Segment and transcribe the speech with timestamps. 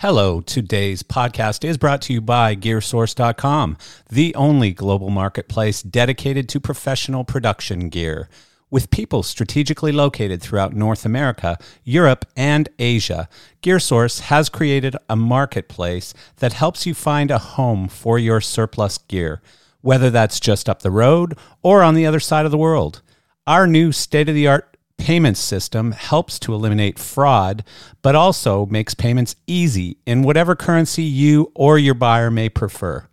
[0.00, 3.76] Hello, today's podcast is brought to you by GearSource.com,
[4.08, 8.28] the only global marketplace dedicated to professional production gear.
[8.70, 13.28] With people strategically located throughout North America, Europe, and Asia,
[13.60, 19.42] GearSource has created a marketplace that helps you find a home for your surplus gear,
[19.80, 23.02] whether that's just up the road or on the other side of the world.
[23.48, 24.76] Our new state of the art
[25.08, 27.64] payment system helps to eliminate fraud,
[28.02, 33.08] but also makes payments easy in whatever currency you or your buyer may prefer.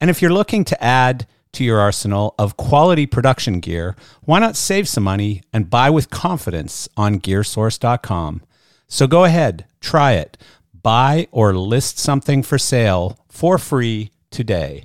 [0.00, 4.54] And if you're looking to add to your arsenal of quality production gear, why not
[4.54, 8.44] save some money and buy with confidence on gearsource.com?
[8.86, 10.38] So go ahead, try it.
[10.80, 14.84] Buy or list something for sale for free today.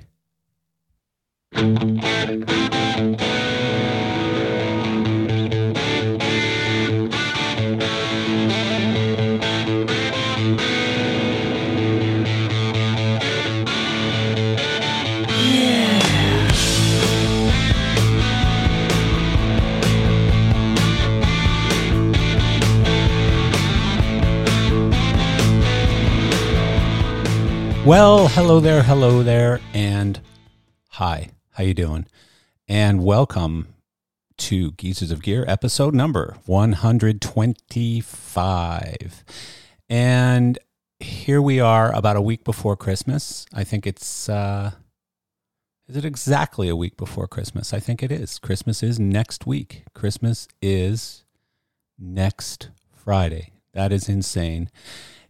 [27.84, 30.20] Well, hello there, hello there, and
[30.90, 31.30] hi.
[31.50, 32.06] How you doing?
[32.68, 33.74] And welcome
[34.36, 39.24] to Geezers of Gear episode number 125.
[39.88, 40.60] And
[41.00, 43.46] here we are about a week before Christmas.
[43.52, 44.70] I think it's uh
[45.88, 47.74] is it exactly a week before Christmas?
[47.74, 48.38] I think it is.
[48.38, 49.82] Christmas is next week.
[49.92, 51.24] Christmas is
[51.98, 53.54] next Friday.
[53.74, 54.70] That is insane.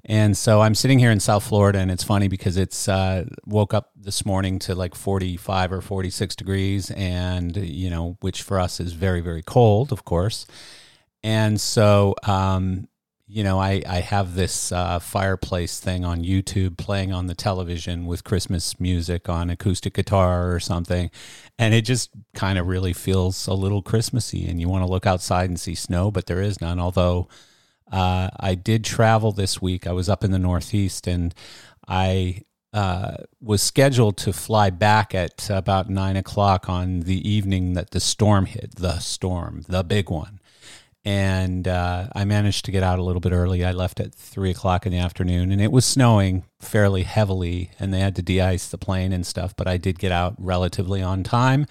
[0.05, 3.73] And so I'm sitting here in South Florida, and it's funny because it's uh, woke
[3.73, 8.81] up this morning to like 45 or 46 degrees, and you know, which for us
[8.81, 10.45] is very very cold, of course.
[11.23, 12.89] And so, um,
[13.29, 18.05] you know, I I have this uh, fireplace thing on YouTube playing on the television
[18.05, 21.13] with Christmas music on acoustic guitar or something,
[21.61, 24.49] and it just kind of really feels a little Christmassy.
[24.49, 27.29] And you want to look outside and see snow, but there is none, although.
[27.93, 29.87] Uh, I did travel this week.
[29.87, 31.35] I was up in the Northeast and
[31.87, 32.43] I
[32.73, 38.01] uh, was scheduled to fly back at about nine o'clock on the evening that the
[38.01, 40.41] storm hit, the storm, the big one.
[41.05, 43.65] And uh, I managed to get out a little bit early.
[43.65, 47.93] I left at three o'clock in the afternoon, and it was snowing fairly heavily, and
[47.93, 49.55] they had to de ice the plane and stuff.
[49.57, 51.67] But I did get out relatively on time,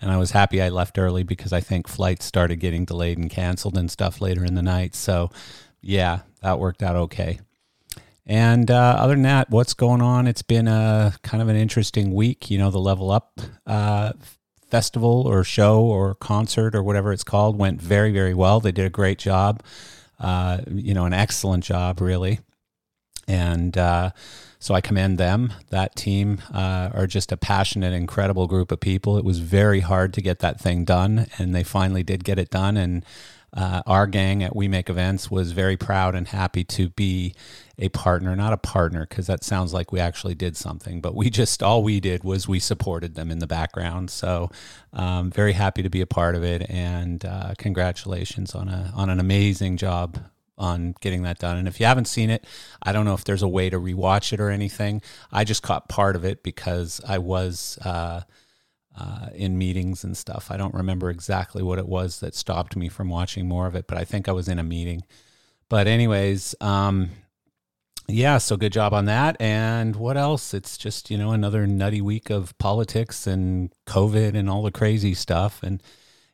[0.00, 3.28] and I was happy I left early because I think flights started getting delayed and
[3.28, 4.94] canceled and stuff later in the night.
[4.94, 5.30] So
[5.80, 7.40] yeah, that worked out okay.
[8.26, 10.26] And uh, other than that, what's going on?
[10.26, 12.50] It's been a kind of an interesting week.
[12.50, 14.14] You know, the Level Up uh,
[14.68, 18.58] festival or show or concert or whatever it's called went very, very well.
[18.58, 19.62] They did a great job.
[20.18, 22.40] Uh, you know, an excellent job, really.
[23.28, 24.10] And uh,
[24.58, 25.52] so I commend them.
[25.70, 29.18] That team uh, are just a passionate, incredible group of people.
[29.18, 32.50] It was very hard to get that thing done, and they finally did get it
[32.50, 32.76] done.
[32.76, 33.04] And
[33.56, 37.34] uh, our gang at We Make Events was very proud and happy to be
[37.78, 41.30] a partner, not a partner, because that sounds like we actually did something, but we
[41.30, 44.10] just, all we did was we supported them in the background.
[44.10, 44.50] So,
[44.92, 46.68] um, very happy to be a part of it.
[46.70, 50.18] And uh, congratulations on, a, on an amazing job
[50.58, 51.56] on getting that done.
[51.56, 52.44] And if you haven't seen it,
[52.82, 55.00] I don't know if there's a way to rewatch it or anything.
[55.32, 57.78] I just caught part of it because I was.
[57.82, 58.22] Uh,
[58.96, 60.50] uh, in meetings and stuff.
[60.50, 63.86] I don't remember exactly what it was that stopped me from watching more of it,
[63.86, 65.02] but I think I was in a meeting.
[65.68, 67.10] But, anyways, um,
[68.08, 69.36] yeah, so good job on that.
[69.40, 70.54] And what else?
[70.54, 75.12] It's just, you know, another nutty week of politics and COVID and all the crazy
[75.12, 75.62] stuff.
[75.62, 75.82] And,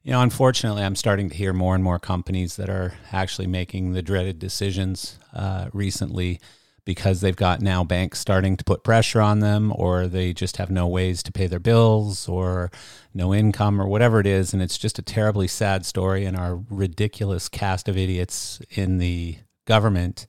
[0.02, 3.92] you know, unfortunately, I'm starting to hear more and more companies that are actually making
[3.92, 6.40] the dreaded decisions uh, recently
[6.84, 10.70] because they've got now banks starting to put pressure on them or they just have
[10.70, 12.70] no ways to pay their bills or
[13.15, 14.53] no income or whatever it is.
[14.53, 19.38] And it's just a terribly sad story and our ridiculous cast of idiots in the
[19.65, 20.26] government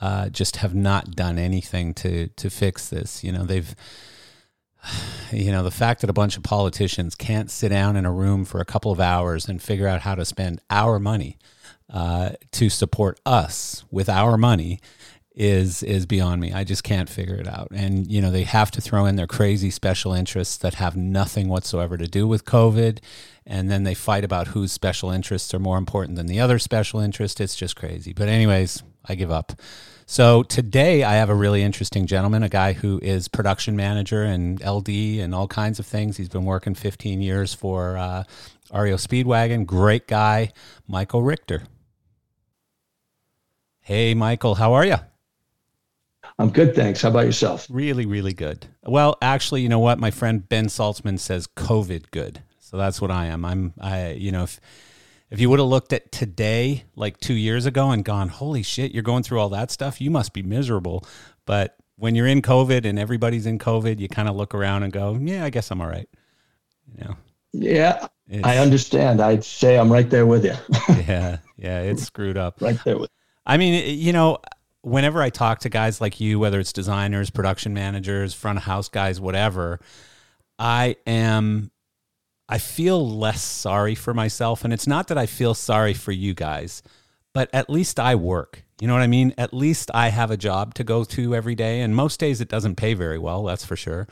[0.00, 3.24] uh, just have not done anything to to fix this.
[3.24, 3.74] You know they've
[5.32, 8.44] you know the fact that a bunch of politicians can't sit down in a room
[8.44, 11.38] for a couple of hours and figure out how to spend our money
[11.88, 14.80] uh, to support us with our money
[15.36, 16.52] is is beyond me.
[16.52, 17.68] I just can't figure it out.
[17.70, 21.48] And you know, they have to throw in their crazy special interests that have nothing
[21.48, 22.98] whatsoever to do with COVID,
[23.44, 27.00] and then they fight about whose special interests are more important than the other special
[27.00, 27.40] interest.
[27.40, 28.14] It's just crazy.
[28.14, 29.52] But anyways, I give up.
[30.08, 34.64] So today I have a really interesting gentleman, a guy who is production manager and
[34.64, 34.88] LD
[35.20, 36.16] and all kinds of things.
[36.16, 38.22] He's been working 15 years for uh,
[38.72, 39.66] REO Speedwagon.
[39.66, 40.52] Great guy,
[40.86, 41.64] Michael Richter.
[43.80, 44.96] Hey, Michael, how are you?
[46.38, 47.02] I'm good, thanks.
[47.02, 47.66] How about yourself?
[47.70, 48.66] Really, really good.
[48.84, 49.98] Well, actually, you know what?
[49.98, 52.42] My friend Ben Saltzman says COVID good.
[52.60, 53.44] So that's what I am.
[53.44, 54.60] I'm I you know, if
[55.30, 58.92] if you would have looked at today like 2 years ago and gone, "Holy shit,
[58.92, 60.00] you're going through all that stuff.
[60.00, 61.06] You must be miserable."
[61.46, 64.92] But when you're in COVID and everybody's in COVID, you kind of look around and
[64.92, 66.08] go, "Yeah, I guess I'm all right."
[66.92, 67.16] You know.
[67.52, 68.08] Yeah.
[68.44, 69.20] I understand.
[69.20, 70.54] I'd say I'm right there with you.
[71.06, 71.38] yeah.
[71.56, 72.60] Yeah, it's screwed up.
[72.60, 73.10] Right there with
[73.46, 74.38] I mean, you know,
[74.86, 78.88] whenever I talk to guys like you, whether it's designers, production managers, front of house
[78.88, 79.80] guys, whatever,
[80.60, 81.72] I am
[82.48, 86.34] I feel less sorry for myself and it's not that I feel sorry for you
[86.34, 86.84] guys,
[87.34, 88.62] but at least I work.
[88.80, 89.34] You know what I mean?
[89.36, 92.48] At least I have a job to go to every day and most days it
[92.48, 94.06] doesn't pay very well, that's for sure.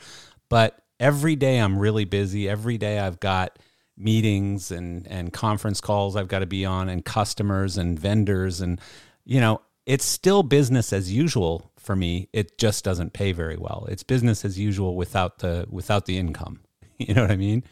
[0.49, 2.49] But every day I'm really busy.
[2.49, 3.57] Every day I've got
[3.95, 8.81] meetings and and conference calls I've got to be on and customers and vendors and
[9.25, 12.29] you know, it's still business as usual for me.
[12.33, 13.85] It just doesn't pay very well.
[13.89, 16.61] It's business as usual without the without the income.
[16.97, 17.65] You know what I mean?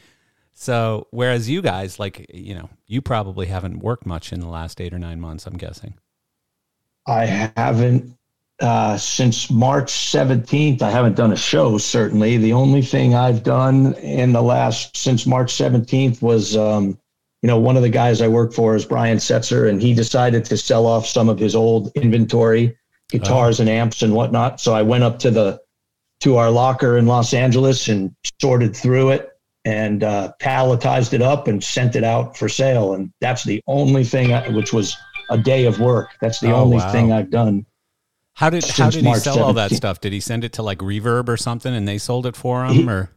[0.53, 4.81] So whereas you guys, like you know, you probably haven't worked much in the last
[4.81, 5.47] eight or nine months.
[5.47, 5.93] I'm guessing.
[7.07, 8.17] I haven't
[8.59, 10.81] uh, since March 17th.
[10.81, 11.77] I haven't done a show.
[11.77, 16.97] Certainly, the only thing I've done in the last since March 17th was um,
[17.43, 20.45] you know, one of the guys I work for is Brian Setzer, and he decided
[20.45, 22.77] to sell off some of his old inventory,
[23.09, 23.63] guitars oh.
[23.63, 24.61] and amps and whatnot.
[24.61, 25.61] So I went up to the
[26.21, 29.29] to our locker in Los Angeles and sorted through it
[29.65, 32.93] and uh, palletized it up and sent it out for sale.
[32.93, 34.95] And that's the only thing, I, which was
[35.29, 36.11] a day of work.
[36.21, 36.91] That's the oh, only wow.
[36.93, 37.65] thing I've done.
[38.35, 39.41] How did how did he sell 17th.
[39.41, 39.99] all that stuff?
[39.99, 42.73] Did he send it to like Reverb or something, and they sold it for him?
[42.73, 43.11] He, or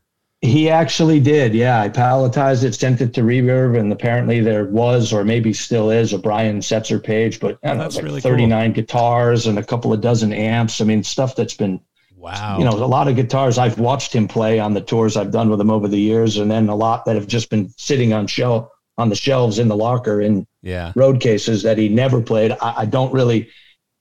[0.47, 1.55] he actually did.
[1.55, 1.81] Yeah.
[1.81, 6.13] I palletized it, sent it to Reverb, and apparently there was, or maybe still is,
[6.13, 8.75] a Brian Setzer page, but I don't know, like really 39 cool.
[8.75, 10.81] guitars and a couple of dozen amps.
[10.81, 11.81] I mean, stuff that's been,
[12.17, 12.59] wow.
[12.59, 15.51] You know, a lot of guitars I've watched him play on the tours I've done
[15.51, 18.27] with him over the years, and then a lot that have just been sitting on
[18.27, 18.69] shelf
[18.99, 20.93] on the shelves in the locker in yeah.
[20.97, 22.53] road cases that he never played.
[22.53, 23.51] I, I don't really,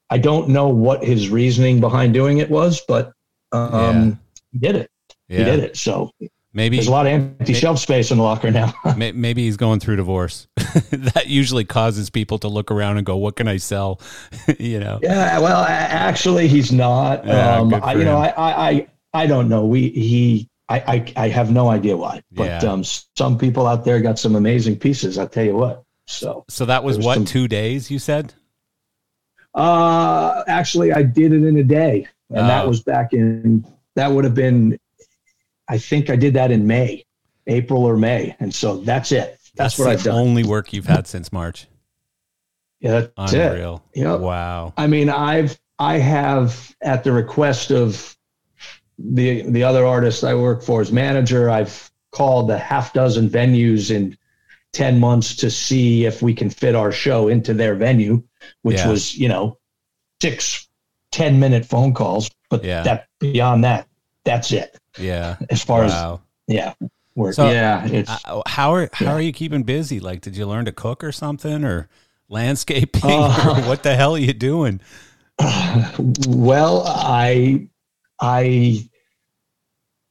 [0.09, 3.11] I don't know what his reasoning behind doing it was, but
[3.51, 4.15] um, yeah.
[4.53, 4.89] he did it
[5.27, 5.37] yeah.
[5.39, 5.77] he did it.
[5.77, 6.11] So
[6.55, 8.73] maybe there's a lot of empty shelf space in the locker now.
[8.97, 10.47] maybe he's going through divorce.
[10.89, 14.01] that usually causes people to look around and go, "What can I sell?"
[14.59, 14.99] you know.
[15.03, 15.37] Yeah.
[15.39, 17.27] Well, actually, he's not.
[17.27, 19.65] Yeah, um, I, you know, I, I, I don't know.
[19.65, 20.49] We he.
[20.67, 22.71] I, I, I have no idea why, but yeah.
[22.71, 25.19] um, some people out there got some amazing pieces.
[25.19, 25.83] I'll tell you what.
[26.07, 28.33] So, so that was, was what some, two days you said?
[29.53, 32.69] Uh, actually, I did it in a day, and that oh.
[32.69, 33.63] was back in.
[33.95, 34.79] That would have been
[35.67, 37.05] I think I did that in May,
[37.47, 39.39] April or May, and so that's it.
[39.55, 40.15] That's, that's what I've done.
[40.15, 41.67] Only work you've had since March.
[42.79, 43.83] Yeah, that's Unreal.
[43.93, 44.01] it.
[44.01, 44.19] Yep.
[44.19, 44.73] Wow.
[44.77, 48.15] I mean, I've I have at the request of
[48.99, 53.91] the the other artists I work for as manager, I've called a half dozen venues
[53.91, 54.17] in
[54.73, 58.23] 10 months to see if we can fit our show into their venue,
[58.61, 58.89] which yeah.
[58.89, 59.57] was, you know,
[60.21, 60.67] six
[61.11, 62.29] 10 minute phone calls.
[62.49, 62.83] But yeah.
[62.83, 63.87] that beyond that,
[64.25, 64.77] that's it.
[64.97, 65.37] Yeah.
[65.49, 66.21] As far wow.
[66.49, 66.73] as yeah,
[67.15, 67.33] work.
[67.33, 67.85] So, yeah.
[67.85, 69.13] It's, uh, how are how yeah.
[69.13, 69.99] are you keeping busy?
[69.99, 71.87] Like, did you learn to cook or something, or
[72.27, 73.01] landscaping?
[73.03, 74.81] Uh, or what the hell are you doing?
[76.27, 77.67] Well, I
[78.19, 78.89] I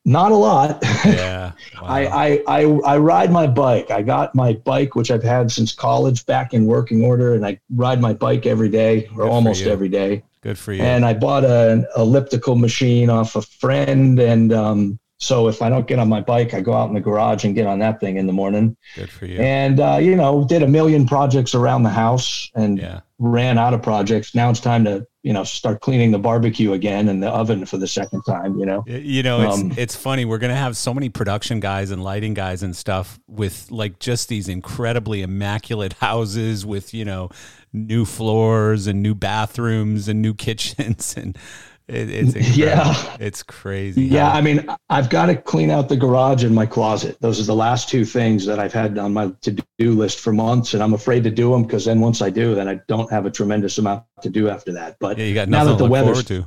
[0.05, 0.83] not a lot.
[1.05, 1.53] Yeah.
[1.83, 1.89] Wow.
[1.89, 3.91] I, I, I, I ride my bike.
[3.91, 7.61] I got my bike, which I've had since college, back in working order, and I
[7.75, 10.23] ride my bike every day or Good almost every day.
[10.45, 10.83] Good for you.
[10.83, 14.21] And I bought an elliptical machine off a friend.
[14.21, 17.01] And um, so if I don't get on my bike, I go out in the
[17.01, 18.77] garage and get on that thing in the morning.
[18.95, 19.41] Good for you.
[19.41, 23.01] And, uh, you know, did a million projects around the house and yeah.
[23.19, 24.35] ran out of projects.
[24.35, 27.79] Now it's time to, you know, start cleaning the barbecue again and the oven for
[27.79, 28.85] the second time, you know.
[28.87, 30.27] You know, it's um, it's funny.
[30.27, 33.99] We're going to have so many production guys and lighting guys and stuff with like
[33.99, 37.31] just these incredibly immaculate houses with, you know,
[37.75, 41.37] new floors and new bathrooms and new kitchens and
[41.87, 43.17] it, it's yeah.
[43.21, 47.19] it's crazy yeah i mean i've got to clean out the garage and my closet.
[47.21, 50.73] Those are the last two things that i've had on my to-do list for months
[50.73, 53.27] and i'm afraid to do them because then once i do then i don't have
[53.27, 54.97] a tremendous amount to do after that.
[54.99, 56.47] But yeah, you got now that the weather's to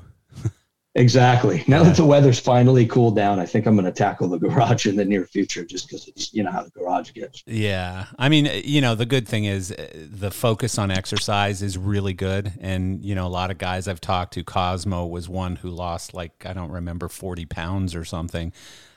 [0.98, 1.64] Exactly.
[1.68, 1.90] Now yeah.
[1.90, 4.96] that the weather's finally cooled down, I think I'm going to tackle the garage in
[4.96, 7.44] the near future just because it's, you know, how the garage gets.
[7.46, 8.08] Yeah.
[8.18, 12.14] I mean, you know, the good thing is uh, the focus on exercise is really
[12.14, 12.52] good.
[12.60, 16.16] And, you know, a lot of guys I've talked to, Cosmo was one who lost
[16.16, 18.52] like, I don't remember, 40 pounds or something.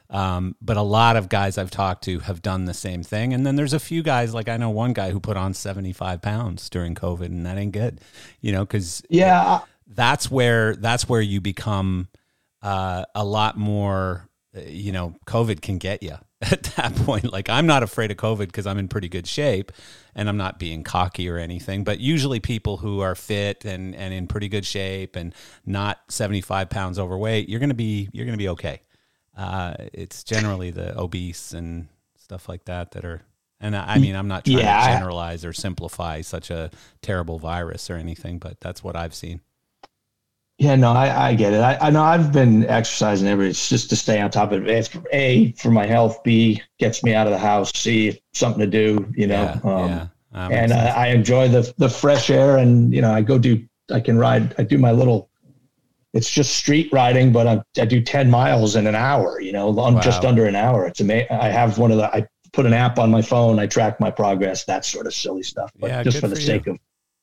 [0.09, 3.35] Um, but a lot of guys I've talked to have done the same thing.
[3.35, 6.21] And then there's a few guys, like I know one guy who put on 75
[6.23, 8.01] pounds during COVID, and that ain't good,
[8.41, 12.09] you know, because yeah, that's where that's where you become
[12.63, 14.29] uh, a lot more.
[14.57, 17.33] uh, You know, COVID can get you at that point.
[17.33, 19.73] Like I'm not afraid of COVID because I'm in pretty good shape,
[20.15, 21.85] and I'm not being cocky or anything.
[21.85, 25.35] But usually, people who are fit and and in pretty good shape and
[25.67, 28.83] not 75 pounds overweight, you're gonna be you're gonna be okay.
[29.37, 33.23] Uh, it's generally the obese and stuff like that that are.
[33.61, 36.71] And I I mean, I'm not trying Yeah, to generalize or simplify such a
[37.03, 39.41] terrible virus or anything, but that's what I've seen.
[40.61, 41.63] Yeah, no, I, I get it.
[41.63, 44.69] I, I know I've been exercising every it's just to stay on top of it.
[44.69, 46.23] It's A for my health.
[46.23, 47.73] B gets me out of the house.
[47.75, 49.11] C something to do.
[49.17, 49.59] You know.
[49.65, 50.07] yeah, um, yeah.
[50.51, 50.97] And sense.
[50.97, 53.67] I enjoy the the fresh air, and you know, I go do.
[53.91, 54.55] I can ride.
[54.59, 55.31] I do my little.
[56.13, 59.41] It's just street riding, but I, I do ten miles in an hour.
[59.41, 60.87] You know, I'm just under an hour.
[60.87, 61.29] It's amazing.
[61.31, 62.15] I have one of the.
[62.15, 63.59] I put an app on my phone.
[63.59, 64.65] I track my progress.
[64.67, 65.73] That sort of silly stuff.
[65.79, 66.77] But Yeah, just for the for sake of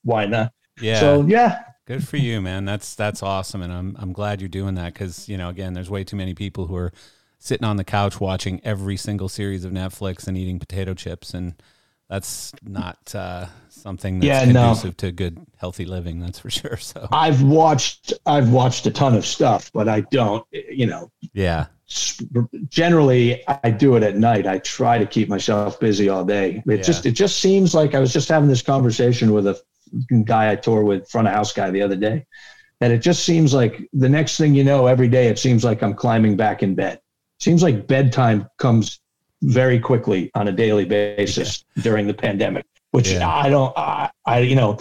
[0.03, 0.51] why not?
[0.81, 0.99] yeah.
[0.99, 2.65] So yeah, Good for you, man.
[2.65, 5.89] That's that's awesome, and I'm I'm glad you're doing that because you know again, there's
[5.89, 6.91] way too many people who are
[7.39, 11.53] sitting on the couch watching every single series of Netflix and eating potato chips, and
[12.09, 14.67] that's not uh, something that's Yeah, no.
[14.67, 16.19] conducive to good healthy living.
[16.19, 16.75] That's for sure.
[16.75, 18.13] So I've watched.
[18.25, 20.45] I've watched a ton of stuff, but I don't.
[20.51, 21.67] You know, yeah,
[22.67, 24.45] generally I do it at night.
[24.45, 26.63] I try to keep myself busy all day.
[26.67, 26.81] It Yeah.
[26.83, 29.57] just it just seems like I was just having this conversation with a
[30.23, 32.25] guy I tour with, front of house guy the other day,
[32.79, 35.81] that it just seems like the next thing you know, every day it seems like
[35.81, 36.99] I'm climbing back in bed.
[37.39, 38.99] Seems like bedtime comes
[39.43, 43.29] very quickly on a daily basis during the pandemic, which Yeah.
[43.29, 43.73] I don't.
[43.77, 44.79] I, I you know.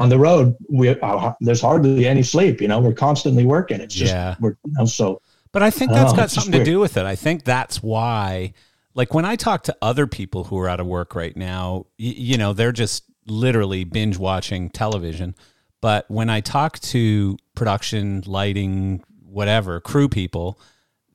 [0.00, 2.60] On the road, we uh, there's hardly any sleep.
[2.60, 3.80] You know, we're constantly working.
[3.80, 4.36] It's just Yeah.
[4.38, 6.96] we're you know, so But I think I that's know, got something to do with
[6.96, 7.04] it.
[7.04, 8.52] I think that's why,
[8.94, 12.14] like when I talk to other people who are out of work right now, y-
[12.16, 15.34] you know, they're just literally binge watching television.
[15.80, 20.58] But when I talk to production, lighting, whatever, crew people,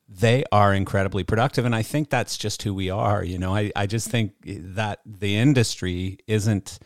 [0.08, 1.64] they are incredibly productive.
[1.64, 3.22] And I think that's just who we are.
[3.24, 6.78] You know, I, I just think that the industry isn't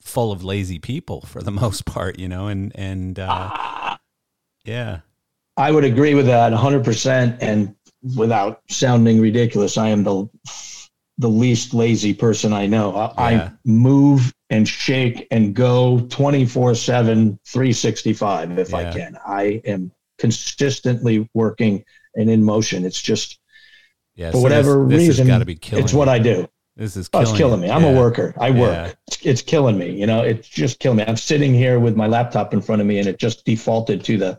[0.00, 3.96] full of lazy people for the most part, you know, and, and, uh,
[4.64, 5.00] yeah.
[5.58, 7.38] I would agree with that 100%.
[7.40, 7.74] And
[8.16, 10.28] without sounding ridiculous, I am the
[11.18, 12.94] the least lazy person I know.
[12.94, 13.44] I, Yeah.
[13.44, 19.18] I move and shake and go 24 7, 365 if I can.
[19.26, 21.84] I am consistently working
[22.14, 22.84] and in motion.
[22.84, 23.38] It's just
[24.14, 24.30] Yeah.
[24.30, 26.12] for whatever this, this reason, has got to be it's what you.
[26.12, 26.48] I do.
[26.76, 27.70] This is Oh, it's killing me.
[27.70, 27.90] I'm Yeah.
[27.90, 28.34] a worker.
[28.38, 28.72] I work.
[28.72, 28.92] Yeah.
[29.08, 29.90] It's, it's killing me.
[29.98, 31.04] You know, it's just killing me.
[31.06, 34.18] I'm sitting here with my laptop in front of me, and it just defaulted to
[34.18, 34.38] the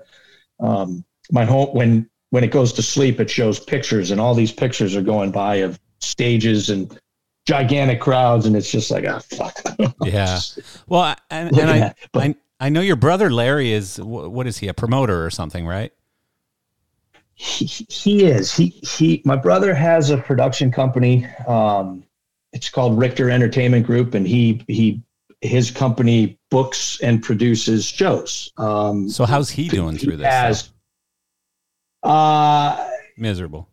[0.60, 1.70] um, my home.
[1.76, 5.32] When when it goes to sleep, it shows pictures, and all these pictures are going
[5.32, 7.00] by of stages and
[7.48, 9.58] gigantic crowds, and it's just like, ah, fuck.
[10.04, 10.40] Yeah.
[10.88, 14.68] Well, and, and I, but- I I know your brother Larry is what is he
[14.68, 15.92] a promoter or something, right?
[17.36, 18.52] he, he is.
[18.54, 19.22] He he.
[19.26, 21.28] My brother has a production company.
[21.48, 22.04] Um,
[22.54, 25.04] it's called Richter Entertainment Group, and he he
[25.42, 28.52] his company books and produces shows.
[28.58, 30.26] Um, So how's he doing he through this?
[30.28, 30.70] Has,
[32.02, 32.88] uh,
[33.18, 33.70] Miserable.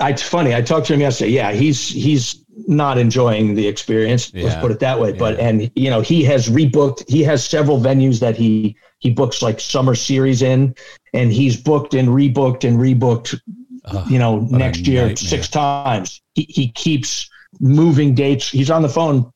[0.00, 0.54] I, it's funny.
[0.54, 1.30] I talked to him yesterday.
[1.32, 4.32] Yeah, he's he's not enjoying the experience.
[4.34, 5.12] Let's put it that way.
[5.12, 7.08] But and you know he has rebooked.
[7.08, 10.74] He has several venues that he he books like summer series in,
[11.14, 13.38] and he's booked and rebooked and rebooked.
[13.86, 15.16] Ugh, You know, next year nightmare.
[15.16, 16.20] six times.
[16.34, 17.28] He he keeps
[17.60, 18.48] moving dates.
[18.50, 19.30] He's on the phone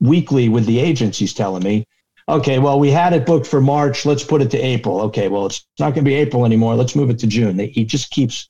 [0.00, 1.18] weekly with the agents.
[1.18, 1.84] He's telling me.
[2.28, 4.04] Okay, well, we had it booked for March.
[4.04, 5.00] Let's put it to April.
[5.02, 6.74] Okay, well, it's not going to be April anymore.
[6.74, 7.58] Let's move it to June.
[7.58, 8.48] He just keeps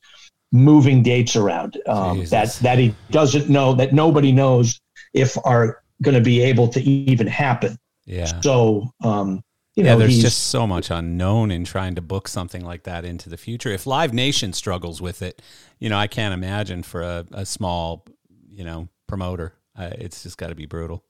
[0.53, 4.81] moving dates around um, that that he doesn't know that nobody knows
[5.13, 7.77] if are going to be able to even happen.
[8.07, 8.41] yeah.
[8.43, 9.43] So, um,
[9.77, 13.05] you yeah, know, there's just so much unknown in trying to book something like that
[13.05, 13.71] into the future.
[13.71, 15.41] If Live Nation struggles with it,
[15.79, 18.05] you know, I can't imagine for a, a small,
[18.49, 19.55] you know, promoter.
[19.77, 21.05] Uh, it's just got to be brutal.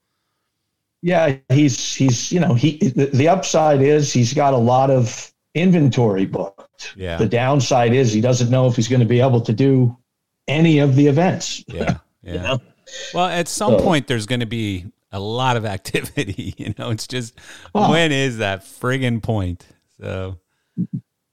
[1.01, 5.31] yeah, he's he's you know he the, the upside is he's got a lot of
[5.55, 6.93] inventory booked.
[6.95, 7.17] Yeah.
[7.17, 9.97] The downside is he doesn't know if he's going to be able to do
[10.47, 11.63] any of the events.
[11.67, 11.83] Yeah.
[11.83, 11.97] Yeah.
[12.33, 12.59] You know?
[13.13, 16.53] Well, at some So- point, there's going to be a lot of activity.
[16.57, 17.33] You know, it's just
[17.73, 17.91] Oh.
[17.91, 19.65] when is that friggin' point?
[20.01, 20.37] So,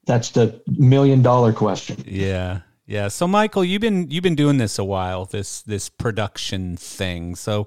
[0.07, 2.05] That's the million dollar question.
[2.07, 3.09] yeah, yeah.
[3.09, 5.25] So, Michael, you've been you've been doing this a while.
[5.25, 7.35] This this production thing.
[7.35, 7.67] So,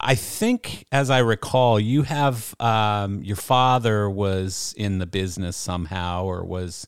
[0.00, 6.24] I- think, as I recall, you have um, your father was in the business somehow,
[6.24, 6.86] or was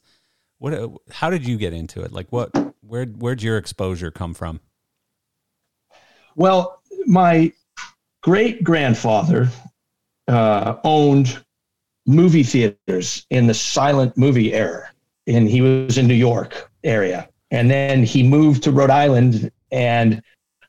[0.58, 0.90] what?
[1.10, 2.12] How did you get into it?
[2.12, 2.50] Like, what?
[2.80, 4.60] Where where'd your exposure come from?
[6.34, 7.52] Well, my
[8.22, 9.48] great grandfather
[10.28, 11.42] uh, owned
[12.06, 14.90] movie theaters in the silent movie era.
[15.26, 17.28] And he was in New York area.
[17.50, 20.22] And then he moved to Rhode Island and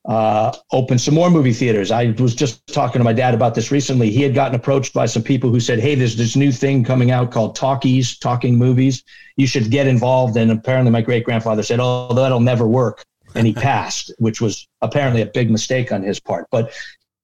[0.07, 1.91] uh, opened some more movie theaters.
[1.91, 4.09] I was just talking to my dad about this recently.
[4.09, 7.11] He had gotten approached by some people who said, Hey, there's this new thing coming
[7.11, 9.03] out called talkies, talking movies.
[9.35, 10.37] You should get involved.
[10.37, 13.03] And apparently, my great grandfather said, Oh, that'll never work.
[13.35, 16.47] And he passed, which was apparently a big mistake on his part.
[16.51, 16.71] But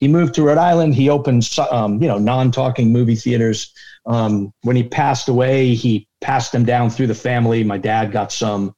[0.02, 0.94] he moved to Rhode Island.
[0.94, 3.74] He opened, um, you know, non-talking movie theaters.
[4.06, 7.64] Um, when he passed away, he passed them down through the family.
[7.64, 8.76] My dad got some.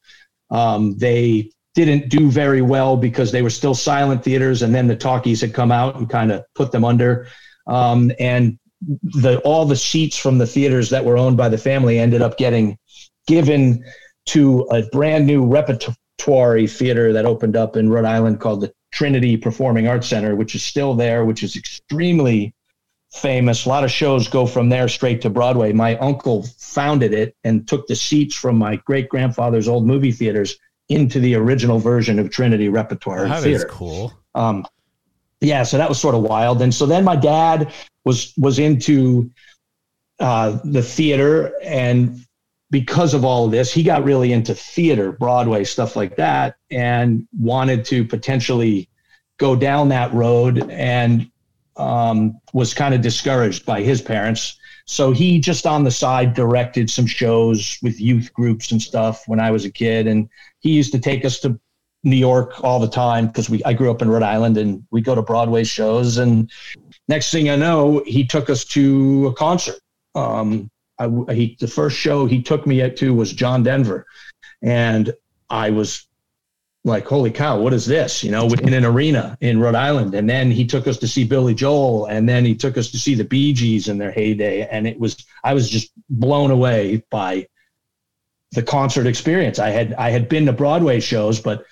[0.51, 4.95] Um, they didn't do very well because they were still silent theaters, and then the
[4.95, 7.27] talkies had come out and kind of put them under.
[7.67, 8.57] Um, and
[9.03, 12.37] the all the seats from the theaters that were owned by the family ended up
[12.37, 12.77] getting
[13.27, 13.83] given
[14.27, 19.35] to a brand new repertory theater that opened up in Rhode Island called the Trinity
[19.35, 22.53] Performing Arts Center, which is still there, which is extremely
[23.11, 23.65] famous.
[23.65, 25.73] A lot of shows go from there straight to Broadway.
[25.73, 30.57] My uncle founded it and took the seats from my great grandfather's old movie theaters
[30.89, 34.13] into the original version of Trinity Repertory that is cool.
[34.35, 34.65] Um,
[35.41, 36.61] yeah, so that was sort of wild.
[36.61, 37.71] And so then my dad
[38.03, 39.31] was was into
[40.19, 42.25] uh, the theater, and
[42.71, 47.27] because of all of this, he got really into theater, Broadway stuff like that, and
[47.37, 48.89] wanted to potentially
[49.37, 51.29] go down that road, and
[51.77, 54.57] um, was kind of discouraged by his parents.
[54.85, 59.39] So he just on the side directed some shows with youth groups and stuff when
[59.39, 60.29] I was a kid, and
[60.65, 61.59] he used to take us to
[62.03, 64.99] New York all the time because we I grew up in Rhode Island and we
[64.99, 66.17] go to Broadway shows.
[66.17, 66.51] And
[67.07, 69.79] next thing I know, he took us to a concert.
[70.15, 74.07] Um, I, he, the first show he took me to was John Denver,
[74.63, 75.13] and
[75.51, 76.07] I was
[76.83, 80.15] like, "Holy cow, what is this?" You know, in an arena in Rhode Island.
[80.15, 82.97] And then he took us to see Billy Joel, and then he took us to
[82.97, 87.03] see the Bee Gees in their heyday, and it was I was just blown away
[87.11, 87.45] by
[88.51, 89.59] the concert experience.
[89.59, 91.65] I had I had been to Broadway shows, but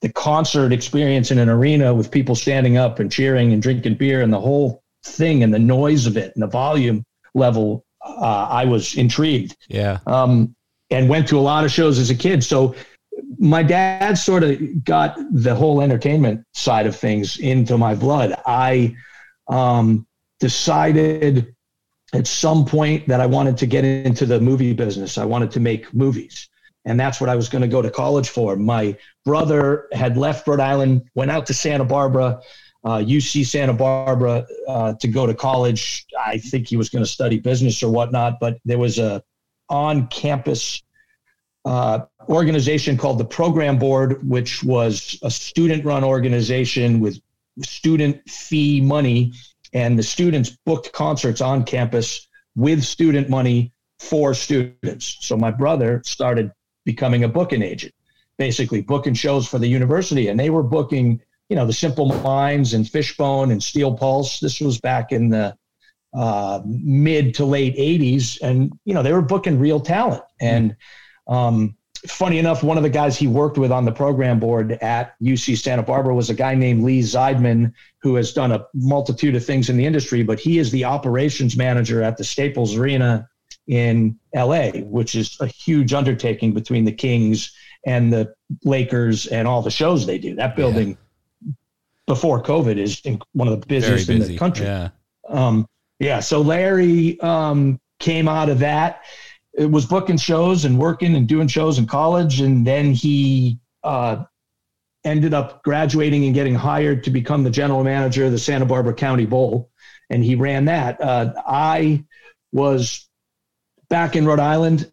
[0.00, 4.22] the concert experience in an arena with people standing up and cheering and drinking beer
[4.22, 8.64] and the whole thing and the noise of it and the volume level, uh, I
[8.64, 9.56] was intrigued.
[9.68, 9.98] Yeah.
[10.06, 10.54] Um,
[10.90, 12.42] and went to a lot of shows as a kid.
[12.42, 12.74] So
[13.38, 18.34] my dad sort of got the whole entertainment side of things into my blood.
[18.46, 18.96] I
[19.48, 20.06] um,
[20.40, 21.54] decided
[22.12, 25.18] at some point that I wanted to get into the movie business.
[25.18, 26.48] I wanted to make movies.
[26.84, 28.56] And that's what I was going to go to college for.
[28.56, 32.40] My brother had left Rhode Island, went out to Santa Barbara,
[32.84, 36.06] uh, UC Santa Barbara, uh, to go to college.
[36.18, 39.22] I think he was going to study business or whatnot, but there was a
[39.68, 40.82] on campus
[41.64, 47.20] uh, organization called the Program Board, which was a student run organization with
[47.62, 49.34] student fee money
[49.72, 55.18] and the students booked concerts on campus with student money for students.
[55.20, 56.52] So my brother started
[56.84, 57.94] becoming a booking agent,
[58.38, 62.74] basically booking shows for the university, and they were booking, you know, the Simple Minds
[62.74, 64.40] and Fishbone and Steel Pulse.
[64.40, 65.54] This was back in the
[66.14, 70.24] uh, mid to late '80s, and you know they were booking real talent.
[70.40, 70.76] And
[71.28, 75.14] um, funny enough, one of the guys he worked with on the program board at
[75.20, 79.44] UC Santa Barbara was a guy named Lee Zeidman, who has done a multitude of
[79.44, 83.28] things in the industry, but he is the operations manager at the Staples Arena
[83.66, 87.52] in LA, which is a huge undertaking between the Kings
[87.86, 88.32] and the
[88.64, 90.34] Lakers and all the shows they do.
[90.34, 90.96] That building
[91.42, 91.52] yeah.
[92.06, 94.66] before COVID is one of the busiest in the country.
[94.66, 94.88] Yeah.
[95.28, 95.66] Um,
[95.98, 96.20] yeah.
[96.20, 99.02] So Larry um, came out of that
[99.52, 104.24] it was booking shows and working and doing shows in college, and then he uh,
[105.04, 108.94] ended up graduating and getting hired to become the general manager of the Santa Barbara
[108.94, 109.70] County Bowl,
[110.08, 111.00] and he ran that.
[111.00, 112.04] Uh, I
[112.52, 113.08] was
[113.88, 114.90] back in Rhode Island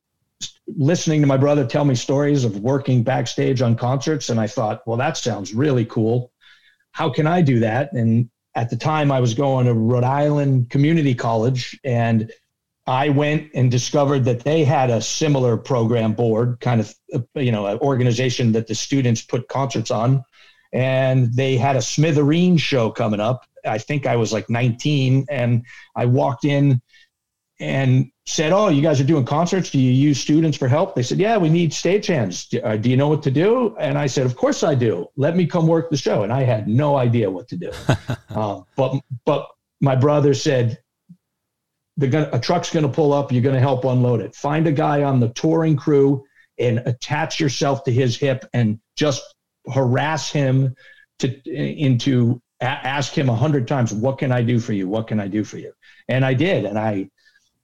[0.76, 4.86] listening to my brother tell me stories of working backstage on concerts and i thought
[4.86, 6.32] well that sounds really cool
[6.92, 10.70] how can i do that and at the time i was going to rhode island
[10.70, 12.32] community college and
[12.88, 16.96] I went and discovered that they had a similar program board, kind of,
[17.36, 20.24] you know, an organization that the students put concerts on.
[20.72, 23.46] And they had a Smithereen show coming up.
[23.66, 25.26] I think I was like 19.
[25.30, 26.82] And I walked in
[27.60, 29.70] and said, Oh, you guys are doing concerts.
[29.70, 30.96] Do you use students for help?
[30.96, 32.50] They said, Yeah, we need stagehands.
[32.50, 33.76] Do, uh, do you know what to do?
[33.80, 35.08] And I said, Of course I do.
[35.16, 36.24] Let me come work the show.
[36.24, 37.72] And I had no idea what to do.
[38.30, 39.50] uh, but, but
[39.82, 40.80] my brother said,
[42.00, 43.32] gonna, a truck's going to pull up.
[43.32, 44.36] You're going to help unload it.
[44.36, 46.24] Find a guy on the touring crew
[46.60, 49.36] and attach yourself to his hip and just
[49.74, 50.76] harass him
[51.20, 54.88] to into ask him a hundred times, "What can I do for you?
[54.88, 55.74] What can I do for you?"
[56.08, 57.10] And I did, and I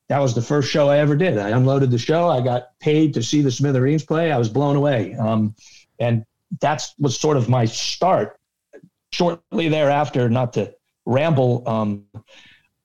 [0.10, 1.38] that was the first show I ever did.
[1.38, 2.30] I unloaded the show.
[2.30, 4.32] I got paid to see the Smithereens play.
[4.32, 5.16] I was blown away.
[5.16, 5.56] Um,
[6.00, 6.26] and
[6.60, 8.38] that's was sort of my start.
[9.12, 10.74] Shortly thereafter, not to
[11.06, 12.06] ramble, um,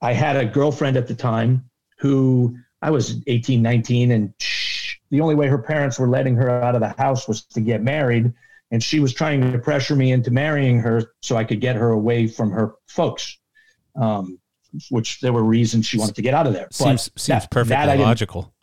[0.01, 4.33] I had a girlfriend at the time who I was 18, 19, and
[5.11, 7.81] the only way her parents were letting her out of the house was to get
[7.81, 8.33] married.
[8.71, 11.89] And she was trying to pressure me into marrying her so I could get her
[11.89, 13.37] away from her folks.
[13.95, 14.39] Um,
[14.89, 16.67] which there were reasons she wanted to get out of there.
[16.71, 18.53] Seems but seems that, perfectly that logical.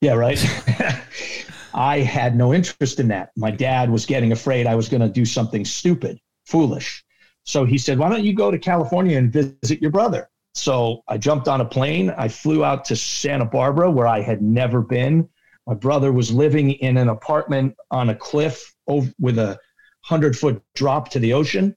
[0.00, 0.44] Yeah, right.
[1.74, 3.30] I had no interest in that.
[3.36, 7.04] My dad was getting afraid I was going to do something stupid, foolish.
[7.50, 11.18] So he said, "Why don't you go to California and visit your brother?" So I
[11.18, 12.10] jumped on a plane.
[12.10, 15.28] I flew out to Santa Barbara, where I had never been.
[15.66, 19.58] My brother was living in an apartment on a cliff with a
[20.02, 21.74] hundred foot drop to the ocean.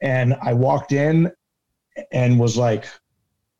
[0.00, 1.30] And I walked in
[2.12, 2.86] and was like,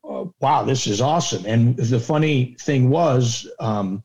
[0.05, 1.44] oh, wow, this is awesome.
[1.46, 4.03] And the funny thing was, um,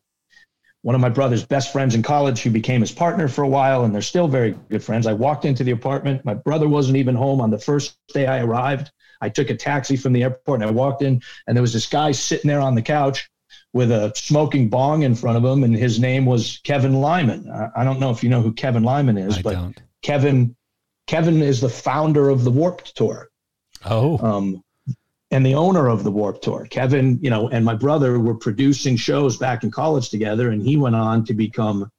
[0.85, 3.85] one of my brother's best friends in college who became his partner for a while,
[3.85, 5.07] and they're still very good friends.
[5.07, 6.23] I walked into the apartment.
[6.23, 8.91] My brother wasn't even home on the first day I arrived.
[9.19, 11.87] I took a taxi from the airport and I walked in, and there was this
[11.87, 13.27] guy sitting there on the couch
[13.73, 17.49] with a smoking bong in front of him, and his name was Kevin Lyman.
[17.75, 19.81] I, don't know if you know who Kevin Lyman is, I but don't.
[20.03, 20.55] Kevin
[21.07, 23.31] Kevin is the founder of the Warped Tour.
[23.85, 24.19] Oh.
[24.19, 24.63] Um,
[25.35, 28.95] and the owner of the Warped Tour, Kevin, you know, and my brother were producing
[28.95, 31.91] shows back in college together, and he went on to become.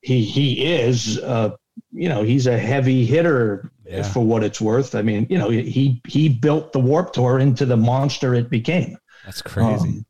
[0.00, 1.50] He he is, uh,
[1.92, 4.02] you know, he's a heavy hitter yeah.
[4.04, 4.94] for what it's worth.
[4.94, 8.96] I mean, you know, he he built the Warped Tour into the monster it became.
[9.26, 9.88] That's crazy.
[9.88, 10.06] Um,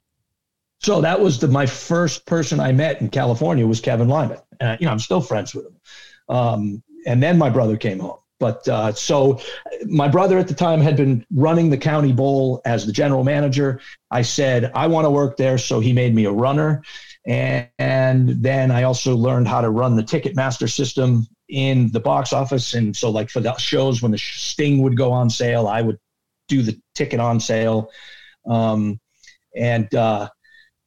[0.78, 4.80] so that was the my first person I met in California was Kevin Lyman, and
[4.80, 5.80] you know I'm still friends with him.
[6.28, 9.40] Um, and then my brother came home, but uh, so
[9.86, 13.80] my brother at the time had been running the county bowl as the general manager.
[14.10, 15.58] I said, I want to work there.
[15.58, 16.82] So he made me a runner.
[17.26, 22.32] And, and then I also learned how to run the Ticketmaster system in the box
[22.32, 22.74] office.
[22.74, 25.98] And so, like for the shows when the Sting would go on sale, I would
[26.48, 27.90] do the ticket on sale.
[28.46, 29.00] Um,
[29.56, 30.28] and uh,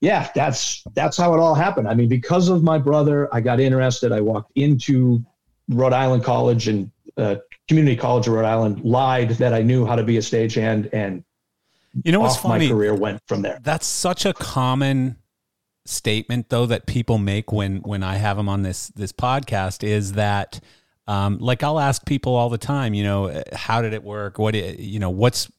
[0.01, 1.87] yeah, that's that's how it all happened.
[1.87, 4.11] I mean, because of my brother, I got interested.
[4.11, 5.25] I walked into
[5.69, 7.35] Rhode Island College and uh,
[7.67, 11.23] community college of Rhode Island, lied that I knew how to be a stagehand, and
[12.03, 12.67] you know what's funny?
[12.67, 13.59] My career went from there.
[13.61, 15.17] That's such a common
[15.85, 20.13] statement, though, that people make when when I have them on this this podcast is
[20.13, 20.59] that.
[21.07, 24.37] Um, like I'll ask people all the time, you know, how did it work?
[24.37, 25.51] What you know, what's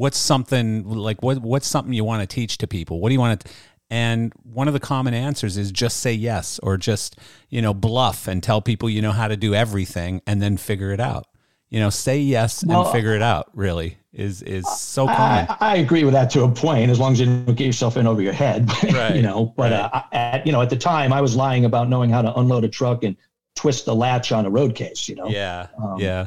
[0.00, 3.00] what's something like what what's something you want to teach to people?
[3.00, 3.50] What do you want to?
[3.90, 8.28] And one of the common answers is just say yes or just, you know, bluff
[8.28, 11.26] and tell people you know how to do everything and then figure it out.
[11.70, 15.46] You know, say yes well, and figure it out really is is so common.
[15.48, 17.96] I, I, agree with that to a point, as long as you don't get yourself
[17.96, 18.68] in over your head.
[18.90, 19.14] Right.
[19.14, 19.90] you know, but right.
[19.92, 22.64] uh, at you know, at the time I was lying about knowing how to unload
[22.64, 23.16] a truck and
[23.54, 25.28] twist the latch on a road case, you know.
[25.28, 25.68] Yeah.
[25.80, 26.26] Um, yeah.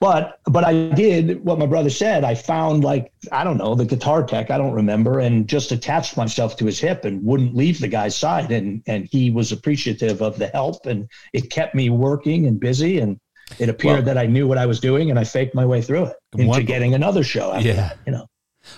[0.00, 2.24] But but I did what my brother said.
[2.24, 4.50] I found like I don't know the guitar tech.
[4.50, 8.16] I don't remember, and just attached myself to his hip and wouldn't leave the guy's
[8.16, 8.50] side.
[8.50, 12.98] And and he was appreciative of the help, and it kept me working and busy.
[12.98, 13.20] And
[13.58, 15.82] it appeared well, that I knew what I was doing, and I faked my way
[15.82, 17.54] through it into one, getting another show.
[17.58, 18.26] yeah, that, you know.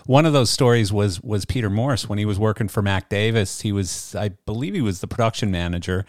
[0.07, 3.61] One of those stories was was Peter Morse when he was working for Mac Davis.
[3.61, 6.05] He was, I believe, he was the production manager,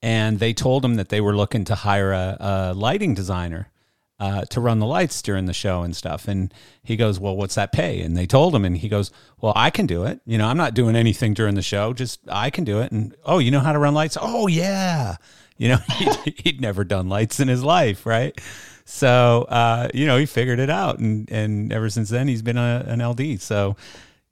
[0.00, 3.68] and they told him that they were looking to hire a, a lighting designer
[4.18, 6.26] uh, to run the lights during the show and stuff.
[6.26, 6.52] And
[6.82, 8.00] he goes, Well, what's that pay?
[8.00, 10.20] And they told him, and he goes, Well, I can do it.
[10.24, 12.92] You know, I'm not doing anything during the show, just I can do it.
[12.92, 14.16] And oh, you know how to run lights?
[14.20, 15.16] Oh, yeah.
[15.58, 18.38] You know, he'd, he'd never done lights in his life, right?
[18.84, 20.98] So, uh, you know, he figured it out.
[20.98, 23.40] And, and ever since then, he's been a, an LD.
[23.40, 23.76] So,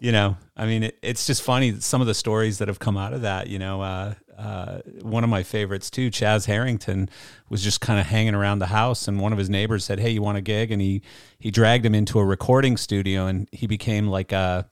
[0.01, 2.97] you know, I mean, it, it's just funny some of the stories that have come
[2.97, 3.49] out of that.
[3.49, 7.09] You know, uh, uh, one of my favorites too, Chaz Harrington,
[7.49, 10.11] was just kind of hanging around the house, and one of his neighbors said, "Hey,
[10.11, 11.03] you want a gig?" And he
[11.39, 14.69] he dragged him into a recording studio, and he became like a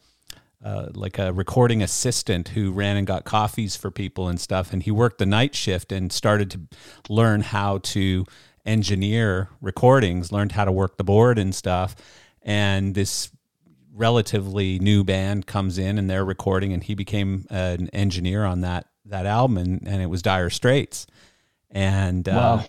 [0.64, 4.72] uh, like a recording assistant who ran and got coffees for people and stuff.
[4.72, 6.60] And he worked the night shift and started to
[7.08, 8.24] learn how to
[8.64, 11.96] engineer recordings, learned how to work the board and stuff.
[12.42, 13.30] And this
[13.92, 18.86] relatively new band comes in and they're recording, and he became an engineer on that
[19.12, 21.06] that album, and, and it was Dire Straits.
[21.70, 22.62] And uh,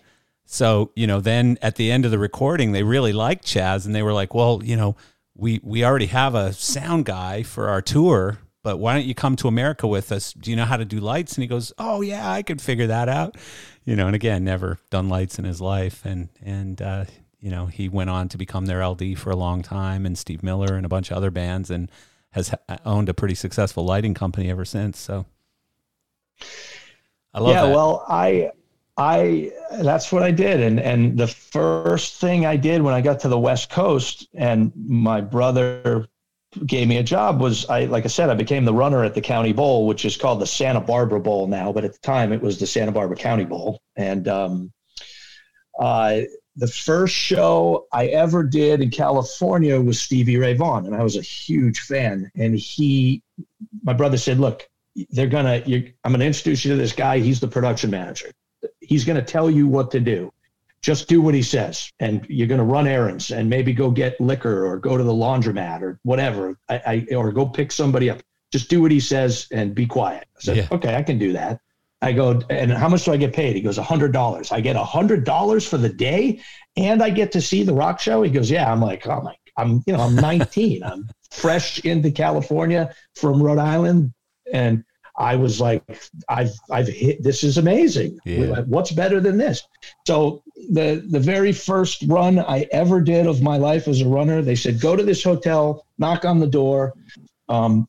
[0.46, 3.94] so, you know, then at the end of the recording, they really liked Chaz, and
[3.94, 4.96] they were like, "Well, you know,
[5.34, 9.36] we we already have a sound guy for our tour." But why don't you come
[9.36, 10.32] to America with us?
[10.32, 11.34] Do you know how to do lights?
[11.34, 13.36] And he goes, "Oh yeah, I could figure that out."
[13.84, 17.04] You know, and again, never done lights in his life, and and uh,
[17.40, 20.42] you know, he went on to become their LD for a long time, and Steve
[20.42, 21.90] Miller and a bunch of other bands, and
[22.30, 22.54] has
[22.86, 24.98] owned a pretty successful lighting company ever since.
[24.98, 25.26] So
[27.32, 27.74] I love yeah, that.
[27.74, 28.50] well, I
[28.96, 29.50] I
[29.82, 33.28] that's what I did, and and the first thing I did when I got to
[33.28, 36.06] the West Coast, and my brother
[36.66, 39.20] gave me a job was I like I said I became the runner at the
[39.20, 42.40] County Bowl, which is called the Santa Barbara Bowl now, but at the time it
[42.40, 44.72] was the Santa Barbara County Bowl, and um,
[45.80, 46.20] uh,
[46.56, 51.16] the first show I ever did in California was Stevie Ray Vaughan, and I was
[51.16, 52.30] a huge fan.
[52.36, 53.22] And he,
[53.82, 54.68] my brother said, "Look,
[55.10, 55.62] they're gonna,
[56.04, 57.18] I'm gonna introduce you to this guy.
[57.18, 58.32] He's the production manager."
[58.80, 60.32] he's to tell you what to do.
[60.82, 64.66] Just do what he says, and you're to run errands and maybe go get liquor
[64.66, 68.20] or go to the laundromat or whatever, I, I or go pick somebody up.
[68.52, 70.26] Just do what he says and be quiet.
[70.36, 70.68] I said, yeah.
[70.70, 71.60] okay, I can do that.
[72.02, 73.56] I go, and how much do I get paid?
[73.56, 74.52] He goes, a hundred dollars.
[74.52, 76.42] I get a hundred dollars for the day,
[76.76, 78.22] and I get to see the rock show.
[78.22, 78.70] He goes, yeah.
[78.70, 80.82] I'm like, oh my, I'm you know, I'm 19.
[80.82, 84.12] I'm fresh into California from Rhode Island,
[84.52, 84.84] and
[85.16, 85.82] I was like,
[86.28, 88.18] I've I've hit this is amazing.
[88.24, 88.60] Yeah.
[88.62, 89.66] What's better than this?
[90.06, 94.42] So the the very first run I ever did of my life as a runner,
[94.42, 96.94] they said, go to this hotel, knock on the door.
[97.48, 97.88] Um,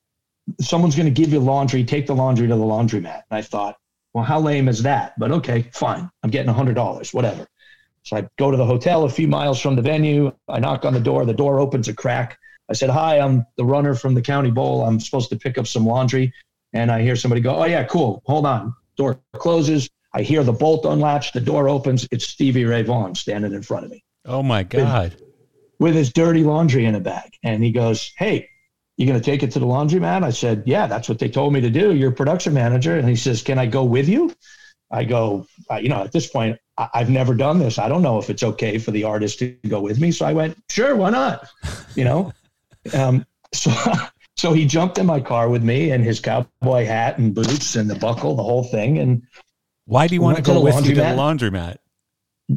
[0.62, 1.84] someone's going to give you laundry.
[1.84, 3.24] Take the laundry to the laundromat.
[3.30, 3.78] And I thought,
[4.14, 5.18] well, how lame is that?
[5.18, 6.10] But okay, fine.
[6.24, 7.48] I'm getting a hundred dollars, whatever.
[8.04, 10.32] So I go to the hotel a few miles from the venue.
[10.48, 11.26] I knock on the door.
[11.26, 12.38] The door opens a crack.
[12.70, 14.84] I said, Hi, I'm the runner from the county bowl.
[14.86, 16.34] I'm supposed to pick up some laundry
[16.76, 18.22] and I hear somebody go, "Oh yeah, cool.
[18.26, 19.90] Hold on." Door closes.
[20.14, 21.32] I hear the bolt unlatch.
[21.32, 22.08] The door opens.
[22.12, 24.04] It's Stevie Ray Vaughan standing in front of me.
[24.26, 25.14] Oh my god!
[25.14, 25.22] With,
[25.80, 28.50] with his dirty laundry in a bag, and he goes, "Hey,
[28.98, 31.54] you going to take it to the laundromat?" I said, "Yeah, that's what they told
[31.54, 31.96] me to do.
[31.96, 34.34] You're production manager." And he says, "Can I go with you?"
[34.92, 37.80] I go, uh, you know, at this point, I- have never done this.
[37.80, 40.12] I don't know if it's okay for the artist to go with me.
[40.12, 41.50] So I went, sure, why not?
[41.96, 42.32] You know,
[42.94, 43.72] um, so
[44.36, 47.90] so he jumped in my car with me and his cowboy hat and boots and
[47.90, 49.00] the buckle, the whole thing.
[49.00, 49.24] And
[49.86, 51.78] why do you want to go with you to the laundromat?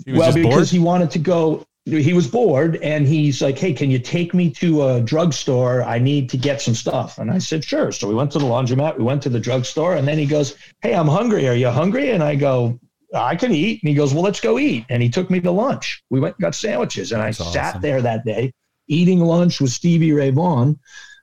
[0.07, 0.69] well, because bored?
[0.69, 1.65] he wanted to go.
[1.85, 5.83] He was bored and he's like, Hey, can you take me to a drugstore?
[5.83, 7.17] I need to get some stuff.
[7.17, 7.93] And I said, Sure.
[7.93, 10.55] So we went to the laundromat, we went to the drugstore, and then he goes,
[10.83, 11.49] Hey, I'm hungry.
[11.49, 12.11] Are you hungry?
[12.11, 12.79] And I go,
[13.15, 13.83] I can eat.
[13.83, 14.85] And he goes, Well, let's go eat.
[14.91, 16.05] And he took me to lunch.
[16.11, 17.13] We went and got sandwiches.
[17.13, 17.53] And That's I awesome.
[17.55, 18.53] sat there that day
[18.89, 20.79] eating lunch with Stevie Ray Vaughan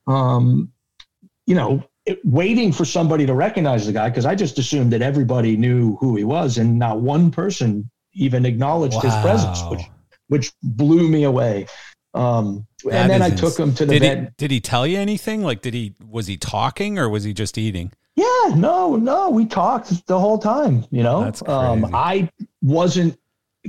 [0.08, 0.72] um,
[1.46, 5.02] you know, it, waiting for somebody to recognize the guy because I just assumed that
[5.02, 9.02] everybody knew who he was, and not one person even acknowledged wow.
[9.02, 9.82] his presence, which
[10.28, 11.68] which blew me away.
[12.14, 14.98] Um, and then I ins- took him to the did He, did he tell you
[14.98, 15.44] anything?
[15.44, 17.92] Like, did he was he talking or was he just eating?
[18.16, 20.86] Yeah, no, no, we talked the whole time.
[20.90, 22.30] You know, um, I
[22.62, 23.20] wasn't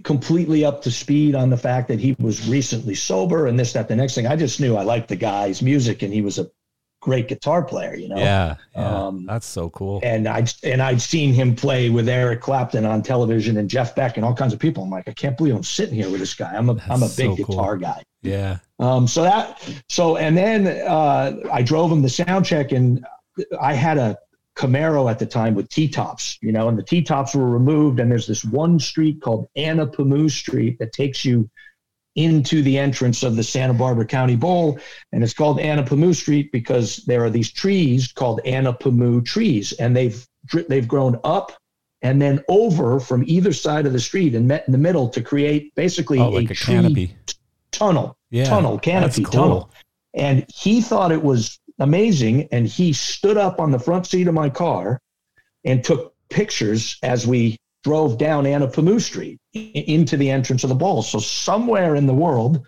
[0.05, 3.89] completely up to speed on the fact that he was recently sober and this, that,
[3.89, 4.27] the next thing.
[4.27, 6.51] I just knew I liked the guy's music and he was a
[7.01, 8.17] great guitar player, you know?
[8.17, 8.57] Yeah.
[8.75, 10.01] yeah um, that's so cool.
[10.03, 14.17] And I'd, and I'd seen him play with Eric Clapton on television and Jeff Beck
[14.17, 14.83] and all kinds of people.
[14.83, 16.53] I'm like, I can't believe I'm sitting here with this guy.
[16.53, 17.83] I'm a, I'm a big so guitar cool.
[17.83, 18.03] guy.
[18.23, 18.59] Yeah.
[18.79, 23.07] Um, so that, so, and then uh, I drove him the sound check and
[23.61, 24.19] I had a
[24.57, 28.01] Camaro at the time with T tops, you know, and the T tops were removed.
[28.01, 31.49] And there's this one street called Anapamu Street that takes you
[32.15, 34.79] into the entrance of the Santa Barbara County Bowl.
[35.13, 40.27] And it's called Anapamu Street because there are these trees called Anapamu trees, and they've
[40.69, 41.53] they've grown up
[42.03, 45.21] and then over from either side of the street and met in the middle to
[45.21, 47.17] create basically oh, like a, a canopy
[47.73, 49.33] tunnel, yeah, tunnel, canopy cool.
[49.33, 49.71] tunnel.
[50.15, 52.49] And he thought it was amazing.
[52.53, 55.01] And he stood up on the front seat of my car
[55.65, 61.03] and took pictures as we drove down Anapamu Street into the entrance of the bowl.
[61.03, 62.67] So somewhere in the world,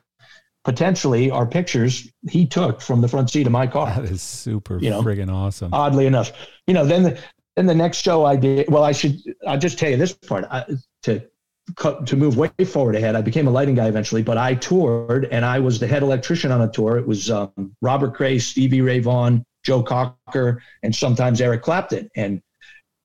[0.65, 4.01] potentially our pictures he took from the front seat of my car.
[4.01, 5.73] That is super you know, friggin' awesome.
[5.73, 6.33] Oddly enough,
[6.67, 7.21] you know, then the,
[7.57, 8.71] then the next show I did.
[8.71, 10.65] Well, I should I'll just tell you this part I,
[11.05, 11.27] to
[11.77, 13.15] to move way forward ahead.
[13.15, 16.51] I became a lighting guy eventually, but I toured and I was the head electrician
[16.51, 16.99] on a tour.
[16.99, 22.11] It was um, Robert Cray, Stevie Ray Vaughan, Joe Cocker, and sometimes Eric Clapton.
[22.17, 22.43] And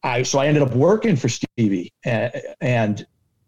[0.04, 3.06] I so I ended up working for Stevie, and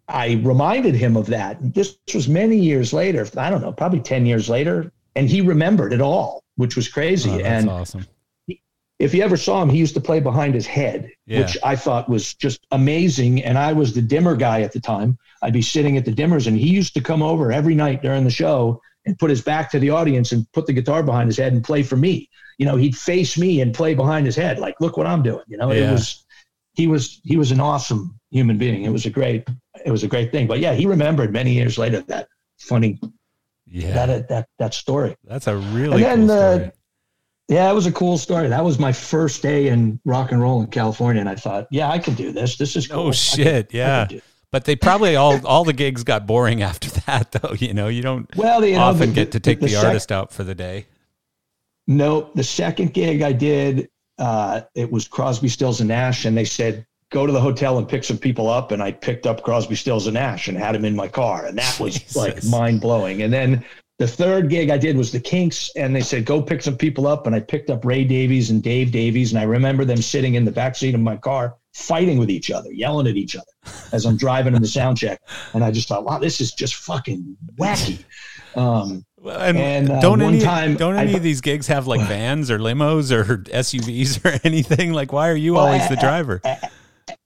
[0.07, 1.57] I reminded him of that.
[1.73, 3.27] This was many years later.
[3.37, 7.31] I don't know, probably ten years later, and he remembered it all, which was crazy.
[7.31, 8.05] Oh, and awesome
[8.99, 11.41] if you ever saw him, he used to play behind his head, yeah.
[11.41, 13.43] which I thought was just amazing.
[13.43, 15.17] And I was the dimmer guy at the time.
[15.41, 18.23] I'd be sitting at the dimmers, and he used to come over every night during
[18.23, 21.37] the show and put his back to the audience and put the guitar behind his
[21.37, 22.29] head and play for me.
[22.57, 25.43] You know, he'd face me and play behind his head, like, look what I'm doing.
[25.47, 25.89] You know, yeah.
[25.89, 26.25] it was
[26.73, 28.83] he was he was an awesome human being.
[28.83, 29.47] It was a great
[29.85, 30.47] it was a great thing.
[30.47, 32.27] But yeah, he remembered many years later that
[32.57, 32.99] funny
[33.67, 35.15] yeah that that that story.
[35.23, 36.71] That's a really and then, cool story.
[37.47, 38.47] Yeah, it was a cool story.
[38.47, 41.89] That was my first day in rock and roll in California, and I thought, yeah,
[41.89, 42.57] I can do this.
[42.57, 43.07] This is cool.
[43.07, 44.07] Oh shit, can, yeah.
[44.51, 47.53] But they probably all all the gigs got boring after that, though.
[47.53, 49.85] You know, you don't well, you know, often the, get to take the, the, the
[49.85, 50.87] artist out for the day.
[51.87, 56.45] No, the second gig I did, uh, it was Crosby, Stills, and Nash, and they
[56.45, 59.75] said go to the hotel and pick some people up, and I picked up Crosby,
[59.75, 62.15] Stills, and Nash and had him in my car, and that was Jesus.
[62.15, 63.21] like mind blowing.
[63.21, 63.63] And then
[63.97, 67.07] the third gig I did was the Kinks, and they said go pick some people
[67.07, 70.35] up, and I picked up Ray Davies and Dave Davies, and I remember them sitting
[70.35, 73.45] in the back seat of my car fighting with each other, yelling at each other
[73.91, 75.21] as I'm driving in the sound check,
[75.53, 78.03] and I just thought, wow, this is just fucking wacky.
[78.55, 82.01] Um, and, and uh, don't any time don't any I, of these gigs have like
[82.01, 84.93] vans or limos or SUVs or anything?
[84.93, 86.41] Like, why are you well, always the driver?
[86.43, 86.71] At,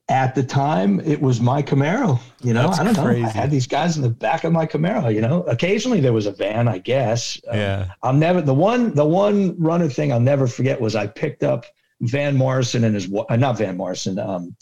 [0.09, 2.19] at the time, it was my Camaro.
[2.41, 3.21] You know, That's I don't crazy.
[3.21, 3.27] know.
[3.27, 5.13] I had these guys in the back of my Camaro.
[5.13, 7.39] You know, occasionally there was a van, I guess.
[7.47, 7.91] Um, yeah.
[8.01, 11.65] I'll never the one the one runner thing I'll never forget was I picked up
[12.01, 14.17] Van Morrison and his uh, not Van Morrison.
[14.19, 14.55] Um,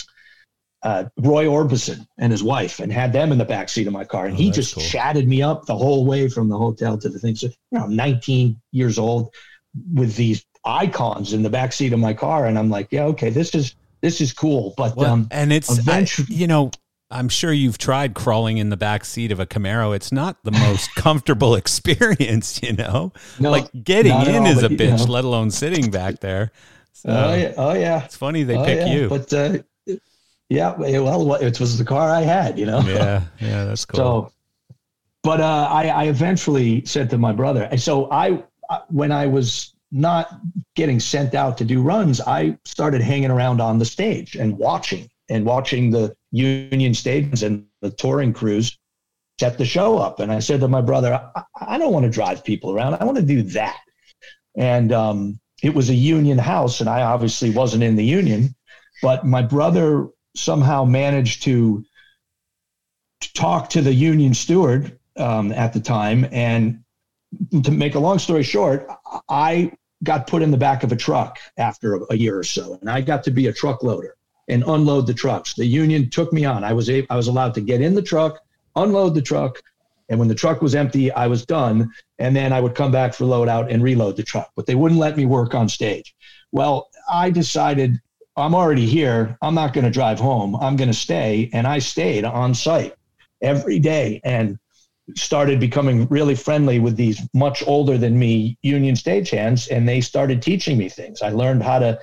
[0.84, 4.06] uh, Roy Orbison and his wife and had them in the back seat of my
[4.06, 4.26] car.
[4.26, 4.84] And oh, he just cool.
[4.84, 7.36] chatted me up the whole way from the hotel to the thing.
[7.36, 9.34] So, you know, I'm 19 years old
[9.94, 12.46] with these icons in the back seat of my car.
[12.46, 14.74] And I'm like, yeah, okay, this is, this is cool.
[14.78, 16.72] But, well, um, and it's, eventually, I, you know,
[17.10, 19.96] I'm sure you've tried crawling in the back seat of a Camaro.
[19.96, 23.14] It's not the most comfortable experience, you know.
[23.40, 25.14] No, like getting in all, is a bitch, know.
[25.14, 26.52] let alone sitting back there.
[26.92, 28.04] So, oh yeah, oh yeah.
[28.04, 28.94] It's funny they oh, pick yeah.
[28.94, 29.58] you, but uh,
[30.50, 32.80] yeah, well, it was the car I had, you know.
[32.82, 33.98] Yeah, yeah, that's cool.
[33.98, 34.32] So,
[35.24, 38.44] but uh, I, I eventually said to my brother, and so I,
[38.88, 40.40] when I was not
[40.76, 45.10] getting sent out to do runs, I started hanging around on the stage and watching
[45.30, 48.78] and watching the union stages and the touring crews
[49.40, 50.20] set the show up.
[50.20, 52.96] And I said to my brother, I, I don't want to drive people around.
[52.96, 53.80] I want to do that.
[54.56, 58.56] And um, it was a union house, and I obviously wasn't in the union.
[59.02, 61.84] But my brother somehow managed to,
[63.22, 66.28] to talk to the union steward um, at the time.
[66.32, 66.84] And
[67.64, 68.88] to make a long story short,
[69.30, 69.72] I
[70.04, 73.02] got put in the back of a truck after a, year or so, and I
[73.02, 74.16] got to be a truck loader
[74.48, 75.56] and unload the trucks.
[75.56, 76.64] The union took me on.
[76.64, 78.40] I was able, I was allowed to get in the truck,
[78.76, 79.62] unload the truck,
[80.10, 81.92] and when the truck was empty, I was done.
[82.20, 84.52] And then I would come back for load out and reload the truck.
[84.56, 86.16] But they wouldn't let me work on stage.
[86.52, 88.00] Well, I decided
[88.38, 89.38] I'm already here.
[89.42, 90.56] I'm not going to drive home.
[90.56, 91.50] I'm going to stay.
[91.54, 92.96] And I stayed on site
[93.42, 94.58] every day and
[95.16, 99.70] started becoming really friendly with these much older than me union stagehands.
[99.72, 101.22] And they started teaching me things.
[101.22, 102.00] I learned how to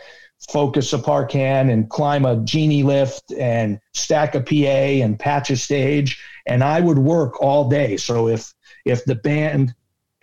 [0.51, 5.51] focus a par can and climb a genie lift and stack a PA and patch
[5.51, 6.23] a stage.
[6.47, 7.97] And I would work all day.
[7.97, 8.53] So if
[8.85, 9.75] if the band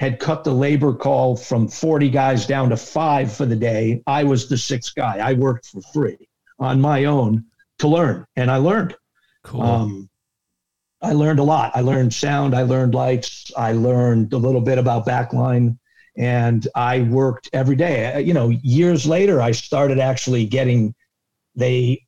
[0.01, 4.01] had cut the labor call from 40 guys down to five for the day.
[4.07, 5.19] I was the sixth guy.
[5.19, 7.45] I worked for free on my own
[7.77, 8.95] to learn, and I learned.
[9.43, 9.61] Cool.
[9.61, 10.09] Um,
[11.01, 11.71] I learned a lot.
[11.75, 12.55] I learned sound.
[12.55, 13.51] I learned lights.
[13.57, 15.77] I learned a little bit about backline,
[16.15, 18.21] and I worked every day.
[18.21, 20.93] You know, years later, I started actually getting.
[21.55, 22.05] They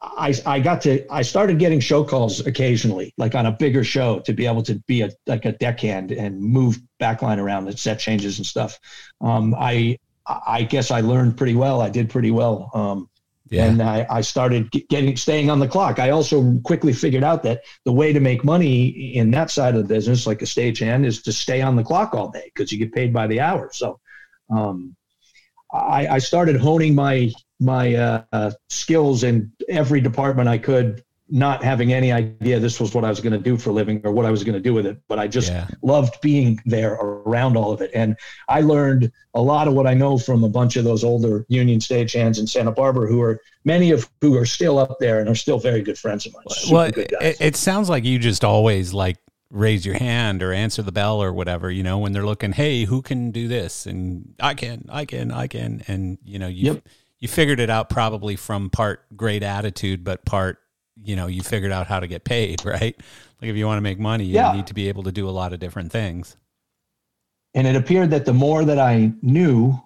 [0.00, 4.20] I, I got to I started getting show calls occasionally, like on a bigger show,
[4.20, 7.98] to be able to be a like a deckhand and move backline around and set
[7.98, 8.78] changes and stuff.
[9.20, 11.80] Um, I I guess I learned pretty well.
[11.80, 12.70] I did pretty well.
[12.74, 13.08] Um,
[13.50, 13.64] yeah.
[13.64, 15.98] And I, I started getting staying on the clock.
[15.98, 19.82] I also quickly figured out that the way to make money in that side of
[19.82, 22.78] the business, like a stagehand, is to stay on the clock all day because you
[22.78, 23.70] get paid by the hour.
[23.72, 24.00] So
[24.50, 24.94] um,
[25.72, 31.62] I, I started honing my my uh, uh, skills in every department I could, not
[31.62, 34.12] having any idea this was what I was going to do for a living or
[34.12, 35.00] what I was going to do with it.
[35.08, 35.66] But I just yeah.
[35.82, 37.90] loved being there around all of it.
[37.94, 38.16] And
[38.48, 41.80] I learned a lot of what I know from a bunch of those older union
[41.80, 45.34] stagehands in Santa Barbara who are many of who are still up there and are
[45.34, 46.44] still very good friends of mine.
[46.70, 49.18] well, it, it sounds like you just always like
[49.50, 52.84] raise your hand or answer the bell or whatever, you know, when they're looking, hey,
[52.84, 53.86] who can do this?
[53.86, 55.82] And I can, I can, I can.
[55.88, 56.82] And, you know, you yep
[57.20, 60.58] you figured it out probably from part great attitude, but part
[61.04, 62.96] you know you figured out how to get paid, right?
[63.40, 64.52] Like if you want to make money, you yeah.
[64.52, 66.36] need to be able to do a lot of different things.
[67.54, 69.80] And it appeared that the more that I knew,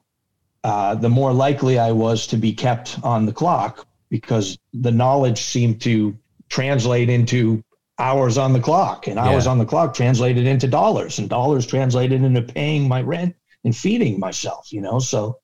[0.64, 5.40] uh, the more likely I was to be kept on the clock because the knowledge
[5.40, 6.16] seemed to
[6.48, 7.62] translate into
[7.98, 9.52] hours on the clock, and hours yeah.
[9.52, 13.34] on the clock translated into dollars, and dollars translated into paying my rent
[13.64, 14.72] and feeding myself.
[14.72, 15.38] You know, so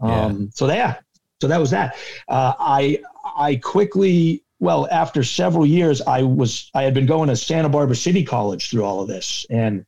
[0.00, 0.46] um, yeah.
[0.54, 0.96] so yeah,
[1.40, 1.96] so that was that.
[2.28, 3.00] Uh, I
[3.36, 7.96] I quickly well after several years I was I had been going to Santa Barbara
[7.96, 9.84] City College through all of this and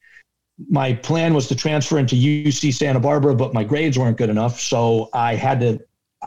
[0.69, 4.61] my plan was to transfer into UC Santa Barbara, but my grades weren't good enough.
[4.61, 5.81] So I had to,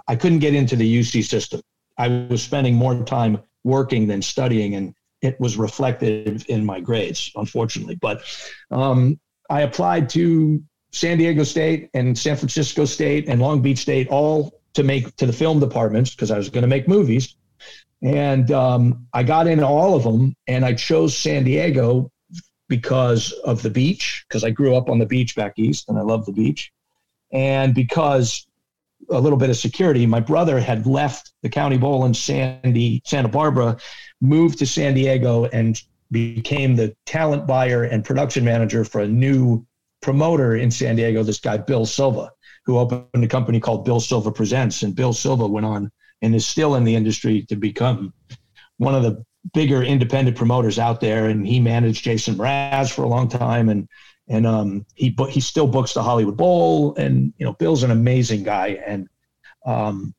[0.08, 1.62] I couldn't get into the UC system.
[1.98, 7.32] I was spending more time working than studying, and it was reflected in my grades,
[7.36, 7.96] unfortunately.
[7.96, 8.24] But
[8.72, 9.20] um,
[9.50, 14.60] I applied to San Diego State and San Francisco State and Long Beach State all
[14.74, 17.36] to make to the film departments because I was going to make movies.
[18.04, 22.12] And um, I got into all of them, and I chose San Diego
[22.68, 26.02] because of the beach, because I grew up on the beach back east and I
[26.02, 26.72] love the beach.
[27.32, 28.46] And because
[29.10, 33.28] a little bit of security, my brother had left the county bowl in Sandy, Santa
[33.28, 33.78] Barbara,
[34.22, 35.82] moved to San Diego, and
[36.12, 39.66] became the talent buyer and production manager for a new
[40.02, 42.32] promoter in San Diego, this guy, Bill Silva,
[42.66, 44.84] who opened a company called Bill Silva Presents.
[44.84, 45.92] And Bill Silva went on
[46.24, 48.14] and is still in the industry to become
[48.78, 53.08] one of the bigger independent promoters out there, and he managed Jason Mraz for a
[53.08, 53.88] long time, and
[54.30, 58.44] and um, he he still books the Hollywood Bowl, and you know Bill's an amazing
[58.44, 59.08] guy, and
[59.66, 60.16] um,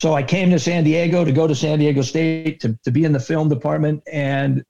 [0.00, 3.04] so I came to San Diego to go to San Diego State to to be
[3.04, 4.64] in the film department, and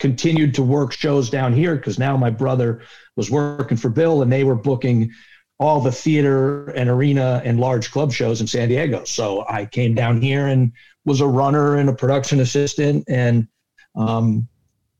[0.00, 2.82] continued to work shows down here because now my brother
[3.16, 5.12] was working for Bill, and they were booking
[5.60, 9.04] all the theater and arena and large club shows in San Diego.
[9.04, 10.72] So I came down here and
[11.04, 13.46] was a runner and a production assistant and
[13.94, 14.48] um,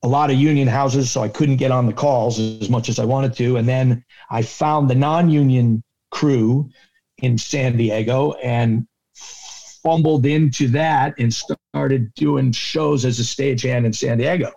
[0.02, 1.11] a lot of union houses.
[1.11, 3.56] So I couldn't get on the calls as much as I wanted to.
[3.56, 6.68] And then I found the non union crew
[7.16, 13.94] in San Diego and fumbled into that and started doing shows as a stagehand in
[13.94, 14.52] San Diego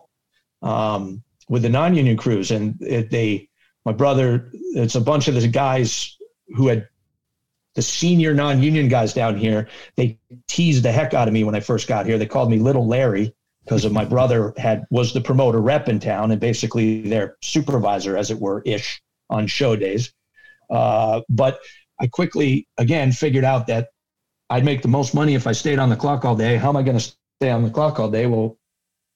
[0.62, 2.52] um, with the non union crews.
[2.52, 3.48] And it, they,
[3.86, 6.18] my brother, it's a bunch of the guys
[6.56, 6.88] who had
[7.76, 9.68] the senior non-union guys down here.
[9.96, 12.18] They teased the heck out of me when I first got here.
[12.18, 16.00] They called me Little Larry because of my brother had was the promoter rep in
[16.00, 20.14] town and basically their supervisor, as it were, ish on show days.
[20.70, 21.60] Uh, but
[22.00, 23.90] I quickly again figured out that
[24.50, 26.58] I'd make the most money if I stayed on the clock all day.
[26.58, 28.28] How am I going to stay on the clock all day?
[28.28, 28.58] Well,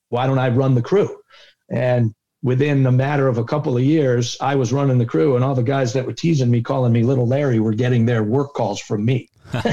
[0.10, 1.22] why don't I run the crew?
[1.70, 2.16] And
[2.48, 5.54] within a matter of a couple of years, I was running the crew, and all
[5.54, 8.80] the guys that were teasing me, calling me Little Larry, were getting their work calls
[8.80, 9.30] from me.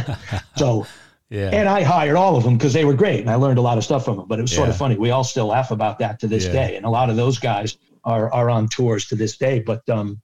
[0.57, 0.85] so,
[1.31, 1.51] yeah.
[1.53, 3.79] And I hired all of them because they were great, and I learned a lot
[3.79, 4.27] of stuff from them.
[4.27, 4.73] But it was sort yeah.
[4.73, 4.97] of funny.
[4.97, 6.53] We all still laugh about that to this yeah.
[6.53, 9.61] day, and a lot of those guys are are on tours to this day.
[9.61, 10.21] But um,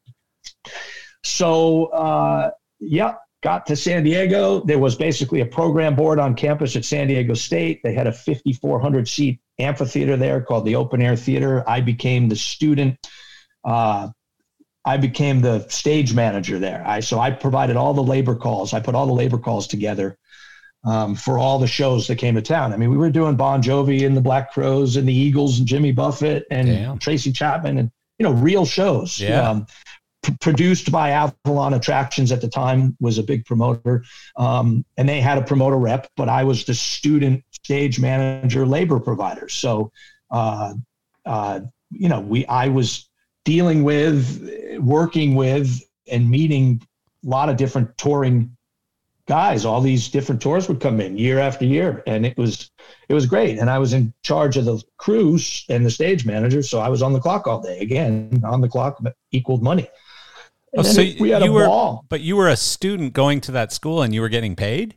[1.23, 4.61] so uh, yeah, got to San Diego.
[4.65, 7.81] There was basically a program board on campus at San Diego State.
[7.85, 11.69] They had a 5,400 seat amphitheater there called the Open Air Theater.
[11.69, 12.99] I became the student.
[13.65, 14.09] Uh,
[14.85, 16.83] I became the stage manager there.
[16.87, 18.73] I so I provided all the labor calls.
[18.73, 20.17] I put all the labor calls together
[20.85, 22.73] um, for all the shows that came to town.
[22.73, 25.69] I mean, we were doing Bon Jovi and the Black Crowes and the Eagles and
[25.69, 26.99] Jimmy Buffett and Damn.
[26.99, 29.21] Tracy Chapman and you know real shows.
[29.21, 29.49] Yeah.
[29.49, 29.67] Um,
[30.23, 34.05] p- produced by Avalon Attractions at the time was a big promoter,
[34.37, 39.01] um, and they had a promoter rep, but I was the student stage manager, labor
[39.01, 39.49] provider.
[39.49, 39.93] So,
[40.31, 40.75] uh,
[41.27, 41.61] uh,
[41.91, 43.09] you know, we I was
[43.45, 46.83] dealing with, working with, and meeting
[47.25, 48.57] a lot of different touring
[49.27, 49.65] guys.
[49.65, 52.71] All these different tours would come in year after year and it was
[53.09, 53.59] it was great.
[53.59, 57.01] And i was in charge of the crews and the stage manager so i was
[57.01, 57.79] on the clock all day.
[57.79, 59.01] Again on the clock
[59.31, 59.89] equaled money
[60.77, 62.05] oh, so we had you a were, ball.
[62.09, 64.97] But you were a student going to that school and you were getting paid?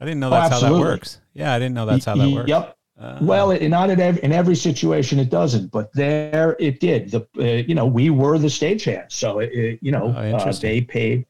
[0.00, 1.20] I didn't know that's oh, how that works.
[1.32, 2.48] Yeah, I didn't know that's how that works.
[2.48, 2.76] Yep.
[3.00, 7.10] Uh, well, it, not in every, in every situation it doesn't, but there it did.
[7.10, 10.52] The uh, you know we were the stagehands, so it, it, you know oh, uh,
[10.52, 11.26] they paid.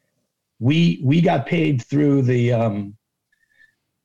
[0.58, 2.52] We we got paid through the.
[2.52, 2.96] Um,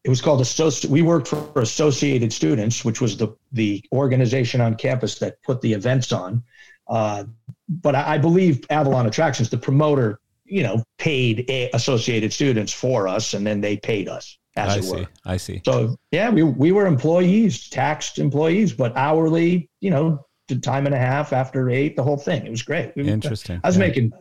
[0.03, 0.89] it was called associate.
[0.89, 5.73] We worked for Associated Students, which was the the organization on campus that put the
[5.73, 6.43] events on.
[6.89, 7.25] Uh,
[7.69, 13.33] but I, I, believe Avalon Attractions, the promoter, you know, paid Associated Students for us,
[13.33, 14.37] and then they paid us.
[14.55, 14.91] As I it see.
[14.91, 15.07] Were.
[15.25, 15.61] I see.
[15.65, 19.69] So yeah, we we were employees, taxed employees, but hourly.
[19.81, 22.45] You know, to time and a half after eight, the whole thing.
[22.45, 22.93] It was great.
[22.95, 23.61] We, Interesting.
[23.63, 23.87] I was yeah.
[23.87, 24.13] making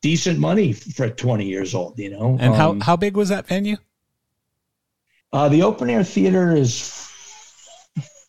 [0.00, 1.98] decent money for 20 years old.
[1.98, 2.36] You know.
[2.38, 3.78] And um, how how big was that venue?
[5.32, 7.09] Uh, the open air theater is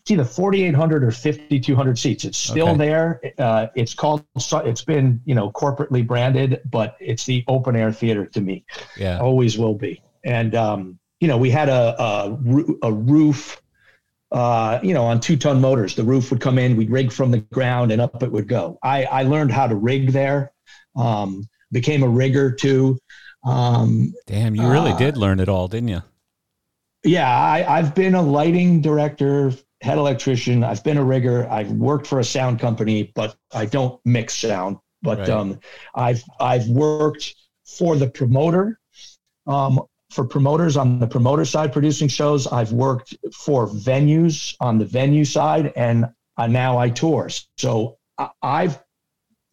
[0.02, 2.26] it's either 4,800 or 5,200 seats.
[2.26, 2.78] It's still okay.
[2.78, 3.22] there.
[3.38, 8.26] Uh, it's called, it's been, you know, corporately branded, but it's the open air theater
[8.26, 8.66] to me.
[8.98, 9.20] Yeah.
[9.20, 10.02] Always will be.
[10.24, 12.38] And, um, you know, we had a, a,
[12.82, 13.62] a roof,
[14.32, 15.94] uh, you know, on two ton motors.
[15.94, 18.80] The roof would come in, we'd rig from the ground and up it would go.
[18.82, 20.52] I, I learned how to rig there,
[20.96, 22.98] um, became a rigger too.
[23.44, 26.02] Um, Damn, you really uh, did learn it all, didn't you?
[27.04, 30.64] Yeah, I, I've been a lighting director head electrician.
[30.64, 31.50] I've been a rigger.
[31.50, 34.78] I've worked for a sound company, but I don't mix sound.
[35.02, 35.30] But Right.
[35.30, 35.60] um,
[35.96, 38.80] I've I've worked for the promoter,
[39.48, 42.46] um, for promoters on the promoter side producing shows.
[42.48, 46.06] I've worked for venues on the venue side, and
[46.38, 47.30] uh, now I tour.
[47.58, 48.84] So I, I've,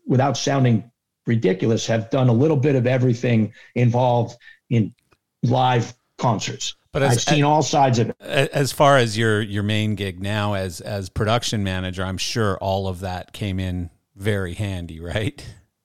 [0.07, 0.91] without sounding
[1.27, 4.37] ridiculous, have done a little bit of everything involved
[4.69, 4.95] in
[5.43, 6.75] live concerts.
[6.93, 8.17] But I've as, seen all sides of it.
[8.21, 12.89] as far as your your main gig now as as production manager, I'm sure all
[12.89, 15.45] of that came in very handy, right?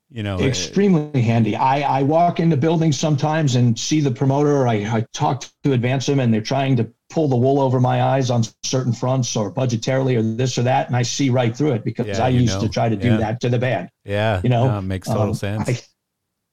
[0.10, 1.56] You know, uh, extremely handy.
[1.56, 4.68] I, I walk into buildings sometimes and see the promoter.
[4.68, 8.04] I, I talk to advance them and they're trying to pull the wool over my
[8.04, 10.86] eyes on certain fronts or budgetarily or this or that.
[10.86, 12.68] And I see right through it because Yeah, I used know.
[12.68, 13.18] to try to do Yeah.
[13.18, 13.90] that to the band.
[14.06, 15.68] yeah, you know, no, it makes total Um, sense.
[15.70, 15.80] I,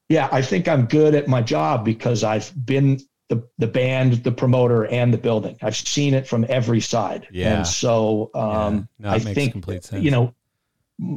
[0.09, 2.98] yeah, I think I'm good at my job because I've been
[3.31, 5.57] the, the band, the promoter, and the building.
[5.62, 7.26] I've seen it from every side.
[7.33, 7.57] Yeah.
[7.59, 9.07] And so um, Yeah.
[9.07, 10.05] No, I makes think, complete sense.
[10.05, 10.35] you know,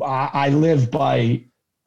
[0.02, 1.44] I, I live by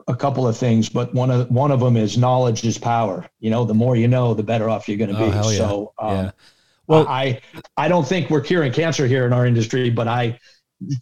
[0.08, 3.26] a couple of things, but one of one of them is knowledge is power.
[3.40, 5.34] You know, the more you know, the better off you're going to Oh, be.
[5.36, 5.42] yeah.
[5.58, 6.30] So, um, yeah.
[6.88, 7.40] Well, I
[7.76, 10.38] I don't think we're curing cancer here in our industry, but I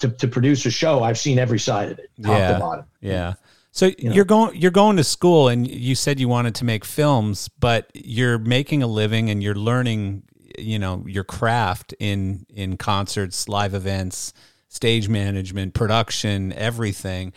[0.01, 2.53] to, to produce a show, I've seen every side of it, top Yeah.
[2.53, 2.85] to bottom.
[3.01, 3.35] Yeah.
[3.75, 4.15] So You know.
[4.15, 7.91] you're going you're going to school and you said you wanted to make films, but
[7.93, 10.23] you're making a living and you're learning,
[10.57, 14.33] you know, your craft in in concerts, live events,
[14.69, 17.33] stage management, production, everything.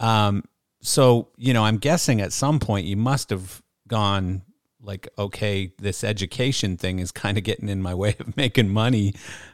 [0.00, 0.42] Um
[0.80, 4.40] so, you know, I'm guessing at some point you must have gone
[4.80, 9.12] like okay, this education thing is kind of getting in my way of making money.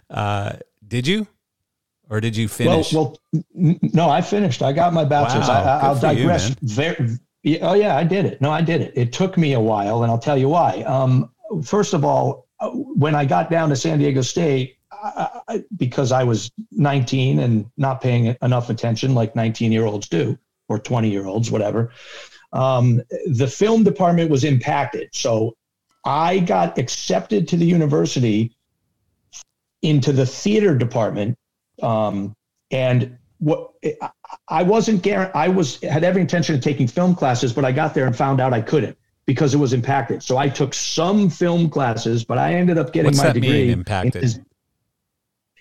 [0.09, 1.27] Uh did you?
[2.11, 2.93] Or did you finish?
[2.93, 4.63] Well, well, no, I finished.
[4.63, 5.49] I got my bachelor's.
[5.49, 6.55] Wow, I, I, I'll good for you, digress.
[6.63, 7.19] very,
[7.63, 8.41] oh yeah, I did it.
[8.41, 8.93] No, I did it.
[8.95, 10.83] It took me a while, and I'll tell you why.
[10.83, 11.31] Um,
[11.65, 16.25] first of all, uh, when I got down to San Diego State, I, because I
[16.25, 20.39] was 19 and not paying enough attention, like 19 year olds do,
[20.69, 21.91] or 20 year olds, whatever.
[22.53, 25.57] Um, the film department was impacted, so
[26.05, 28.57] I got accepted to the university
[29.83, 31.37] into the theater department
[31.83, 32.35] um,
[32.71, 33.71] and what
[34.49, 35.35] I- wasn't guaranteed.
[35.35, 38.41] I was had every intention of taking film classes, but I got there and found
[38.41, 38.97] out I couldn't
[39.27, 40.23] because it was impacted.
[40.23, 43.63] So I took some film classes, but I ended up getting What's my that degree.
[43.69, 44.45] mean, impacted?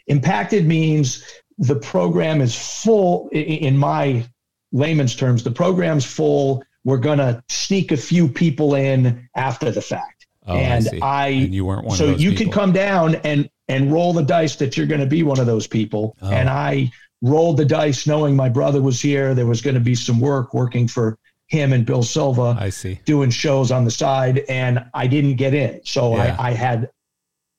[0.08, 1.24] Impacted means
[1.58, 3.30] the program is full.
[3.30, 4.26] In my
[4.72, 6.64] layman's terms, the program's full.
[6.84, 11.08] We're gonna sneak a few people in after the fact, oh, and I.
[11.08, 12.46] I and you weren't one so of those you people.
[12.46, 15.46] can come down and and roll the dice that you're going to be one of
[15.46, 16.30] those people Oh.
[16.32, 16.92] and i
[17.22, 20.54] rolled the dice knowing my brother was here there was going to be some work
[20.54, 23.00] working for him and bill silva I see.
[23.06, 26.36] doing shows on the side and i didn't get in so Yeah.
[26.40, 26.90] I, I had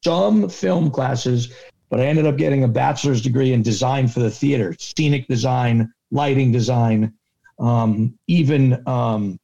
[0.05, 1.53] some film classes
[1.91, 5.93] but i ended up getting a bachelor's degree in design for the theater scenic design
[6.11, 7.15] lighting design
[7.61, 9.39] um, even um,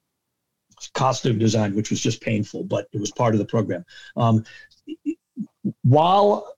[0.95, 3.85] costume design which was just painful but it was part of the program
[4.17, 4.45] um,
[5.83, 6.57] while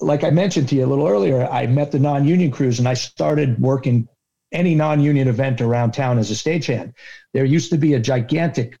[0.00, 2.94] like I mentioned to you a little earlier, I met the non-union crews and I
[2.94, 4.08] started working
[4.52, 6.94] any non-union event around town as a stagehand.
[7.32, 8.78] There used to be a gigantic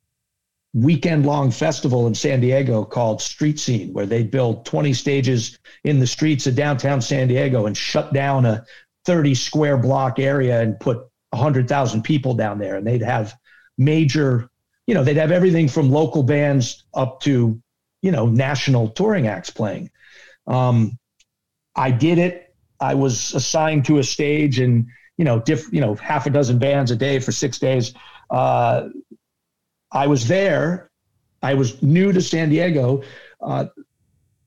[0.72, 6.06] weekend-long festival in San Diego called Street Scene, where they'd build 20 stages in the
[6.06, 8.64] streets of downtown San Diego and shut down a
[9.04, 12.76] 30 square block area and put 100,000 people down there.
[12.76, 13.34] And they'd have
[13.78, 14.48] major,
[14.86, 17.60] you know, they'd have everything from local bands up to,
[18.02, 19.90] you know, national touring acts playing.
[20.46, 20.98] Um,
[21.76, 22.54] I did it.
[22.80, 24.86] I was assigned to a stage and,
[25.16, 27.94] you know, diff, you know, half a dozen bands a day for six days.
[28.30, 28.88] Uh,
[29.92, 30.90] I was there.
[31.42, 33.02] I was new to San Diego.
[33.40, 33.66] Uh,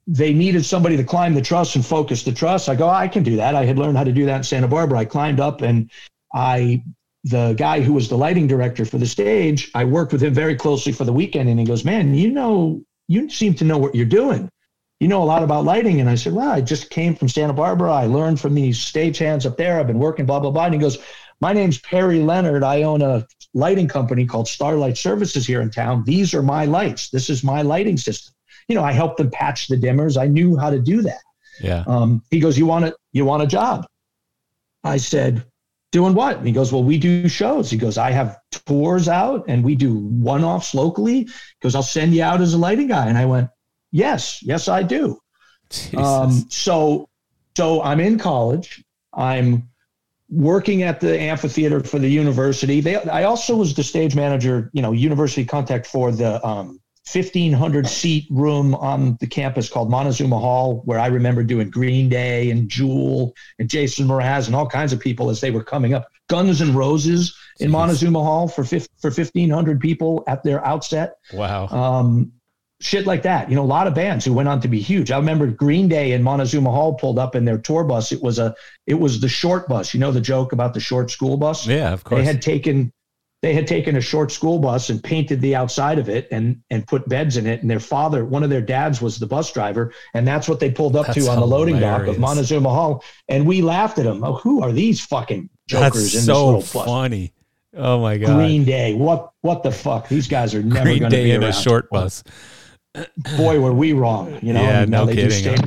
[0.07, 2.67] they needed somebody to climb the truss and focus the truss.
[2.67, 3.55] I go, I can do that.
[3.55, 4.99] I had learned how to do that in Santa Barbara.
[4.99, 5.89] I climbed up and
[6.33, 6.83] I,
[7.23, 10.55] the guy who was the lighting director for the stage, I worked with him very
[10.55, 11.49] closely for the weekend.
[11.49, 14.49] And he goes, man, you know, you seem to know what you're doing.
[14.99, 15.99] You know a lot about lighting.
[15.99, 17.91] And I said, well, I just came from Santa Barbara.
[17.91, 19.79] I learned from these stagehands up there.
[19.79, 20.65] I've been working, blah, blah, blah.
[20.65, 20.97] And he goes,
[21.41, 22.63] my name's Perry Leonard.
[22.63, 26.03] I own a lighting company called Starlight Services here in town.
[26.05, 27.09] These are my lights.
[27.09, 28.33] This is my lighting system.
[28.69, 30.17] You know, I helped them patch the dimmers.
[30.17, 31.21] I knew how to do that.
[31.61, 31.83] Yeah.
[31.85, 32.95] Um, he goes, "You want it?
[33.11, 33.85] You want a job?"
[34.83, 35.45] I said,
[35.93, 39.45] "Doing what?" And he goes, "Well, we do shows." He goes, "I have tours out,
[39.47, 41.29] and we do one-offs locally." He
[41.61, 43.49] goes, "I'll send you out as a lighting guy." And I went,
[43.91, 45.19] "Yes, yes, I do."
[45.95, 47.09] Um, so,
[47.55, 48.83] so I'm in college.
[49.13, 49.69] I'm
[50.29, 52.81] working at the amphitheater for the university.
[52.81, 56.79] They, I also was the stage manager, you know, university contact for the um,
[57.11, 62.49] 1500 seat room on the campus called Montezuma Hall, where I remember doing Green Day
[62.49, 66.07] and Jewel and Jason Mraz and all kinds of people as they were coming up.
[66.29, 67.71] Guns N' Roses in Jeez.
[67.71, 68.79] Montezuma Hall for for
[69.09, 71.17] 1500 people at their outset.
[71.33, 71.67] Wow.
[71.67, 72.31] Um,
[72.79, 73.49] shit like that.
[73.49, 75.11] You know, a lot of bands who went on to be huge.
[75.11, 78.13] I remember Green Day in Montezuma Hall pulled up in their tour bus.
[78.13, 78.55] It was a
[78.87, 79.93] it was the short bus.
[79.93, 81.67] You know the joke about the short school bus?
[81.67, 82.19] Yeah, of course.
[82.19, 82.93] They had taken
[83.43, 86.87] they had taken a short school bus and painted the outside of it and and
[86.87, 87.61] put beds in it.
[87.61, 90.71] And their father, one of their dads, was the bus driver, and that's what they
[90.71, 93.03] pulled up that's to on the loading dock of Montezuma Hall.
[93.29, 94.23] And we laughed at them.
[94.23, 96.85] Oh, who are these fucking jokers that's in so this little bus?
[96.87, 97.33] Funny.
[97.75, 98.35] Oh my god.
[98.37, 98.95] Green Day.
[98.95, 100.07] What what the fuck?
[100.07, 102.23] These guys are never going to be in a short bus
[103.37, 104.39] boy, were we wrong.
[104.41, 105.57] You know, yeah, no kidding.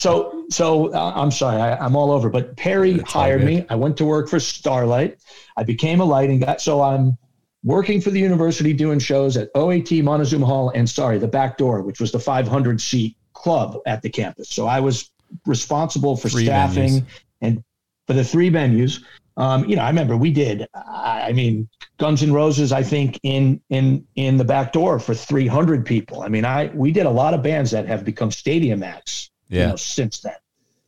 [0.00, 2.28] So, so uh, I'm sorry, I, am all over.
[2.28, 3.64] But Perry That's hired me.
[3.68, 5.18] I went to work for Starlight.
[5.56, 6.56] I became a lighting guy.
[6.56, 7.16] So I'm
[7.62, 11.82] working for the university doing shows at OAT Montezuma Hall and sorry, the back door,
[11.82, 14.48] which was the 500 seat club at the campus.
[14.50, 15.10] So I was
[15.46, 17.04] responsible for three staffing venues.
[17.40, 17.64] and
[18.06, 19.02] for the three venues.
[19.36, 20.68] Um, you know, I remember we did.
[20.74, 21.68] I mean,
[21.98, 22.70] Guns N' Roses.
[22.70, 26.22] I think in in in the back door for 300 people.
[26.22, 29.30] I mean, I we did a lot of bands that have become stadium acts.
[29.54, 29.62] Yeah.
[29.62, 30.36] You know, since then.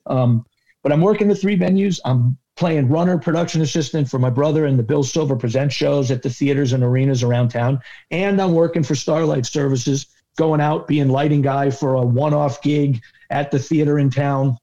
[0.07, 0.47] Um,
[0.83, 2.01] but I'm working the three venues.
[2.05, 6.23] I'm playing runner, production assistant for my brother and the Bill Silva Present shows at
[6.23, 10.07] the theaters and arenas around town, and I'm working for Starlight Services,
[10.37, 14.57] going out being lighting guy for a one-off gig at the theater in town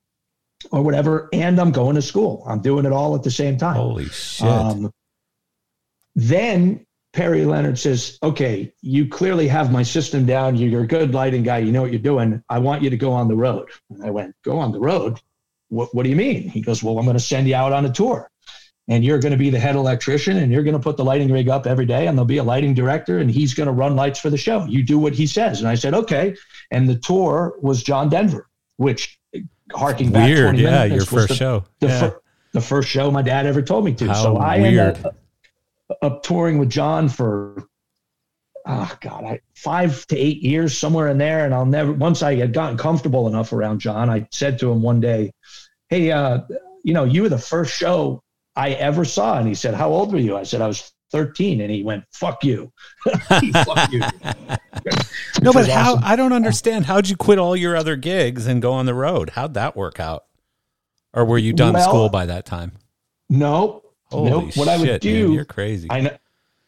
[0.71, 2.43] or whatever, and I'm going to school.
[2.47, 3.75] I'm doing it all at the same time.
[3.75, 4.47] Holy shit.
[4.47, 4.91] Um,
[6.15, 10.55] then Perry Leonard says, Okay, you clearly have my system down.
[10.55, 11.59] You're a good lighting guy.
[11.59, 12.43] You know what you're doing.
[12.49, 13.69] I want you to go on the road.
[13.91, 15.19] And I went, Go on the road?
[15.69, 16.49] What, what do you mean?
[16.49, 18.29] He goes, Well, I'm going to send you out on a tour.
[18.89, 21.31] And you're going to be the head electrician and you're going to put the lighting
[21.31, 22.07] rig up every day.
[22.07, 24.65] And there'll be a lighting director and he's going to run lights for the show.
[24.65, 25.59] You do what he says.
[25.59, 26.35] And I said, Okay.
[26.71, 29.19] And the tour was John Denver, which
[29.71, 30.57] harking back weird.
[30.57, 31.63] yeah, your first the, show.
[31.79, 31.99] The, yeah.
[31.99, 32.21] fir-
[32.53, 34.07] the first show my dad ever told me to.
[34.07, 34.79] How so I weird.
[34.79, 35.15] ended up,
[36.03, 37.67] up touring with John for
[38.65, 41.45] oh god, I, five to eight years somewhere in there.
[41.45, 41.91] And I'll never.
[41.91, 45.31] Once I had gotten comfortable enough around John, I said to him one day,
[45.89, 46.41] "Hey, uh,
[46.83, 48.21] you know, you were the first show
[48.55, 51.61] I ever saw." And he said, "How old were you?" I said, "I was 13
[51.61, 52.73] and he went fuck you
[53.63, 53.99] fuck you
[55.43, 56.03] no but how awesome.
[56.03, 59.29] i don't understand how'd you quit all your other gigs and go on the road
[59.29, 60.25] how'd that work out
[61.13, 62.71] or were you done well, school by that time
[63.29, 63.83] no
[64.13, 64.55] Holy nope.
[64.55, 66.17] what i would do man, you're crazy i know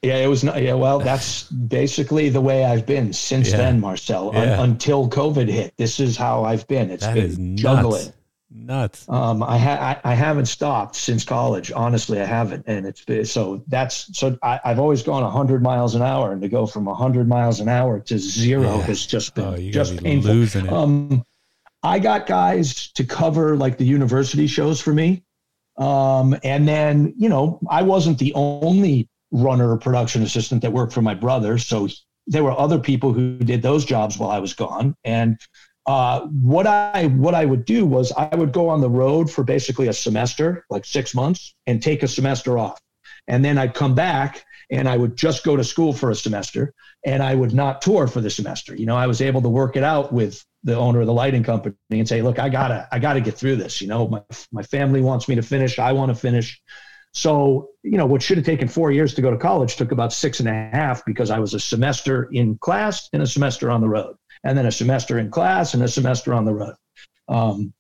[0.02, 0.62] yeah, it was not.
[0.62, 3.58] Yeah, well, that's basically the way I've been since yeah.
[3.58, 4.30] then, Marcel.
[4.36, 4.60] Yeah.
[4.62, 6.92] Un, until COVID hit, this is how I've been.
[6.92, 8.04] It's that been juggling.
[8.04, 8.12] Nuts
[8.56, 9.08] nuts.
[9.10, 11.72] Um, I, ha- I, I haven't stopped since college.
[11.72, 15.96] Honestly, I haven't, and it's been, so that's so I, have always gone hundred miles
[15.96, 18.82] an hour, and to go from hundred miles an hour to zero yeah.
[18.84, 20.32] has just been oh, just be painful.
[20.32, 20.74] Losing it.
[20.74, 21.26] Um,
[21.84, 25.24] I got guys to cover like the university shows for me,
[25.78, 30.94] um, and then you know I wasn't the only runner or production assistant that worked
[30.94, 31.88] for my brother, so
[32.28, 35.38] there were other people who did those jobs while I was gone, and
[35.86, 39.44] uh, what I what I would do was I would go on the road for
[39.44, 42.80] basically a semester, like six months, and take a semester off,
[43.28, 46.74] and then I'd come back and I would just go to school for a semester,
[47.06, 48.76] and I would not tour for the semester.
[48.76, 51.44] You know, I was able to work it out with the owner of the lighting
[51.44, 53.82] company and say, "Look, I gotta I gotta get through this.
[53.82, 55.80] You know, my my family wants me to finish.
[55.80, 56.62] I want to finish."
[57.14, 60.12] So, you know, what should have taken four years to go to college took about
[60.12, 63.80] six and a half because I was a semester in class and a semester on
[63.80, 66.76] the road and then a semester in class and a semester on the road.
[67.30, 67.74] Um,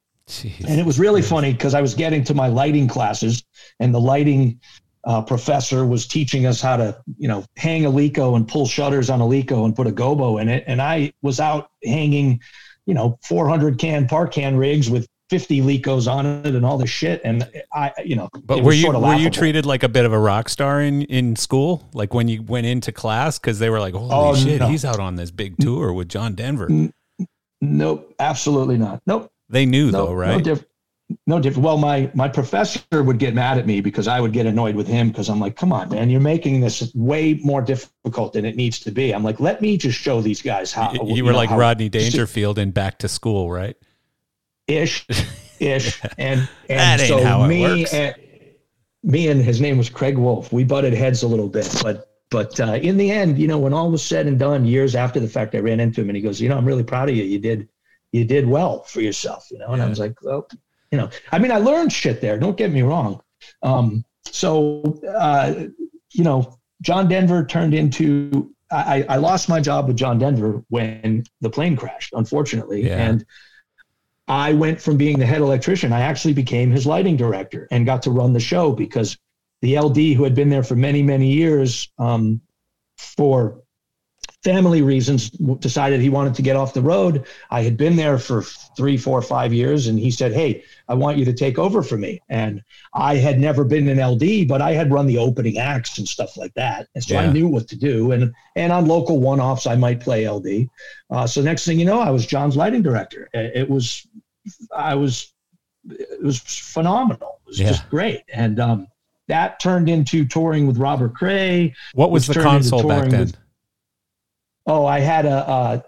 [0.68, 3.44] and it was really funny because I was getting to my lighting classes,
[3.80, 4.60] and the lighting
[5.04, 9.12] uh, professor was teaching us how to, you know, hang a Leko and pull shutters
[9.12, 10.64] on a Leko and put a gobo in it.
[10.66, 12.42] And I was out hanging,
[12.86, 16.90] you know, 400 can par can rigs with 50 Lekos on it and all this
[16.90, 17.22] shit.
[17.24, 20.20] And I, you know, but were you, were you treated like a bit of a
[20.20, 21.90] rock star in, in school?
[21.94, 24.68] Like when you went into class, cause they were like, holy oh, shit, no.
[24.68, 26.70] he's out on this big tour with John Denver.
[27.62, 28.14] Nope.
[28.20, 29.02] Absolutely not.
[29.08, 29.32] Nope.
[29.50, 30.38] They knew nope, though, right?
[30.38, 30.66] No, diff-
[31.28, 31.66] no different.
[31.66, 34.88] Well, my, my professor would get mad at me because I would get annoyed with
[34.88, 38.56] him because I'm like, come on, man, you're making this way more difficult than it
[38.56, 39.14] needs to be.
[39.14, 40.94] I'm like, let me just show these guys how.
[40.94, 43.78] You, you were know, like Rodney Dangerfield in Back to School, right?
[44.68, 45.06] ish,
[45.60, 48.16] ish, and and so me and
[49.04, 50.52] me and his name was Craig Wolf.
[50.52, 53.74] We butted heads a little bit, but but uh, in the end, you know, when
[53.74, 56.22] all was said and done, years after the fact, I ran into him and he
[56.22, 57.24] goes, you know, I'm really proud of you.
[57.24, 57.70] You did
[58.12, 59.70] you did well for yourself, you know.
[59.70, 59.86] And yeah.
[59.86, 60.48] I was like, well,
[60.92, 62.38] you know, I mean, I learned shit there.
[62.38, 63.22] Don't get me wrong.
[63.62, 65.66] Um, so uh,
[66.12, 71.24] you know, John Denver turned into I, I lost my job with John Denver when
[71.42, 72.86] the plane crashed, unfortunately.
[72.86, 72.98] Yeah.
[72.98, 73.26] And
[74.28, 78.02] I went from being the head electrician, I actually became his lighting director and got
[78.04, 79.18] to run the show because
[79.62, 82.42] the LD who had been there for many, many years, um,
[82.98, 83.62] for
[84.46, 87.26] family reasons, decided he wanted to get off the road.
[87.50, 88.44] I had been there for
[88.78, 91.98] three, four, five years, and he said, Hey, I want you to take over for
[91.98, 92.22] me.
[92.30, 92.62] And
[92.94, 96.38] I had never been an LD, but I had run the opening acts and stuff
[96.38, 96.88] like that.
[96.94, 98.12] And so I knew what to do.
[98.12, 100.70] And and on local one offs, I might play LD.
[101.10, 103.28] Uh, so next thing you know, I was John's lighting director.
[103.34, 104.06] It, it was,
[104.76, 105.34] I was,
[105.90, 107.40] it was phenomenal.
[107.46, 107.68] It was Yeah.
[107.70, 108.22] just great.
[108.32, 108.88] And um,
[109.28, 111.74] that turned into touring with Robert Cray.
[111.94, 113.20] What was the console back then?
[113.22, 113.38] with-
[114.68, 115.82] Oh, I had a uh,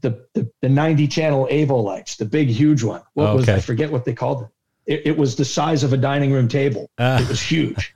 [0.00, 3.02] the, the the 90 channel Avolites, the big huge one.
[3.14, 4.48] What was I forget what they called it.
[4.94, 5.06] it.
[5.08, 6.90] It was the size of a dining room table.
[6.98, 7.20] Ah.
[7.20, 7.94] It was huge.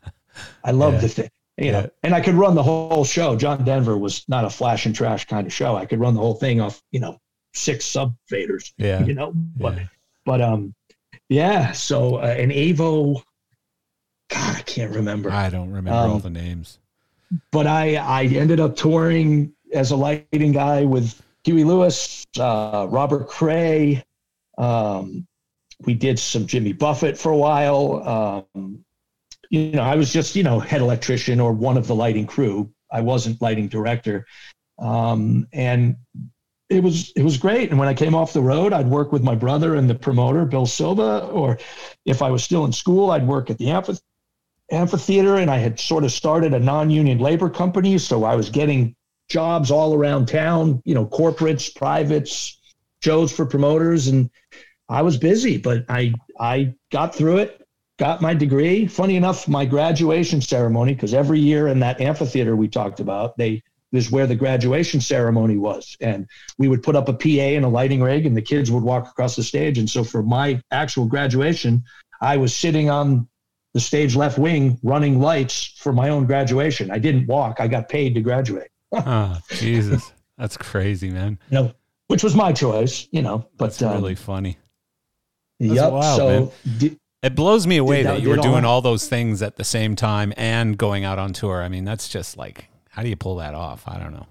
[0.65, 1.01] I loved Yeah.
[1.01, 1.31] the thing.
[1.59, 1.87] You know, Yeah.
[2.03, 3.35] and I could run the whole show.
[3.37, 5.75] John Denver was not a flash and trash kind of show.
[5.77, 7.19] I could run the whole thing off, you know,
[7.55, 8.73] six sub faders.
[8.77, 9.03] yeah.
[9.03, 9.87] You know, but yeah.
[10.27, 10.75] but um,
[11.31, 11.73] yeah.
[11.73, 13.23] So uh, an Avo,
[14.29, 16.79] God, I can't remember I don't remember all Um, the names.
[17.53, 23.29] but I I ended up touring as a lighting guy with Huey Lewis, uh, Robert
[23.29, 24.03] Cray.
[24.59, 25.27] Um,
[25.85, 28.43] we did some Jimmy Buffett for a while.
[28.55, 28.85] Um,
[29.51, 32.71] you know, I was just you know head electrician or one of the lighting crew.
[32.91, 34.27] I wasn't lighting director,
[34.79, 35.97] um, and
[36.69, 37.71] it was it was great.
[37.71, 40.45] And when I came off the road, I'd work with my brother and the promoter
[40.47, 41.59] Bill Silva, or
[42.05, 44.03] if I was still in school, I'd work at the amphitheater
[44.73, 47.99] amphitheater and I had sort of started a non-union labor company.
[47.99, 48.97] So I was getting
[49.29, 52.59] jobs all around town, you know, corporates, privates,
[53.03, 54.09] shows for promoters.
[54.09, 54.31] And
[54.89, 57.67] I was busy, but I, I got through it,
[57.99, 58.87] got my degree.
[58.87, 63.63] Funny enough, my graduation ceremony, because every year in that amphitheater we talked about, they,
[63.93, 65.97] is where the graduation ceremony was.
[66.01, 68.83] And we would put up a PA and a lighting rig and the kids would
[68.83, 69.79] walk across the stage.
[69.79, 71.85] And so for my actual graduation,
[72.21, 73.29] I was sitting on
[73.75, 76.91] the stage left wing running lights for my own graduation.
[76.91, 77.61] I didn't walk.
[77.61, 78.69] I got paid to graduate.
[78.93, 80.13] Oh, Jesus.
[80.39, 81.39] That's crazy, man.
[81.51, 81.75] You know,
[82.09, 84.59] which was my choice, you know, but That's um, really funny.
[85.59, 85.93] that's yep.
[85.93, 86.53] wild, so
[87.23, 89.65] It blows me away Did that you were doing all- all those things at the
[89.65, 91.63] same time and going out on tour.
[91.63, 93.89] I mean, that's just like, how do you pull that off?
[93.89, 94.27] I don't know.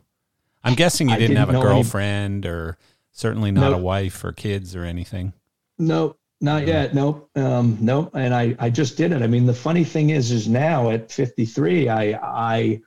[0.63, 2.77] I'm guessing you didn't, didn't have a know any- girlfriend or
[3.11, 5.33] certainly not a wife or kids or anything.
[5.77, 6.93] no, not yet.
[6.93, 7.29] Nope.
[7.35, 8.11] Um, nope.
[8.13, 9.21] And I, I just did it.
[9.21, 12.81] I mean, the funny thing is, is now at 53, I, I,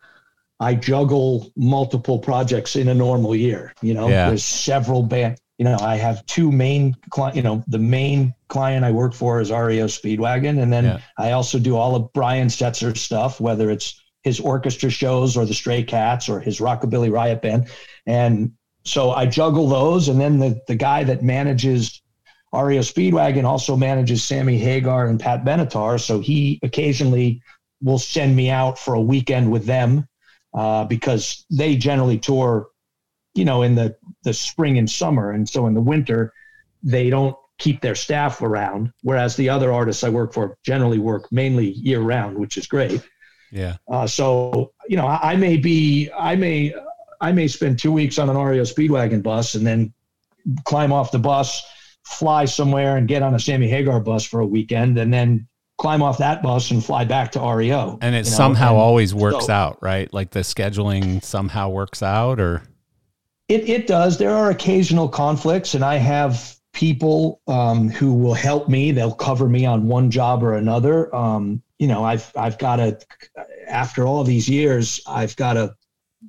[0.61, 3.73] I juggle multiple projects in a normal year.
[3.81, 4.29] You know, Yeah.
[4.29, 5.39] there's several band.
[5.59, 7.37] You know, I have two main client.
[7.37, 10.99] You know, the main client I work for is REO Speedwagon, and then Yeah.
[11.19, 15.55] I also do all of Brian Setzer stuff, whether it's his orchestra shows or the
[15.55, 17.67] Stray Cats or his Rockabilly Riot Band,
[18.07, 18.53] and
[18.85, 20.09] so I juggle those.
[20.09, 22.03] And then the the guy that manages
[22.53, 27.43] REO Speedwagon also manages Sammy Hagar and Pat Benatar, so he occasionally
[27.83, 30.08] will send me out for a weekend with them
[30.55, 32.69] uh, because they generally tour,
[33.35, 36.33] you know, in the the spring and summer, and so in the winter
[36.83, 38.93] they don't keep their staff around.
[39.03, 43.03] Whereas the other artists I work for generally work mainly year round, which is great.
[43.51, 43.77] Yeah.
[43.91, 46.75] Uh, so you know, I, I may be, I may,
[47.21, 49.93] I may spend two weeks on an REO Speedwagon bus and then
[50.65, 51.63] climb off the bus,
[52.05, 55.49] fly somewhere, and get on a Sammy Hagar bus for a weekend, and then
[55.79, 57.99] climb off that bus and fly back to REO.
[58.03, 60.13] And it you know, somehow and always works so- out, right?
[60.13, 62.63] Like the scheduling somehow works out or
[63.49, 64.19] It it does.
[64.19, 68.91] There are occasional conflicts, and I have people um, who will help me.
[68.91, 71.15] They'll cover me on one job or another.
[71.15, 72.99] Um, you know, I've I've got a
[73.69, 75.75] after all these years, I've got a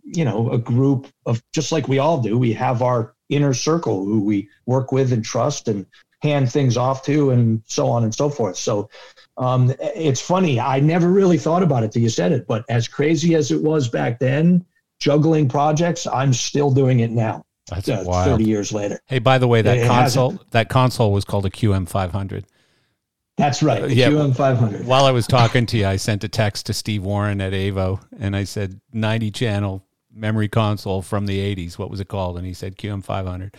[0.04, 2.38] you know a group of just like we all do.
[2.38, 5.86] We have our inner circle who we work with and trust and
[6.22, 8.56] hand things off to, and so on and so forth.
[8.58, 8.90] So.
[9.40, 10.60] Um, it's funny.
[10.60, 13.62] I never really thought about it till you said it, but as crazy as it
[13.62, 14.66] was back then,
[15.00, 17.46] juggling projects, I'm still doing it now.
[17.70, 18.30] that's uh, wild.
[18.30, 19.00] 30 years later.
[19.08, 22.44] Hey, by the way, that It console that console was called a QM500.
[23.38, 23.84] That's right.
[23.84, 24.10] Uh, yeah.
[24.10, 24.86] QM 500.
[24.86, 28.04] While I was talking to you, I sent a text to Steve Warren at Avo,
[28.20, 31.78] and I said 90 channel memory console from the 80s.
[31.78, 32.38] What was it called?
[32.38, 33.54] And he said QM500.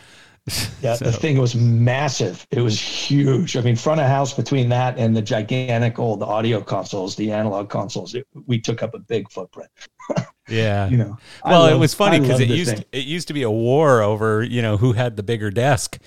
[0.83, 2.47] Yeah, So- the thing was massive.
[2.51, 3.57] It was huge.
[3.57, 7.69] I mean, front of house between that and the gigantic old audio consoles, the analog
[7.69, 9.71] consoles, it, we took up a big footprint.
[10.49, 10.89] yeah.
[10.89, 11.19] You know.
[11.45, 12.85] Well, it was funny because it used thing.
[12.93, 15.99] it used to be a war over you know who had the bigger desk,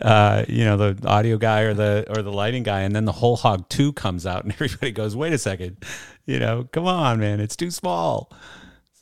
[0.00, 3.12] uh, you know the audio guy or the or the lighting guy, and then the
[3.12, 5.78] whole hog two comes out, and everybody goes, "Wait a second,
[6.26, 8.30] you know, come on, man, it's too small."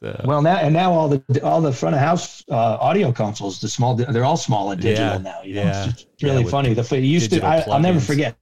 [0.00, 0.20] So.
[0.26, 3.68] Well, now and now all the all the front of house uh, audio consoles, the
[3.68, 5.42] small, they're all small and digital yeah, now.
[5.42, 5.62] You know?
[5.62, 6.74] yeah, it's, really yeah, funny.
[6.74, 8.36] The used to, I, will never forget.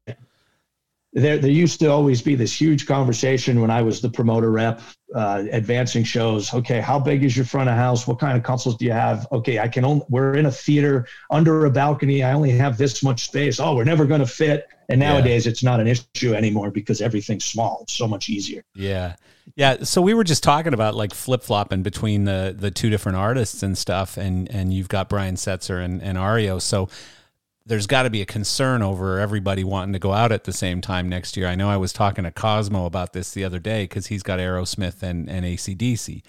[1.14, 4.80] There, there used to always be this huge conversation when I was the promoter rep,
[5.14, 6.52] uh, advancing shows.
[6.52, 8.08] Okay, how big is your front of house?
[8.08, 9.28] What kind of consoles do you have?
[9.30, 10.04] Okay, I can only.
[10.08, 12.24] We're in a theater under a balcony.
[12.24, 13.60] I only have this much space.
[13.60, 14.66] Oh, we're never going to fit.
[14.88, 15.50] And nowadays, yeah.
[15.52, 17.78] it's not an issue anymore because everything's small.
[17.82, 18.64] It's so much easier.
[18.74, 19.14] Yeah,
[19.54, 19.84] yeah.
[19.84, 23.62] So we were just talking about like flip flopping between the the two different artists
[23.62, 26.58] and stuff, and and you've got Brian Setzer and, and REO.
[26.58, 26.88] So
[27.66, 30.80] there's got to be a concern over everybody wanting to go out at the same
[30.80, 31.46] time next year.
[31.46, 34.38] I know I was talking to Cosmo about this the other day because he's got
[34.38, 36.22] Aerosmith and and ACDC.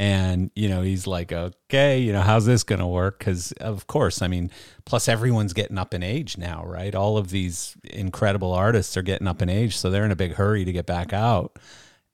[0.00, 3.18] And, you know, he's like, okay, you know, how's this going to work?
[3.18, 4.50] Because, of course, I mean,
[4.86, 6.94] plus everyone's getting up in age now, right?
[6.94, 9.76] All of these incredible artists are getting up in age.
[9.76, 11.58] So they're in a big hurry to get back out.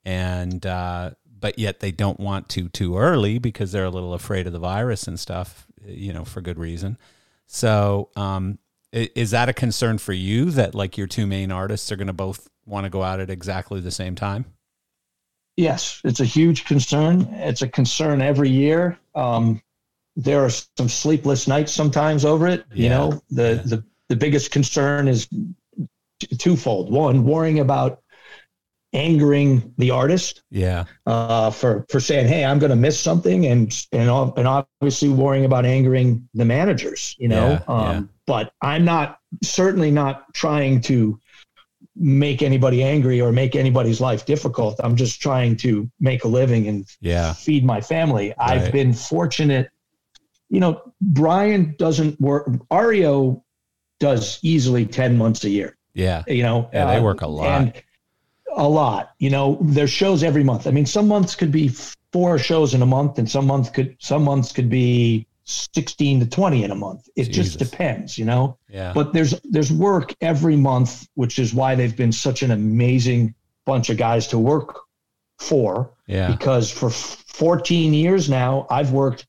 [0.05, 4.49] And, uh, but yet they don't want to too early because they're a little afraid
[4.49, 6.99] of the virus and stuff, you know, for good reason.
[7.47, 8.59] So, um,
[8.93, 12.13] is that a concern for you that like your two main artists are going to
[12.13, 14.45] both want to go out at exactly the same time?
[15.57, 17.23] Yes, it's a huge concern.
[17.33, 18.99] It's a concern every year.
[19.15, 19.63] Um,
[20.15, 22.65] there are some sleepless nights sometimes over it.
[22.73, 22.83] Yeah.
[22.83, 23.63] You know, the, yeah.
[23.65, 25.29] the, the biggest concern is
[26.39, 26.91] twofold.
[26.91, 28.01] One, worrying about
[28.93, 30.43] angering the artist.
[30.51, 30.85] Yeah.
[31.07, 33.47] Uh, for, for saying, Hey, I'm going to miss something.
[33.47, 37.75] And, and, and obviously worrying about angering the managers, you know, yeah.
[37.75, 41.19] Um, but I'm not certainly not trying to
[41.95, 44.79] make anybody angry or make anybody's life difficult.
[44.83, 47.33] I'm just trying to make a living and yeah.
[47.33, 48.35] feed my family.
[48.39, 48.51] Right.
[48.51, 49.71] I've been fortunate.
[50.51, 52.49] You know, Brian doesn't work.
[52.71, 53.43] REO
[53.99, 55.77] does easily 10 months a year.
[55.95, 56.23] Yeah.
[56.27, 57.63] You know, yeah, they uh, work a lot.
[57.63, 57.73] And
[58.53, 59.13] a lot.
[59.19, 60.67] You know, there's shows every month.
[60.67, 61.69] I mean, some months could be
[62.13, 66.27] four shows in a month and some months could some months could be 16 to
[66.27, 67.09] 20 in a month.
[67.17, 67.57] It Jesus.
[67.57, 68.59] just depends, you know?
[68.69, 68.93] Yeah.
[68.93, 73.35] But there's there's work every month, which is why they've been such an amazing
[73.65, 74.81] bunch of guys to work
[75.39, 75.93] for.
[76.07, 76.31] Yeah.
[76.31, 79.27] Because for 14 years now, I've worked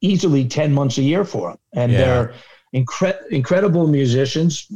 [0.00, 1.58] easily 10 months a year for them.
[1.74, 1.98] And yeah.
[1.98, 2.34] they're
[2.74, 4.66] incre- incredible musicians,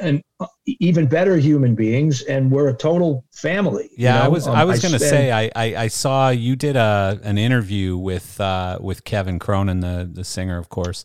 [0.00, 0.22] and
[0.66, 4.24] even better human beings and we're a total family yeah you know?
[4.24, 7.20] i was um, i was going to say I, I, I saw you did a
[7.22, 11.04] an interview with uh with kevin cronin the the singer of course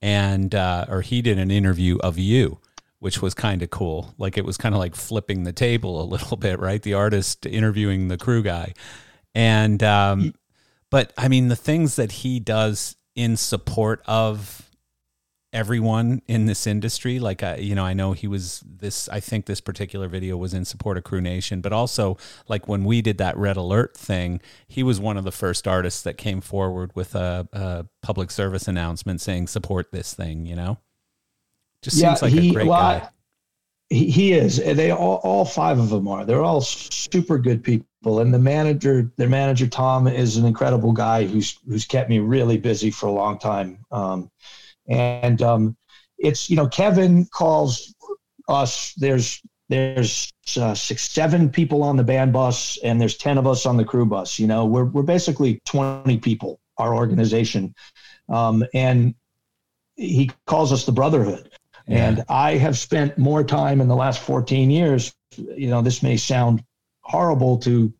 [0.00, 2.58] and uh or he did an interview of you
[3.00, 4.14] which was kind of cool.
[4.18, 6.82] Like it was kind of like flipping the table a little bit right?
[6.82, 8.74] The artist interviewing the crew guy.
[9.34, 10.34] And um
[10.90, 14.69] but i mean the things that he does in support of
[15.52, 17.18] everyone in this industry.
[17.18, 20.54] Like, I, you know, I know he was this, I think this particular video was
[20.54, 22.16] in support of Crew Nation, but also
[22.48, 26.02] like when we did that Red Alert thing, he was one of the first artists
[26.02, 30.78] that came forward with a, a public service announcement saying, support this thing, you know?
[31.82, 33.08] Just yeah, seems like he, a great well, guy.
[33.88, 34.58] He, he is.
[34.58, 36.24] They all, all five of them are.
[36.24, 38.20] They're all super good people.
[38.20, 42.56] And the manager, their manager Tom, is an incredible guy who's who's kept me really
[42.56, 43.84] busy for a long time.
[43.90, 44.30] Um,
[44.90, 45.76] and um,
[46.18, 47.94] it's you know Kevin calls
[48.48, 48.92] us.
[48.94, 53.64] There's there's uh, six seven people on the band bus, and there's ten of us
[53.64, 54.38] on the crew bus.
[54.38, 56.60] You know we're we're basically twenty people.
[56.78, 57.74] Our organization,
[58.30, 59.14] um, and
[59.96, 61.50] he calls us the Brotherhood.
[61.86, 62.08] Yeah.
[62.08, 65.12] And I have spent more time in the last 14 years.
[65.36, 66.64] You know, this may sound
[67.02, 67.92] horrible to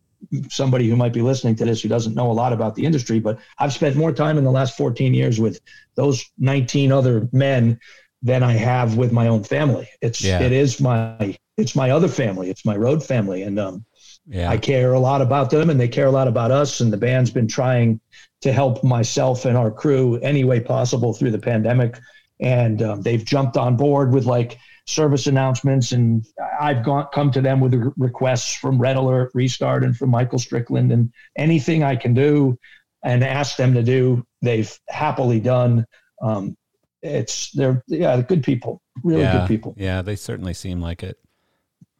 [0.49, 3.19] somebody who might be listening to this who doesn't know a lot about the industry,
[3.19, 5.59] but I've spent more time in the last 14 years with
[5.95, 7.79] those 19 other men
[8.21, 9.89] than I have with my own family.
[10.01, 10.41] It's yeah.
[10.41, 12.49] it is my it's my other family.
[12.49, 13.85] It's my road family, and um,
[14.27, 14.49] yeah.
[14.49, 16.79] I care a lot about them, and they care a lot about us.
[16.79, 17.99] And the band's been trying
[18.41, 21.99] to help myself and our crew any way possible through the pandemic,
[22.39, 26.25] and um, they've jumped on board with like service announcements, and
[26.59, 30.91] I've gone come to them with requests from Red Alert, Restart, and from Michael Strickland,
[30.91, 32.57] and anything I can do
[33.03, 35.85] and ask them to do, they've happily done.
[36.21, 36.55] Um,
[37.01, 39.75] it's they're yeah good people, really yeah, good people.
[39.77, 41.17] Yeah, they certainly seem like it.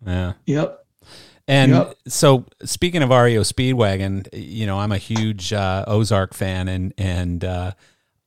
[0.05, 0.33] Yeah.
[0.45, 0.85] Yep.
[1.47, 1.97] And yep.
[2.07, 7.43] so, speaking of REO Speedwagon, you know, I'm a huge uh, Ozark fan, and and
[7.43, 7.71] uh,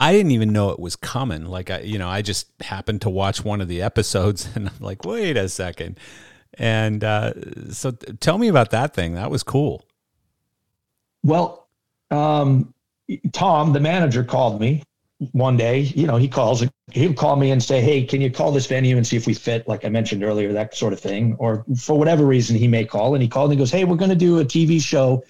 [0.01, 1.47] I didn't even know it was coming.
[1.47, 4.79] Like I, you know, I just happened to watch one of the episodes, and I'm
[4.81, 5.99] like, wait a second.
[6.57, 7.33] And uh,
[7.71, 9.15] so, tell me about that thing.
[9.15, 9.85] That was cool.
[11.25, 11.67] Well,
[12.11, 12.73] um,
[13.33, 14.83] Tom, the manager, called me
[15.33, 15.81] one day.
[15.81, 16.65] You know, he calls.
[16.93, 19.35] He'll call me and say, "Hey, can you call this venue and see if we
[19.35, 21.35] fit?" Like I mentioned earlier, that sort of thing.
[21.41, 23.97] Or for whatever reason, he may call, and he called and he goes, "Hey, we're
[23.97, 25.25] going to do a TV show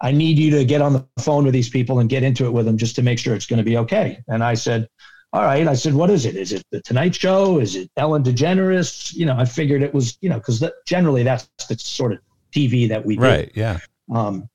[0.00, 2.50] I need you to get on the phone with these people and get into it
[2.50, 4.22] with them just to make sure it's going to be okay.
[4.28, 4.88] And I said,
[5.32, 5.66] all right.
[5.66, 6.36] I said, what is it?
[6.36, 7.60] Is it the Tonight Show?
[7.60, 9.14] Is it Ellen DeGeneres?
[9.14, 12.18] You know, I figured it was, you know, because generally that's the sort of
[12.52, 13.22] TV that we do.
[13.22, 13.52] Right.
[13.54, 13.78] Yeah.
[14.12, 14.48] Um,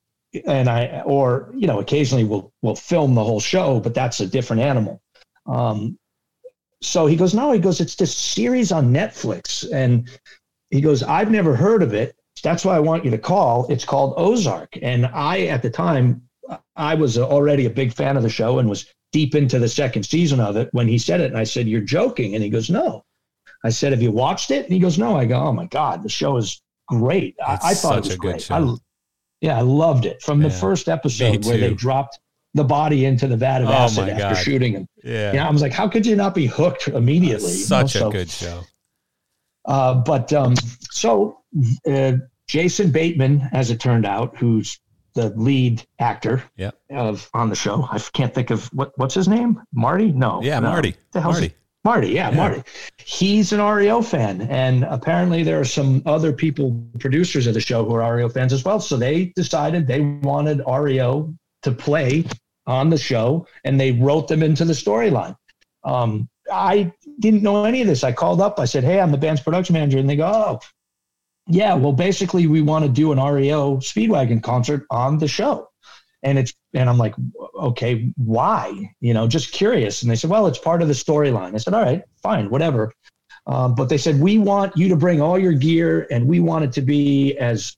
[0.46, 4.28] and I, or you know, occasionally we'll we'll film the whole show, but that's a
[4.28, 5.02] different animal.
[5.46, 5.98] Um,
[6.82, 10.10] so he goes, no, he goes, it's this series on Netflix, and
[10.72, 12.16] he goes, I've never heard of it.
[12.46, 13.66] That's why I want you to call.
[13.70, 16.22] It's called Ozark, and I at the time
[16.76, 20.04] I was already a big fan of the show and was deep into the second
[20.04, 21.32] season of it when he said it.
[21.32, 22.36] And I said, You're joking.
[22.36, 23.04] And he goes, No.
[23.64, 24.66] I said, Have you watched it?
[24.66, 25.16] And he goes, No.
[25.16, 27.36] I go, Oh my God, the show is great.
[27.46, 28.52] I, I, thought it was great.
[28.52, 28.76] I,
[29.42, 32.20] yeah, I loved it from yeah, the first episode where they dropped
[32.54, 34.44] the body into the vat of oh acid after God.
[34.44, 34.88] shooting him.
[35.04, 35.32] Yeah.
[35.32, 37.52] You know, I was like, how could you not be hooked immediately?
[37.52, 38.08] Such you know?
[38.08, 38.62] a so, good show.
[39.66, 40.56] Uh, but um,
[40.92, 41.40] so
[41.90, 42.14] uh,
[42.48, 44.80] Jason Bateman, as it turned out, who's
[45.16, 46.44] the lead actor
[46.92, 47.88] of on the show.
[47.90, 49.62] I can't think of what what's his name.
[49.74, 50.12] Marty?
[50.12, 50.42] No.
[50.42, 50.70] Yeah, no.
[50.70, 50.96] Marty.
[51.14, 51.56] The Marty.
[51.86, 52.64] Marty, yeah, yeah, Marty.
[52.98, 57.86] He's an REO fan, and apparently there are some other people, producers of the show,
[57.86, 58.80] who are REO fans as well.
[58.80, 61.32] So they decided they wanted REO
[61.62, 62.26] to play
[62.66, 65.36] on the show, and they wrote them into the storyline.
[65.84, 68.04] Um, I didn't know any of this.
[68.04, 68.60] I called up.
[68.60, 70.60] I said, "Hey, I'm the band's production manager," and they go, "Oh,
[71.48, 75.70] yeah, well, basically, we want to do an REO Speedwagon concert on the show.
[76.24, 77.14] And it's, and I'm like,
[77.56, 78.92] okay, why?
[79.00, 80.02] You know, just curious.
[80.02, 81.54] And they said, well, it's part of the storyline.
[81.54, 82.92] I said, all right, fine, whatever.
[83.46, 86.66] Um, but they said, we want you to bring all your gear and we want
[86.66, 87.78] it to be as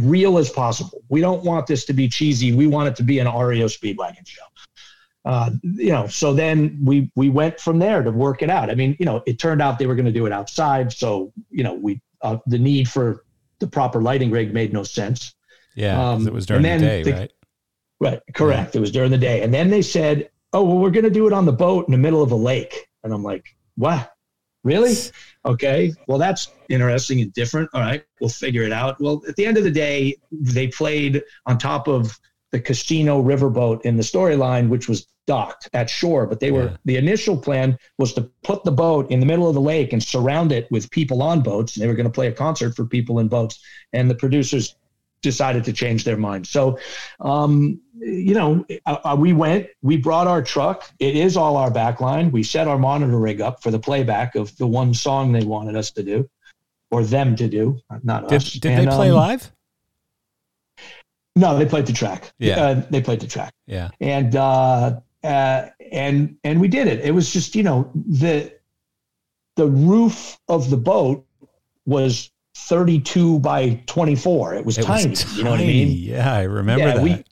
[0.00, 1.02] real as possible.
[1.08, 2.52] We don't want this to be cheesy.
[2.52, 4.42] We want it to be an REO Speedwagon show.
[5.26, 8.70] Uh, you know, so then we we went from there to work it out.
[8.70, 11.32] I mean, you know, it turned out they were going to do it outside, so
[11.50, 13.24] you know, we uh, the need for
[13.58, 15.34] the proper lighting rig made no sense.
[15.74, 17.32] Yeah, um, it was during the day, the, right?
[18.00, 18.74] Right, correct.
[18.74, 18.78] Yeah.
[18.78, 21.26] It was during the day, and then they said, "Oh, well, we're going to do
[21.26, 23.44] it on the boat in the middle of a lake," and I'm like,
[23.76, 24.12] "What?
[24.64, 24.94] Really?
[25.44, 25.92] Okay.
[26.08, 27.70] Well, that's interesting and different.
[27.72, 31.22] All right, we'll figure it out." Well, at the end of the day, they played
[31.46, 32.18] on top of
[32.50, 36.26] the casino riverboat in the storyline, which was docked at shore.
[36.26, 36.76] But they were yeah.
[36.84, 40.02] the initial plan was to put the boat in the middle of the lake and
[40.02, 41.76] surround it with people on boats.
[41.76, 43.62] And they were going to play a concert for people in boats.
[43.92, 44.76] And the producers
[45.22, 46.46] decided to change their mind.
[46.46, 46.78] So,
[47.20, 50.88] um, you know, uh, uh we went, we brought our truck.
[50.98, 52.30] It is all our backline.
[52.30, 55.74] We set our monitor rig up for the playback of the one song they wanted
[55.76, 56.28] us to do
[56.90, 58.52] or them to do, not did, us.
[58.52, 59.52] Did and, they play um, live?
[61.34, 62.32] No, they played the track.
[62.38, 63.52] Yeah, uh, they played the track.
[63.66, 67.00] Yeah, and uh, uh, and and we did it.
[67.00, 68.52] It was just you know the
[69.56, 71.26] the roof of the boat
[71.86, 74.54] was 32 by 24.
[74.54, 75.88] It was, it tiny, was tiny, You know what I mean?
[75.96, 77.02] Yeah, I remember yeah, that.
[77.02, 77.24] We,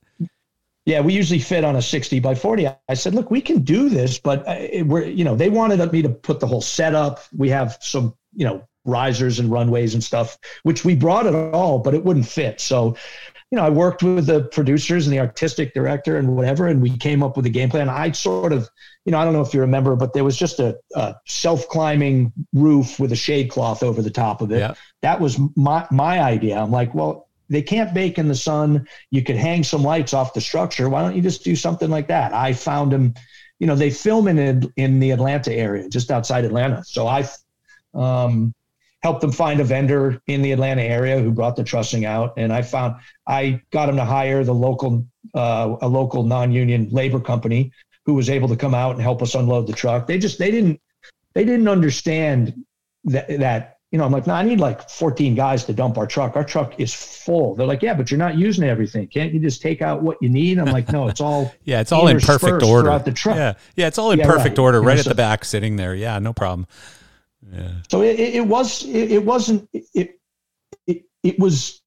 [0.87, 2.69] yeah, we usually fit on a 60 by 40.
[2.89, 6.03] I said, look, we can do this, but uh, we're, you know, they wanted me
[6.03, 7.21] to put the whole setup.
[7.37, 11.79] We have some, you know, risers and runways and stuff, which we brought it all,
[11.79, 12.61] but it wouldn't fit.
[12.61, 12.97] So
[13.55, 16.99] you know, I worked with the producers and the artistic director and whatever, and we
[16.99, 17.89] came up with a game plan.
[17.89, 18.69] I sort of,
[19.05, 21.69] you know, I don't know if you remember, but there was just a, a self
[21.69, 24.59] climbing roof with a shade cloth over the top of it.
[24.59, 24.75] Yeah.
[25.03, 26.59] That was my my idea.
[26.59, 28.89] I'm like, well, they can't bake in the sun.
[29.13, 30.89] You could hang some lights off the structure.
[30.89, 32.35] Why don't you just do something like that?
[32.35, 33.15] I found them,
[33.61, 36.83] you know, they film in in the Atlanta area, just outside Atlanta.
[36.83, 37.25] So I,
[37.95, 38.53] um,
[39.05, 42.33] helped them find a vendor in the Atlanta area who brought the trussing out.
[42.39, 42.97] And I found
[43.27, 47.71] I got them to hire the local uh, a local non-union labor company
[48.07, 50.07] who was able to come out and help us unload the truck.
[50.07, 50.81] They just they didn't
[51.35, 52.65] they didn't understand
[53.05, 56.07] that that you know I'm like no I need like 14 guys to dump our
[56.07, 56.35] truck.
[56.35, 57.55] Our truck is full.
[57.57, 59.07] They're like yeah but you're not using everything.
[59.09, 60.59] Can't you just take out what you need?
[60.59, 62.99] I'm like no it's all yeah it's all in perfect order.
[63.01, 63.37] The truck.
[63.37, 64.65] Yeah yeah it's all in yeah, perfect right.
[64.65, 65.95] order right at the back sitting there.
[65.95, 66.67] Yeah no problem.
[67.53, 67.71] Yeah.
[67.91, 70.19] So it, it was it, it wasn't it,
[70.87, 71.81] it it was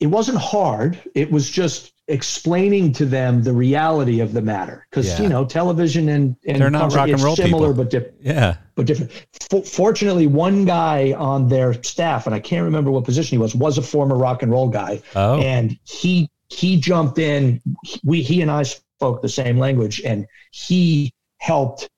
[0.00, 1.00] it wasn't hard.
[1.14, 5.22] It was just explaining to them the reality of the matter because yeah.
[5.22, 7.84] you know television and, and they're not rock and roll similar people.
[7.84, 8.16] but different.
[8.20, 9.12] Yeah, but different.
[9.52, 13.54] F- fortunately, one guy on their staff, and I can't remember what position he was,
[13.54, 15.02] was a former rock and roll guy.
[15.14, 17.60] Oh, and he he jumped in.
[18.02, 21.88] We he and I spoke the same language, and he helped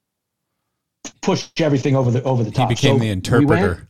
[1.23, 2.69] push everything over the over the top.
[2.69, 3.89] He became so the interpreter.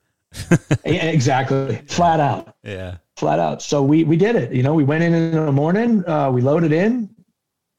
[0.50, 2.54] We went, exactly, flat out.
[2.62, 3.62] Yeah, flat out.
[3.62, 4.52] So we we did it.
[4.52, 6.04] You know, we went in in the morning.
[6.08, 7.10] Uh, we loaded in.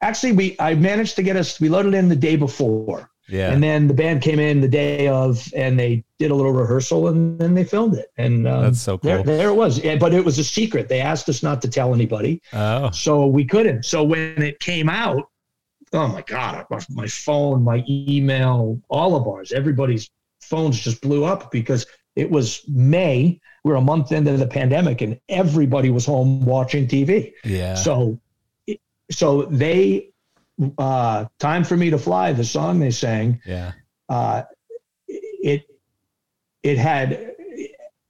[0.02, 1.60] Actually, we I managed to get us.
[1.60, 3.10] We loaded in the day before.
[3.28, 3.52] Yeah.
[3.52, 7.08] And then the band came in the day of, and they did a little rehearsal,
[7.08, 8.12] and then they filmed it.
[8.18, 9.24] And um, That's so there, cool.
[9.24, 9.82] there it was.
[9.82, 10.88] Yeah, But it was a secret.
[10.88, 13.84] They asked us not to tell anybody, Oh, so we couldn't.
[13.84, 15.30] So when it came out,
[15.94, 21.24] oh my god, my, my phone, my email, all of ours, everybody's phones just blew
[21.24, 21.86] up because
[22.16, 23.40] it was May.
[23.64, 27.32] We are a month into the pandemic, and everybody was home watching TV.
[27.44, 27.74] yeah.
[27.74, 28.20] So,
[29.10, 30.10] so they,
[30.78, 33.72] uh, "Time for Me to Fly," the song they sang, yeah.
[34.08, 34.42] uh,
[35.08, 35.64] it
[36.62, 37.34] it had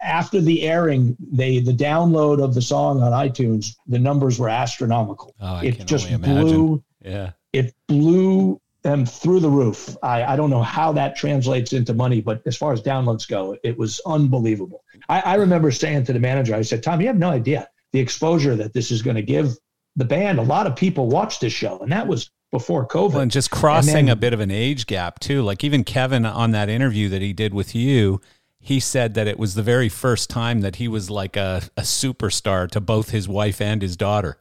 [0.02, 5.34] after the airing, they the download of the song on iTunes, the numbers were astronomical.
[5.40, 6.46] Oh, I it can just only imagine.
[6.46, 7.30] blew Yeah.
[7.54, 9.96] It blew them through the roof.
[10.02, 13.56] I, I don't know how that translates into money, but as far as downloads go,
[13.64, 14.84] it was unbelievable.
[15.08, 18.00] I, I remember saying to the manager, I said, Tom, you have no idea the
[18.00, 19.56] exposure that this is going to give
[19.96, 20.38] the band.
[20.38, 23.12] A lot of people watch this show, and that was before COVID.
[23.12, 25.42] Well, and just crossing then- a bit of an age gap too.
[25.42, 28.20] Like even Kevin on that interview that he did with you,
[28.60, 31.82] he said that it was the very first time that he was like a, a
[31.82, 34.36] superstar to both his wife and his daughter.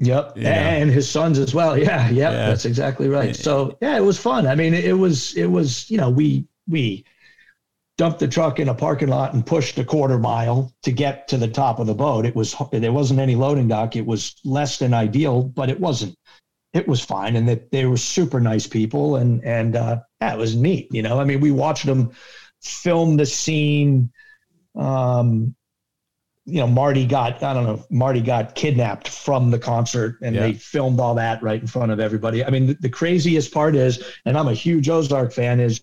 [0.00, 0.38] Yep.
[0.38, 1.76] And his sons as well.
[1.76, 2.08] Yeah.
[2.08, 2.16] Yep.
[2.16, 2.46] Yeah.
[2.48, 3.34] That's exactly right.
[3.34, 4.46] So yeah, it was fun.
[4.46, 7.04] I mean, it was, it was, you know, we, we
[7.96, 11.36] dumped the truck in a parking lot and pushed a quarter mile to get to
[11.36, 12.26] the top of the boat.
[12.26, 13.96] It was, there wasn't any loading dock.
[13.96, 16.14] It was less than ideal, but it wasn't,
[16.72, 17.34] it was fine.
[17.34, 19.16] And that they were super nice people.
[19.16, 20.86] And, and, uh, yeah, it was neat.
[20.92, 22.12] You know, I mean, we watched them
[22.62, 24.12] film the scene.
[24.76, 25.56] Um,
[26.48, 30.42] you know, Marty got, I don't know, Marty got kidnapped from the concert and Yeah.
[30.42, 32.42] they filmed all that right in front of everybody.
[32.42, 35.82] I mean, the, the craziest part is, and I'm a huge Ozark fan, is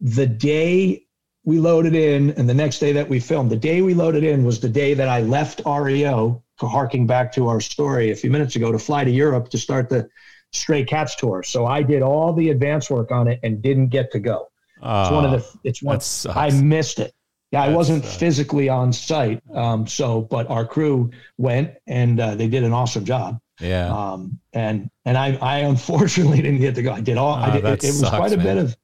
[0.00, 1.04] the day
[1.44, 4.44] we loaded in and the next day that we filmed, the day we loaded in
[4.44, 8.56] was the day that I left REO, harking back to our story a few minutes
[8.56, 10.08] ago, to fly to Europe to start the
[10.52, 11.44] Stray Cats tour.
[11.44, 14.48] So I did all the advance work on it and didn't get to go.
[14.78, 16.00] It's one of ah, the, it's one.
[16.34, 17.14] I missed it.
[17.52, 18.16] Yeah, I wasn't sucks.
[18.16, 19.42] physically on site.
[19.52, 23.40] Um, so, but our crew went and uh, they did an awesome job.
[23.60, 23.88] yeah.
[23.92, 26.92] Um, and and I, I unfortunately didn't get to go.
[26.92, 27.34] I did all.
[27.34, 27.64] Oh, I did.
[27.64, 28.46] It, it was sucks, quite a man.
[28.46, 28.76] bit of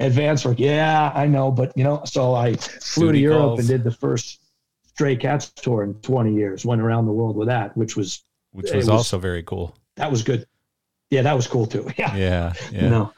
[0.00, 0.58] advance work.
[0.58, 3.58] Yeah, I know, but you know, so I flew to Europe calls.
[3.60, 4.40] and did the first
[4.86, 6.64] Stray Cats tour in 20 years.
[6.64, 9.76] Went around the world with that, which was which was, was- also very cool.
[9.96, 10.46] that was good.
[11.10, 11.88] Yeah, that was cool too.
[11.98, 12.52] Yeah, Yeah.
[12.72, 12.82] Yeah.
[12.82, 13.12] you know,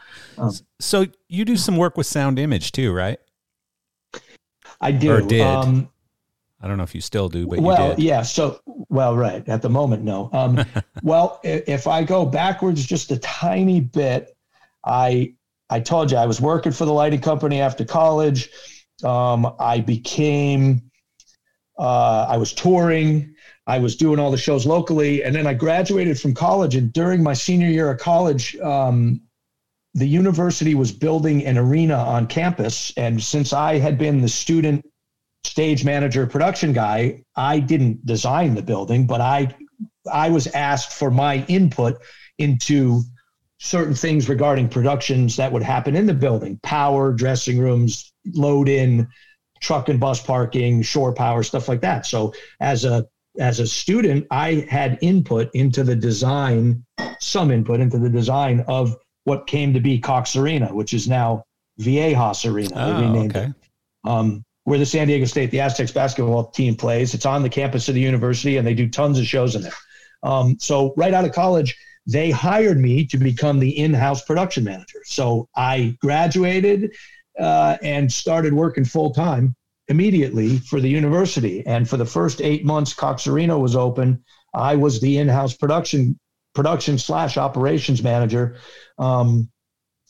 [0.81, 3.19] So you do some work with sound image too, right?
[4.81, 5.13] I do.
[5.13, 5.41] Or did.
[5.43, 5.89] Um,
[6.61, 8.03] I don't know if you still do, but well, you did.
[8.05, 8.23] yeah.
[8.23, 10.29] So, well, right at the moment, no.
[10.33, 10.65] Um,
[11.03, 14.37] well, i- if I go backwards just a tiny bit,
[14.85, 15.35] I
[15.71, 18.51] I told you I was working for the lighting company after college.
[19.05, 20.83] Um, I became
[21.79, 23.35] uh, I was touring.
[23.69, 26.75] I was doing all the shows locally, and then I graduated from college.
[26.75, 29.21] And during my senior year of college, um,
[29.95, 32.93] the university was building an arena on campus.
[32.97, 34.85] And since I had been the student
[35.45, 39.55] stage manager, production guy, I didn't design the building, but I
[40.11, 42.01] I was asked for my input
[42.39, 43.03] into
[43.59, 49.09] certain things regarding productions that would happen in the building, power, dressing rooms, load in,
[49.61, 52.07] truck and bus parking, shore power, stuff like that.
[52.07, 53.07] So as a
[53.39, 56.85] as a student, I had input into the design,
[57.21, 58.97] some input into the design of
[59.29, 61.45] what came to be Cox Arena, which is now
[61.81, 62.75] Viejas Arena.
[62.75, 63.47] They Oh, renamed okay.
[63.51, 63.55] it
[64.05, 67.15] um, where the San Diego State, the Aztecs basketball team plays.
[67.15, 69.73] It's on the campus of the university, and they do tons of shows in there.
[70.23, 71.77] Um, so right out of college,
[72.07, 75.01] they hired me to become the in-house production manager.
[75.05, 76.95] So I graduated
[77.39, 79.55] uh, and started working full time
[79.89, 81.65] immediately for the university.
[81.67, 84.23] And for the first eight months, Cox Arena was open.
[84.55, 86.19] I was the in-house production
[86.59, 88.57] production slash operations manager.
[88.99, 89.49] Um,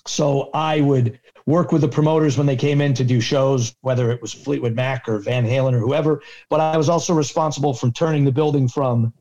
[0.07, 4.11] so I would work with the promoters when they came in to do shows, whether
[4.11, 6.23] it was Fleetwood Mac or Van Halen or whoever.
[6.49, 9.13] But I was also responsible for turning the building from,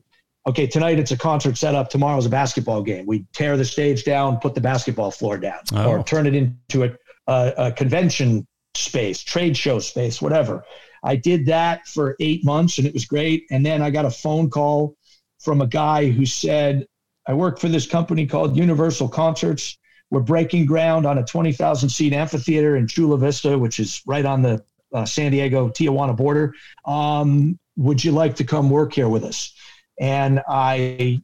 [0.46, 3.04] okay, tonight it's a concert setup, tomorrow's a basketball game.
[3.04, 5.90] We tear the stage down, put the basketball floor down, Oh.
[5.90, 6.90] or turn it into a,
[7.26, 10.64] a, a convention space, trade show space, whatever.
[11.04, 13.44] I did that for eight months and it was great.
[13.50, 14.96] And then I got a phone call
[15.38, 16.86] from a guy who said,
[17.28, 19.76] I work for this company called Universal Concerts.
[20.10, 24.40] We're breaking ground on a 20,000 seat amphitheater in Chula Vista, which is right on
[24.40, 24.64] the
[24.94, 26.54] uh, San Diego Tijuana border.
[26.86, 29.52] Um, would you like to come work here with us?
[30.00, 31.22] And I,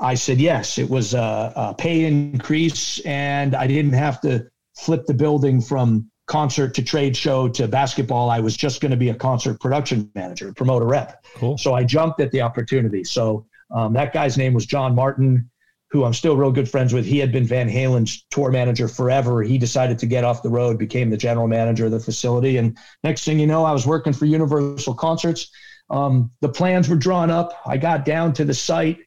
[0.00, 0.78] I said yes.
[0.78, 6.10] It was a, a pay increase, and I didn't have to flip the building from
[6.26, 8.30] concert to trade show to basketball.
[8.30, 11.24] I was just going to be a concert production manager, promoter rep.
[11.34, 11.56] Cool.
[11.56, 13.04] So I jumped at the opportunity.
[13.04, 15.50] So um, that guy's name was John Martin.
[15.90, 17.04] who I'm still real good friends with.
[17.04, 19.42] He had been Van Halen's tour manager forever.
[19.42, 22.58] He decided to get off the road, became the general manager of the facility.
[22.58, 25.50] And next thing you know, I was working for Universal Concerts.
[25.90, 27.52] Um, the plans were drawn up.
[27.66, 28.98] I got down to the site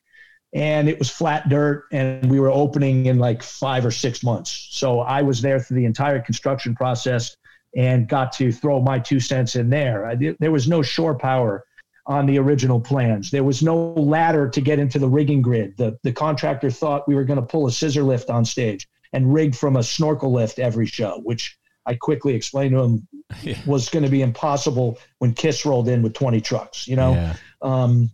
[0.54, 4.68] and it was flat dirt and we were opening in like five or six months.
[4.72, 7.36] So I was there through the entire construction process
[7.76, 10.06] and got to throw my two cents in there.
[10.06, 11.64] I, there was no shore power
[12.06, 13.32] on the original plans.
[13.32, 15.78] There was no ladder to get into the rigging grid.
[15.78, 19.34] The, the contractor thought we were going to pull a scissor lift on stage and
[19.34, 23.08] rig from a snorkel lift every show, which I quickly explained to him
[23.42, 23.58] yeah.
[23.66, 27.14] was going to be impossible when Kiss rolled in with 20 trucks, you know?
[27.14, 27.36] Yeah.
[27.62, 28.12] Um,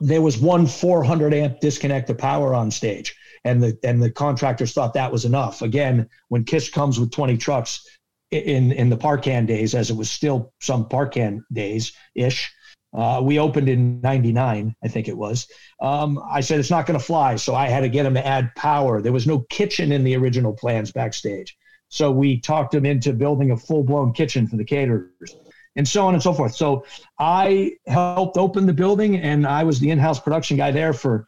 [0.00, 4.72] there was one 400 amp disconnect of power on stage and the and the contractors
[4.72, 7.86] thought that was enough again when kiss comes with 20 trucks
[8.30, 12.52] in in the par can days as it was still some par can days ish
[12.94, 15.48] uh, we opened in 99 i think it was.
[15.80, 17.36] Um, i said it's not going to fly.
[17.36, 19.00] So i had to get them to add power.
[19.00, 21.56] There was no kitchen in the original plans backstage.
[21.88, 25.36] So we talked them into building a full-blown kitchen for the caterers
[25.76, 26.54] and so on and so forth.
[26.54, 26.84] So
[27.18, 31.26] i helped open the building and i was the in-house production guy there for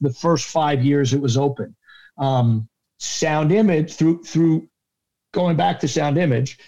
[0.00, 1.74] the first five years it was open.
[2.18, 2.68] Um,
[2.98, 4.68] sound image through through
[5.32, 6.58] going back to sound image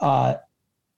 [0.00, 0.36] uh,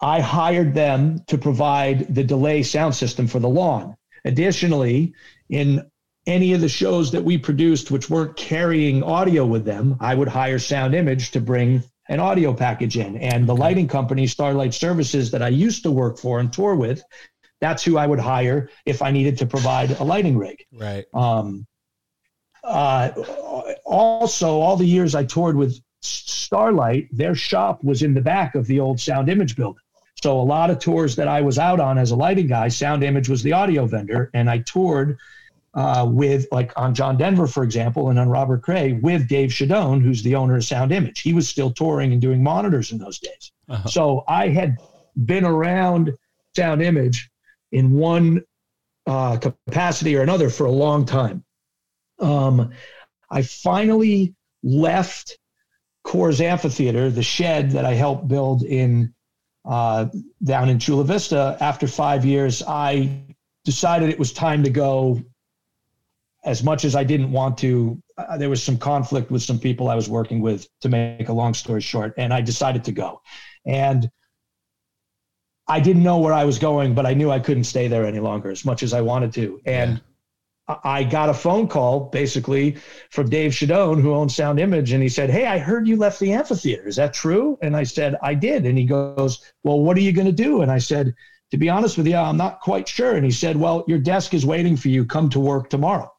[0.00, 3.96] I hired them to provide the delay sound system for the lawn.
[4.24, 5.14] Additionally,
[5.48, 5.88] in
[6.26, 10.28] any of the shows that we produced which weren't carrying audio with them, I would
[10.28, 13.16] hire Sound Image to bring an audio package in.
[13.16, 17.02] And the lighting company, Starlight Services, that I used to work for and tour with,
[17.60, 20.64] that's who I would hire if I needed to provide a lighting rig.
[20.72, 21.06] Right.
[21.14, 21.66] Um,
[22.62, 23.10] uh,
[23.84, 28.66] also, all the years I toured with Starlight, their shop was in the back of
[28.66, 29.82] the old Sound Image building.
[30.26, 33.04] So a lot of tours that I was out on as a lighting guy, Sound
[33.04, 35.18] Image was the audio vendor, and I toured
[35.74, 40.02] uh, with like on John Denver, for example, and on Robert Cray with Dave Shadoan,
[40.02, 41.20] who's the owner of Sound Image.
[41.20, 43.52] He was still touring and doing monitors in those days.
[43.68, 43.88] Uh-huh.
[43.88, 44.78] So I had
[45.26, 46.12] been around
[46.56, 47.30] Sound Image
[47.70, 48.42] in one
[49.06, 51.44] uh, capacity or another for a long time.
[52.18, 52.72] Um,
[53.30, 54.34] I finally
[54.64, 55.38] left
[56.04, 59.14] Coors Amphitheater, the shed that I helped build in
[59.66, 60.06] uh,
[60.44, 61.56] down in Chula Vista.
[61.60, 63.20] After five years, I
[63.64, 65.20] decided it was time to go.
[66.44, 69.88] As much as I didn't want to, uh, there was some conflict with some people
[69.88, 70.68] I was working with.
[70.82, 73.20] To make a long story short, and I decided to go,
[73.66, 74.08] and
[75.66, 78.20] I didn't know where I was going, but I knew I couldn't stay there any
[78.20, 79.94] longer, as much as I wanted to, and.
[79.94, 79.98] Yeah
[80.68, 82.76] I got a phone call basically
[83.10, 86.18] from Dave Shadoan, who owns Sound Image, and he said, Hey, I heard you left
[86.18, 86.88] the amphitheater.
[86.88, 87.56] Is that true?
[87.62, 88.66] And I said, I did.
[88.66, 90.62] And he goes, Well, what are you going to do?
[90.62, 91.14] And I said,
[91.52, 93.14] To be honest with you, I'm not quite sure.
[93.14, 95.04] And he said, Well, your desk is waiting for you.
[95.04, 96.12] Come to work tomorrow.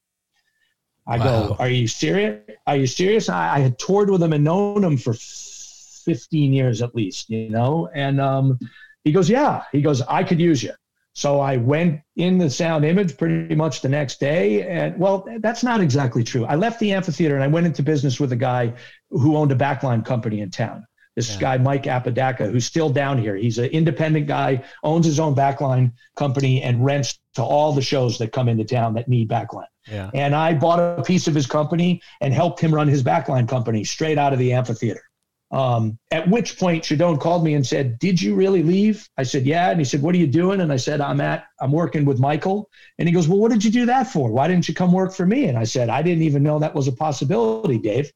[1.06, 1.48] I wow.
[1.48, 2.42] go, Are you serious?
[2.66, 3.28] Are you serious?
[3.28, 7.50] I, I, had toured with him and known him for 15 years at least, you
[7.50, 7.90] know?
[7.94, 8.60] And um,
[9.04, 9.64] he goes, Yeah.
[9.74, 10.72] He goes, I could use you.
[11.18, 14.62] So I went in the sound image pretty much the next day.
[14.68, 16.46] And well, that's not exactly true.
[16.46, 18.76] I left the amphitheater and I went into business with a guy
[19.10, 20.86] who owned a backline company in town.
[21.16, 21.40] This yeah.
[21.40, 23.36] guy, Mike Apodaca, who's still down here.
[23.36, 28.20] He's an independent guy, owns his own backline company, and rents to all the shows
[28.20, 29.66] that come into town that need backline.
[29.88, 30.12] Yeah.
[30.14, 33.84] And I bought a piece of his company and helped him run his backline company
[33.84, 35.02] straight out of the amphitheater.
[35.50, 39.08] Um, at which point Shadoan called me and said, Did you really leave?
[39.18, 39.70] I said, Yeah.
[39.70, 40.60] And he said, What are you doing?
[40.60, 42.70] And I said, I'm at, I'm working with Michael.
[43.00, 44.30] And he goes, Well, what did you do that for?
[44.30, 45.46] Why didn't you come work for me?
[45.46, 48.12] And I said, I didn't even know that was a possibility, Dave.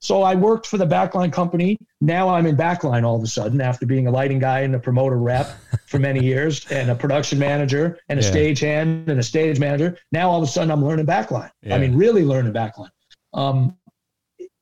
[0.00, 1.78] So I worked for the backline company.
[2.00, 4.78] Now I'm in backline all of a sudden after being a lighting guy and a
[4.78, 5.48] promoter rep
[5.86, 8.30] for many years and a production manager and a yeah.
[8.30, 9.98] stage hand and a stage manager.
[10.12, 11.50] Now all of a sudden I'm learning backline.
[11.62, 11.74] Yeah.
[11.74, 12.90] I mean, really learning backline.
[13.32, 13.76] Um,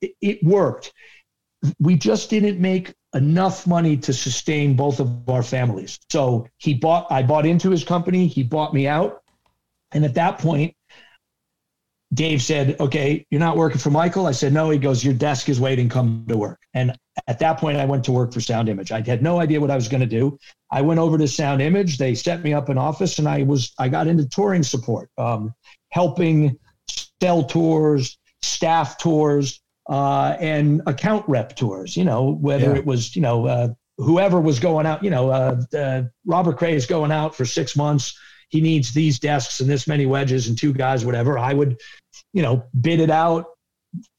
[0.01, 0.93] it, it worked
[1.78, 5.99] we just didn't make enough money to sustain both of our families.
[6.11, 8.27] So he bought, I bought into his company.
[8.27, 9.23] He bought me out.
[9.93, 10.74] And at that point,
[12.12, 14.27] Dave said, okay, you're not working for Michael.
[14.27, 14.70] I said, no.
[14.70, 15.89] He goes, your desk is waiting.
[15.89, 16.61] Come to work.
[16.74, 16.97] And
[17.27, 18.93] at that point, I went to work for Sound Image.
[18.93, 20.39] I had no idea what I was going to do.
[20.70, 21.99] I went over to Sound Image.
[21.99, 25.55] They set me up an office and I was, I got into touring support, um,
[25.91, 26.59] helping
[27.20, 31.97] sell tours, staff tours, uh, and account rep tours.
[31.97, 32.77] You know, whether yeah.
[32.77, 35.02] it was you know uh, whoever was going out.
[35.02, 38.19] You know, uh, uh, Robert Cray is going out for six months.
[38.48, 41.39] He needs these desks and this many wedges and two guys, whatever.
[41.39, 41.81] I would,
[42.32, 43.47] you know, bid it out,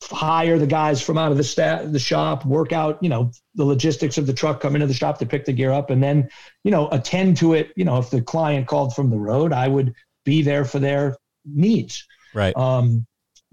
[0.04, 3.64] hire the guys from out of the sta- the shop, work out, you know, the
[3.64, 6.28] logistics of the truck, come into the shop to pick the gear up, and then,
[6.64, 7.72] you know, attend to it.
[7.76, 9.94] You know, if the client called from the road, I would
[10.26, 12.06] be there for their needs.
[12.34, 12.56] Right.
[12.58, 13.06] Um,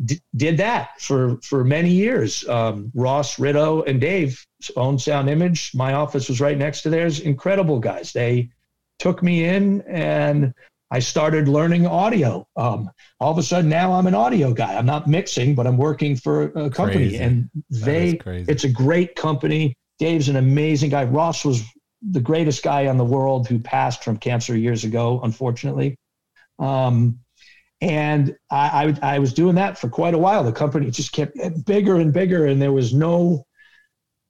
[0.05, 2.47] d- did that for for many years.
[2.49, 4.45] Um, Ross, Rideau, and Dave
[4.77, 5.73] owned Sound Image.
[5.75, 7.21] My office was right next to theirs.
[7.21, 8.13] Incredible guys.
[8.13, 8.51] They
[8.99, 10.55] took me in and
[10.93, 12.47] I started learning audio.
[12.55, 14.77] Um, all of a sudden now I'm an audio guy.
[14.77, 17.17] I'm not mixing, but I'm working for a company Crazy.
[17.17, 19.75] and they, it's a great company.
[19.99, 21.05] Dave's an amazing guy.
[21.05, 21.63] Ross was
[22.11, 25.97] the greatest guy in the world who passed from cancer years ago, unfortunately.
[26.59, 27.19] Um,
[27.83, 30.45] and I, I, I was doing that for quite a while.
[30.45, 33.45] The company just kept getting bigger and bigger, and there was no,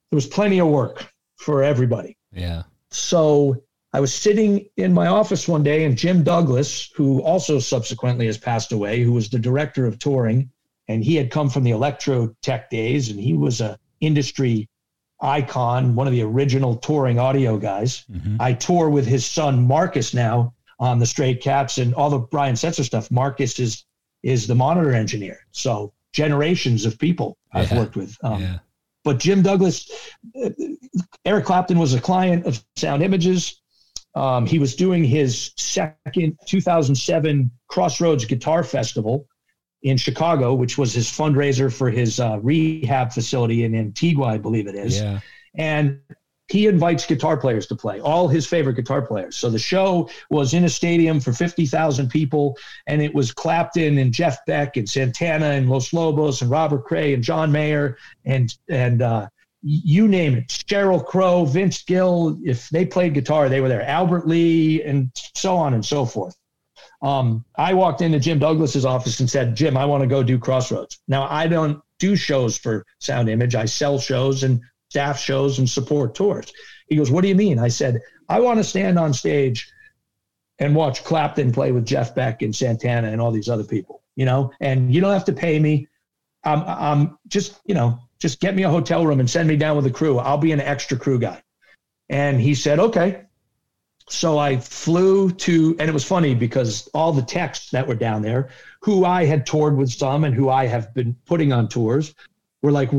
[0.09, 2.17] there was plenty of work for everybody.
[2.31, 2.63] Yeah.
[2.89, 3.61] So
[3.93, 8.39] I was sitting in my office one day, and Jim Douglas, who also subsequently has
[8.39, 10.49] passed away, who was the director of touring,
[10.87, 14.67] and he had come from the Electrotec days, and he was a industry
[15.21, 18.03] icon, one of the original touring audio guys.
[18.11, 18.37] Mhm.
[18.39, 22.55] I tour with his son Marcus now on the Stray Cats and all the Brian
[22.55, 23.09] Setzer stuff.
[23.11, 23.85] Marcus is
[24.23, 27.77] is the monitor engineer, so generations of people I've Yeah.
[27.79, 28.17] worked with.
[28.23, 28.59] Um, yeah.
[29.03, 29.89] But Jim Douglas,
[30.41, 30.49] uh,
[31.25, 33.61] Eric Clapton was a client of Sound Images.
[34.15, 39.27] Um, he was doing his second 2007 Crossroads Guitar Festival
[39.81, 44.67] in Chicago, which was his fundraiser for his uh, rehab facility in Antigua, I believe
[44.67, 45.19] it is Yeah.
[45.55, 45.99] and
[46.49, 50.53] he invites guitar players to play all his favorite guitar players so the show was
[50.53, 52.57] in a stadium for 50,000 people
[52.87, 57.13] and it was Clapton and Jeff Beck and Santana and Los Lobos and Robert Cray
[57.13, 59.27] and John Mayer and and uh,
[59.61, 64.27] you name it Sheryl Crow Vince Gill if they played guitar they were there Albert
[64.27, 66.35] Lee and so on and so forth
[67.01, 70.39] um, I walked into Jim Douglas's office and said, Jim, I want to go do
[70.39, 71.01] Crossroads.
[71.09, 73.55] Now, I don't do shows for Sound Image.
[73.55, 74.61] I sell shows and
[74.93, 76.53] staff shows and support tours.
[76.87, 77.57] He goes, What do you mean?
[77.57, 77.99] I said,
[78.29, 79.67] I want to stand on stage
[80.59, 84.25] and watch Clapton play with Jeff Beck and Santana and all these other people, you
[84.25, 85.87] know, and you don't have to pay me.
[86.43, 89.75] I'm, I'm just, you know, just get me a hotel room and send me down
[89.75, 90.19] with a crew.
[90.19, 91.41] I'll be an extra crew guy.
[92.09, 93.23] And he said, Okay.
[94.09, 98.21] So I flew to, and it was funny because all the techs that were down
[98.21, 98.49] there,
[98.81, 102.13] who I had toured with some and who I have been putting on tours,
[102.61, 102.89] were like,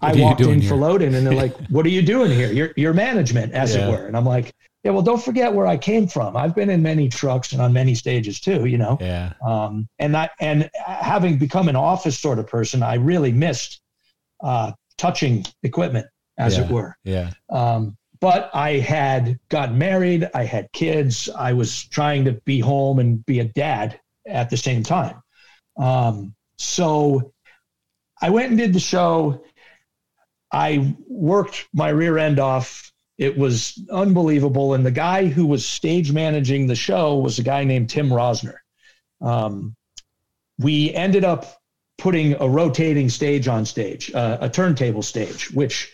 [0.00, 0.76] I What are you walked in doing for here?
[0.76, 2.52] loading and they're like, what are you doing here?
[2.52, 3.88] You're, you're management, as Yeah.
[3.88, 4.06] it were.
[4.06, 4.54] And I'm like,
[4.84, 6.36] yeah, well, don't forget where I came from.
[6.36, 8.96] I've been in many trucks and on many stages too, you know?
[9.00, 9.32] Yeah.
[9.44, 13.80] Um, and that, and having become an office sort of person, I really missed
[14.40, 16.06] uh, touching equipment,
[16.38, 16.96] as it were.
[17.02, 17.32] Yeah.
[17.50, 23.00] Um, but I had gotten married, I had kids, I was trying to be home
[23.00, 25.20] and be a dad at the same time.
[25.76, 27.32] Um, so
[28.20, 29.42] I went and did the show.
[30.52, 32.92] I worked my rear end off.
[33.18, 34.74] It was unbelievable.
[34.74, 38.58] And the guy who was stage managing the show was a guy named Tim Rosner.
[39.20, 39.74] Um,
[40.58, 41.60] we ended up
[41.98, 45.92] putting a rotating stage on stage, uh, a turntable stage, which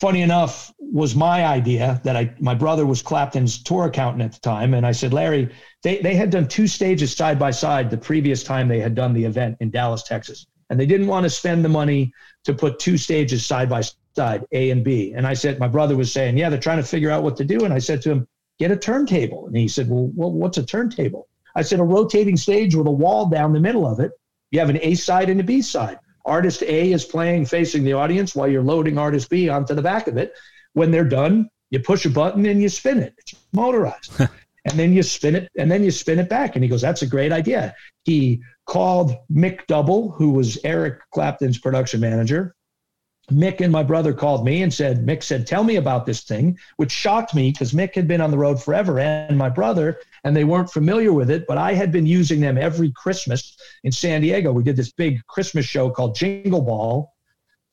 [0.00, 4.40] funny enough was my idea that I my brother was Clapton's tour accountant at the
[4.40, 7.98] time and I said Larry they they had done two stages side by side the
[7.98, 11.30] previous time they had done the event in Dallas Texas and they didn't want to
[11.30, 12.12] spend the money
[12.44, 13.82] to put two stages side by
[14.16, 16.88] side A and B and I said my brother was saying yeah they're trying to
[16.88, 18.28] figure out what to do and I said to him
[18.58, 22.36] get a turntable and he said well, well what's a turntable I said a rotating
[22.36, 24.12] stage with a wall down the middle of it
[24.50, 27.92] you have an A side and a B side artist A is playing facing the
[27.92, 30.34] audience while you're loading artist B onto the back of it.
[30.72, 33.14] When they're done, you push a button and you spin it.
[33.18, 34.12] It's motorized.
[34.64, 36.54] and then you spin it and then you spin it back.
[36.54, 37.74] And he goes, That's a great idea.
[38.04, 42.54] He called Mick Double, who was Eric Clapton's production manager.
[43.28, 46.56] Mick and my brother called me and said, Mick said, Tell me about this thing,
[46.76, 50.36] which shocked me because Mick had been on the road forever and my brother, and
[50.36, 51.46] they weren't familiar with it.
[51.48, 54.52] But I had been using them every Christmas in San Diego.
[54.52, 57.12] We did this big Christmas show called Jingle Ball,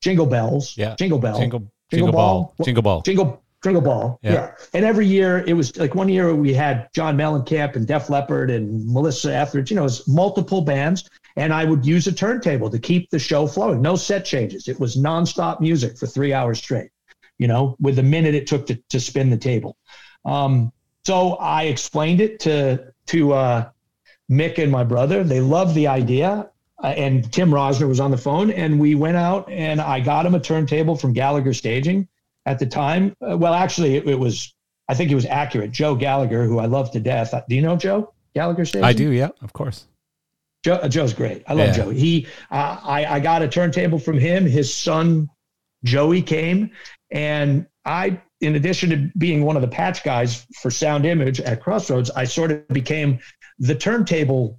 [0.01, 0.95] Jingle Bells, Yeah.
[0.95, 2.53] Jingle Bell, Jingle, Jingle jingle ball.
[2.57, 2.65] ball.
[2.65, 3.01] Jingle ball.
[3.01, 4.19] Jingle Jingle Ball.
[4.21, 4.33] Yeah.
[4.33, 4.51] Yeah.
[4.73, 8.51] And every year it was like one year we had John Mellencamp and Def Leppard
[8.51, 11.09] and Melissa Etheridge, you know, it was multiple bands.
[11.35, 13.81] And I would use a turntable to keep the show flowing.
[13.81, 14.67] No set changes.
[14.67, 16.89] It was nonstop music for three hours straight,
[17.37, 19.77] you know, with the minute it took to, to spin the table.
[20.25, 20.71] Um,
[21.05, 23.69] so I explained it to to uh,
[24.29, 25.23] Mick and my brother.
[25.23, 26.49] They loved the idea.
[26.83, 30.27] Uh, and Tim Rosner was on the phone, and we went out and I got
[30.27, 32.07] him a turntable from Gallagher Staging
[32.47, 33.13] at the time.
[33.21, 34.55] Uh, well, actually, it, it was
[34.89, 35.71] I think it was accurate.
[35.71, 37.33] Joe Gallagher, who I love to death.
[37.47, 38.85] Do you know Joe Gallagher Staging?
[38.85, 39.11] I do.
[39.11, 39.29] Yeah.
[39.41, 39.85] Of course.
[40.63, 41.43] Joe, uh, Joe's great.
[41.47, 41.73] I love Yeah.
[41.73, 41.89] Joe.
[41.89, 44.45] He, uh, I, I got a turntable from him.
[44.45, 45.29] His son,
[45.83, 46.71] Joey, came,
[47.11, 51.61] and I, in addition to being one of the patch guys for Sound Image at
[51.61, 53.19] Crossroads, I sort of became
[53.59, 54.57] the turntable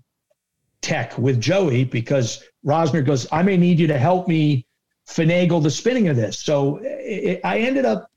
[0.83, 4.67] tech with Joey because Rosner goes, I may need you to help me
[5.09, 6.39] finagle the spinning of this.
[6.39, 8.11] So it, I ended up,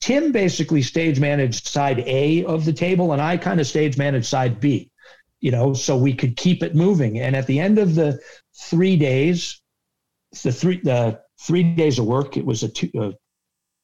[0.00, 4.26] Tim basically stage managed side A of the table, and I kind of stage managed
[4.26, 4.90] side B,
[5.40, 7.20] you know, so we could keep it moving.
[7.20, 8.18] And at the end of the
[8.54, 9.60] three days,
[10.42, 13.12] the three, the three days of work, it was a two, uh,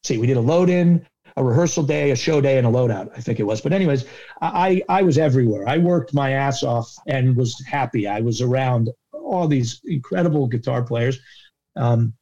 [0.05, 1.07] see, we did a load in,
[1.37, 3.11] a rehearsal day, a show day, and a loadout.
[3.17, 3.61] I think it was.
[3.61, 4.05] But anyways,
[4.41, 5.67] I I was everywhere.
[5.67, 8.07] I worked my ass off and was happy.
[8.07, 11.19] I was around all these incredible guitar players.
[11.77, 12.13] Um,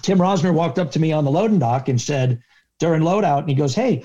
[0.00, 2.42] Tim Rosner walked up to me on the loading dock and said
[2.78, 4.04] during loadout, and he goes, "Hey,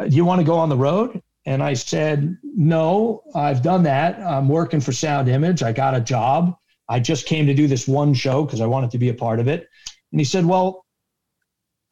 [0.00, 4.18] do you want to go on the road?" And I said, "No, I've done that.
[4.20, 5.62] I'm working for Sound Image.
[5.62, 6.56] I got a job.
[6.88, 9.40] I just came to do this one show because I wanted to be a part
[9.40, 9.68] of it."
[10.12, 10.84] And he said, "Well,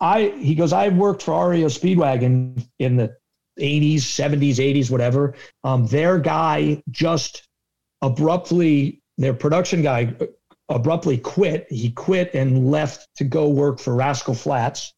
[0.01, 3.17] I he goes, I worked for REO Speedwagon in the
[3.59, 5.35] 80s, 70s, 80s, whatever.
[5.65, 7.49] Um, their guy just
[8.03, 10.15] abruptly, their production guy
[10.69, 11.67] abruptly quit.
[11.71, 14.93] He quit and left to go work for Rascal Flatts.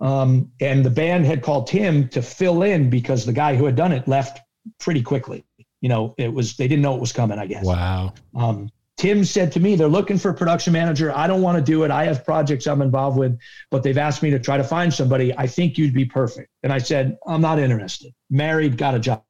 [0.00, 3.76] Um, and the band had called him to fill in because the guy who had
[3.76, 4.40] done it left
[4.80, 5.44] pretty quickly.
[5.80, 7.38] You know, it was they didn't know it was coming.
[7.38, 7.64] I guess.
[7.64, 8.14] Wow.
[8.34, 11.16] Um, Tim said to me, they're looking for a production manager.
[11.16, 11.90] I don't want to do it.
[11.90, 13.36] I have projects I'm involved with,
[13.70, 15.36] but they've asked me to try to find somebody.
[15.36, 16.50] I think you'd be perfect.
[16.62, 18.12] And I said, I'm not interested.
[18.30, 19.24] Married, got a job.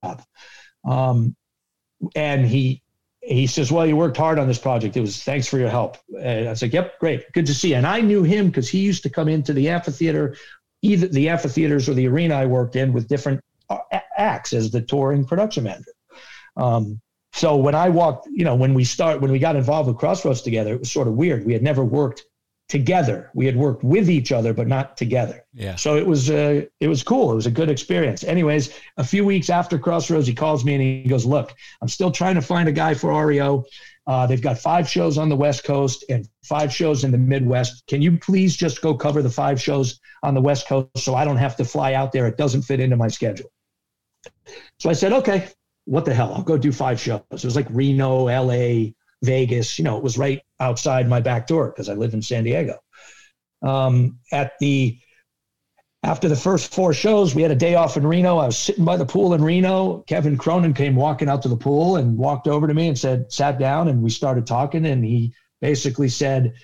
[0.85, 1.37] Um,
[2.15, 2.82] and he
[3.23, 4.97] he says, Well, you worked hard on this project.
[4.97, 5.97] It was thanks for your help.
[6.21, 7.33] And I like, Yep, great.
[7.33, 7.77] Good to see you.
[7.77, 10.37] And I knew him because he used to come into the amphitheater,
[10.83, 13.41] either the amphitheaters or the arena I worked in with different
[13.71, 13.79] uh,
[14.17, 15.93] acts as the touring production manager.
[16.57, 17.01] Um,
[17.33, 20.43] so when I walked, you know, when we start, when we got involved with Crossroads
[20.43, 21.47] together, it was sort of weird.
[21.47, 22.25] We had never worked
[22.73, 23.31] together.
[23.35, 25.45] We had worked with each other, but not together.
[25.53, 25.77] Yeah.
[25.77, 27.31] So it was, uh, it was cool.
[27.31, 28.25] It was a good experience.
[28.25, 32.11] Anyways, a few weeks after Crossroads, he calls me and he goes, "Look, I'm still
[32.11, 33.67] trying to find a guy for REO.
[34.07, 37.87] Uh, they've got five shows on the West Coast and five shows in the Midwest.
[37.89, 41.27] Can you please just go cover the five shows on the West Coast so I
[41.27, 42.27] don't have to fly out there?
[42.27, 43.51] It doesn't fit into my schedule."
[44.79, 45.49] So I said, "Okay."
[45.85, 46.33] what the hell?
[46.33, 47.23] I'll go do five shows.
[47.33, 48.93] It was like Reno, LA,
[49.23, 49.79] Vegas.
[49.79, 52.79] You know, it was right outside my back door because I live in San Diego.
[53.63, 54.99] Um, at the
[56.05, 58.39] after the first four shows, we had a day off in Reno.
[58.39, 59.99] I was sitting by the pool in Reno.
[60.09, 63.33] Kevin Cronin came walking out to the pool and walked over to me and said,
[63.33, 64.85] sat down, and we started talking.
[64.85, 66.55] And he basically said,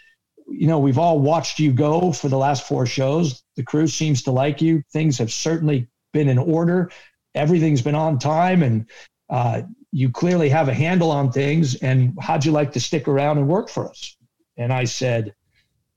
[0.48, 3.44] You know, we've all watched you go for the last four shows.
[3.55, 4.82] The crew seems to like you.
[4.93, 6.90] Things have certainly been in order
[7.39, 8.86] everything's been on time and
[9.30, 9.62] uh,
[9.93, 11.77] you clearly have a handle on things.
[11.77, 14.16] And how'd you like to stick around and work for us?
[14.56, 15.35] And I said,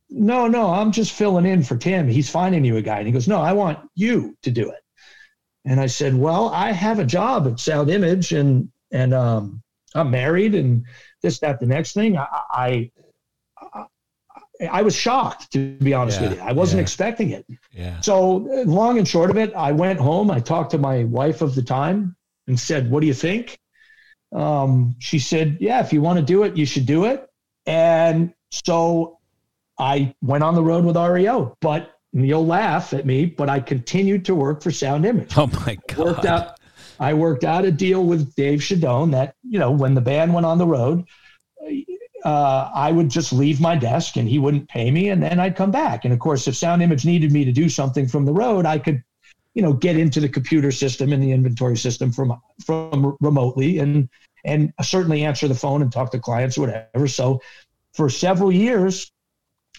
[0.10, 2.08] no, no, I'm just filling in for Tim.
[2.08, 2.98] He's finding you a guy.
[2.98, 4.84] And he goes, no, I want you to do it.
[5.66, 9.62] And I said, well, I have a job at Sound Image and, and um,
[9.96, 10.86] I'm married and
[11.22, 12.18] this, that, the next thing.
[12.18, 12.92] I, I,
[14.70, 16.44] I was shocked, to be honest yeah, with you.
[16.44, 16.84] I wasn't yeah.
[16.84, 17.46] expecting it.
[17.72, 18.00] Yeah.
[18.02, 20.30] So, long and short of it, I went home.
[20.30, 22.16] I talked to my wife of the time
[22.48, 23.60] and said, What do you think?
[24.34, 27.28] Um, she said, Yeah, if you want to do it, you should do it.
[27.66, 29.20] And so
[29.78, 34.26] I went on the road with REO, but you'll laugh at me, but I continued
[34.26, 35.34] to work for Sound Image.
[35.38, 35.98] Oh my God.
[35.98, 36.60] Worked out,
[37.00, 40.46] I worked out a deal with Dave Shadoan that, you know, when the band went
[40.46, 41.06] on the road,
[42.24, 45.56] uh, I would just leave my desk and he wouldn't pay me, and then I'd
[45.56, 46.06] come back.
[46.06, 48.78] And of course, if Sound Image needed me to do something from the road, I
[48.78, 49.04] could,
[49.54, 54.10] you know, get into the computer system and the inventory system from from remotely, and
[54.46, 57.08] and certainly answer the phone and talk to clients or whatever.
[57.08, 57.42] So,
[57.94, 59.12] for several years,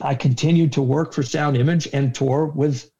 [0.00, 2.90] I continued to work for Sound Image and tour with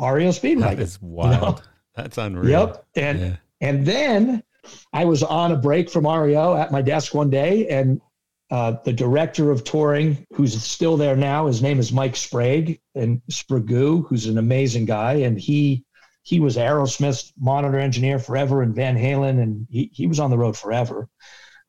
[0.00, 0.60] REO Speedwagon.
[0.60, 1.34] That is wild.
[1.34, 1.58] You know?
[1.94, 2.50] That's unreal.
[2.50, 2.86] Yep.
[2.96, 3.36] And yeah.
[3.60, 4.42] and then
[4.92, 8.00] I was on a break from REO at my desk one day, and
[8.50, 13.20] uh, the director of touring, who's still there now, his name is Mike Sprague and
[13.28, 15.84] Sprague, who's an amazing guy, and he
[16.28, 20.38] he was Aerosmith's monitor engineer forever and Van Halen, and he he was on the
[20.38, 21.08] road forever.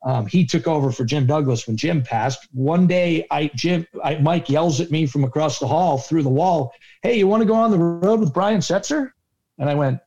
[0.03, 2.47] Um, he took over for Jim Douglas when Jim passed.
[2.51, 6.29] One day, I Jim I, Mike yells at me from across the hall through the
[6.29, 9.11] wall, "Hey, you want to go on the road with Brian Setzer?"
[9.57, 9.99] And I went,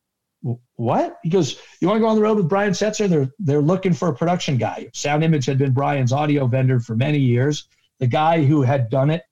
[0.77, 1.19] what?
[1.23, 3.09] He goes, you want to go on the road with Brian Setzer?
[3.09, 4.89] They're they're looking for a production guy.
[4.93, 7.69] Sound Image had been Brian's audio vendor for many years.
[8.01, 9.23] The guy who had done it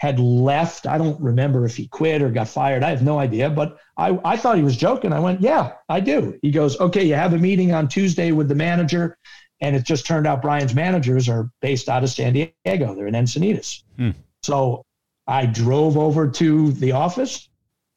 [0.00, 0.86] had left.
[0.86, 2.82] I don't remember if he quit or got fired.
[2.82, 5.12] I have no idea, but I, I thought he was joking.
[5.12, 6.38] I went, yeah, I do.
[6.42, 9.16] He goes, okay, you have a meeting on Tuesday with the manager.
[9.60, 12.94] And it just turned out Brian's managers are based out of San Diego.
[12.94, 13.82] They're in Encinitas.
[13.96, 14.10] Hmm.
[14.42, 14.86] So
[15.26, 17.50] I drove over to the office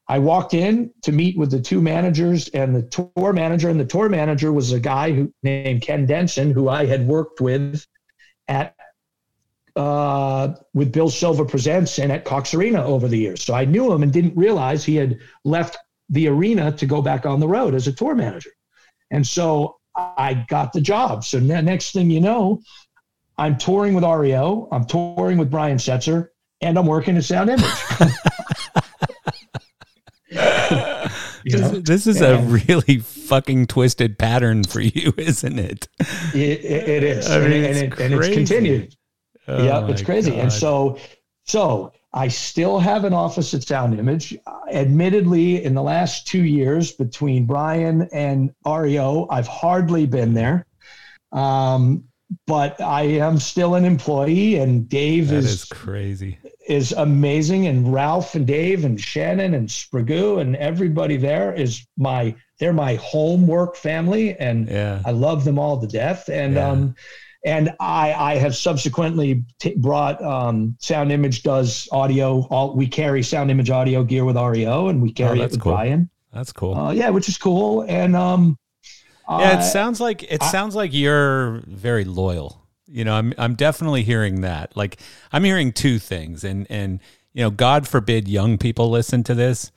[0.06, 3.86] I walked in to meet with the two managers and the tour manager, and the
[3.86, 7.86] tour manager was a guy who named Ken Denson, who I had worked with
[8.46, 8.73] at
[9.76, 13.42] uh, with Bill Silva Presents and at Cox Arena over the years.
[13.42, 15.76] So I knew him and didn't realize he had left
[16.08, 18.50] the arena to go back on the road as a tour manager.
[19.10, 21.24] And so I got the job.
[21.24, 22.62] So next thing you know,
[23.38, 26.28] I'm touring with REO, I'm touring with Brian Setzer,
[26.60, 27.64] and I'm working at Sound Image.
[31.44, 35.88] this, this, is and, a really fucking twisted pattern for you, isn't it?
[36.32, 38.94] It, it is, I mean, and, and, it, and, it's continued.
[39.48, 40.30] Oh yeah, it's crazy.
[40.30, 40.40] God.
[40.40, 40.98] And so,
[41.44, 44.36] so I still have an office at Sound Image.
[44.70, 50.66] Admittedly, in the last two years between Brian and REO, I've hardly been there.
[51.32, 52.04] Um,
[52.46, 58.34] but I am still an employee, and Dave is, is crazy, is amazing, and Ralph
[58.34, 64.38] and Dave and Shannon and Sprague and everybody there is my they're my homework family,
[64.38, 65.02] and yeah.
[65.04, 66.28] I love them all to death.
[66.28, 66.70] And yeah.
[66.70, 66.94] um,
[67.44, 72.46] and I, I have subsequently t- brought um, Sound Image does audio.
[72.50, 75.60] All we carry Sound Image audio gear with REO, and we carry oh, it with
[75.60, 75.72] cool.
[75.72, 76.10] Brian.
[76.32, 76.74] That's cool.
[76.74, 77.82] Uh, yeah, which is cool.
[77.82, 78.58] And um,
[79.28, 82.66] yeah, it sounds like it I, sounds like you're very loyal.
[82.86, 84.76] You know, I'm I'm definitely hearing that.
[84.76, 84.98] Like
[85.30, 87.00] I'm hearing two things, and and
[87.34, 89.70] you know, God forbid young people listen to this.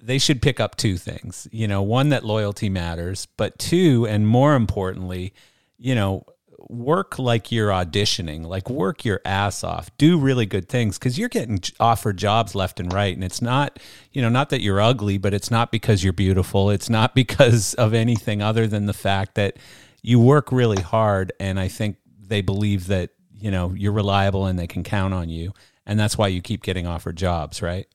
[0.00, 1.46] They should pick up two things.
[1.52, 5.34] You know, one that loyalty matters, but two, and more importantly,
[5.78, 6.24] you know,
[6.68, 11.28] work like you're auditioning, like work your ass off, do really good things because you're
[11.28, 13.14] getting offered jobs left and right.
[13.14, 13.78] And it's not,
[14.12, 16.70] you know, not that you're ugly, but it's not because you're beautiful.
[16.70, 19.56] It's not because of anything other than the fact that
[20.02, 21.32] you work really hard.
[21.38, 25.28] And I think they believe that, you know, you're reliable and they can count on
[25.28, 25.52] you.
[25.86, 27.86] And that's why you keep getting offered jobs, right?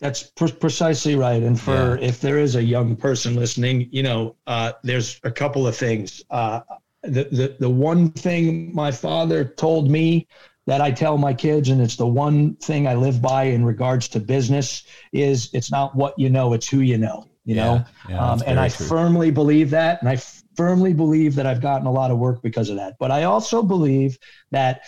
[0.00, 1.42] That's pre- precisely right.
[1.42, 2.08] And for yeah.
[2.08, 6.22] if there is a young person listening, you know, uh, there's a couple of things.
[6.30, 6.60] Uh,
[7.06, 10.26] the, the, the one thing my father told me
[10.66, 14.08] that I tell my kids, and it's the one thing I live by in regards
[14.08, 17.28] to business, is it's not what you know, it's who you know.
[17.44, 18.86] You yeah, know, yeah, um, and I true.
[18.86, 20.16] firmly believe that, and I
[20.56, 22.94] firmly believe that I've gotten a lot of work because of that.
[22.98, 24.18] But I also believe
[24.50, 24.82] that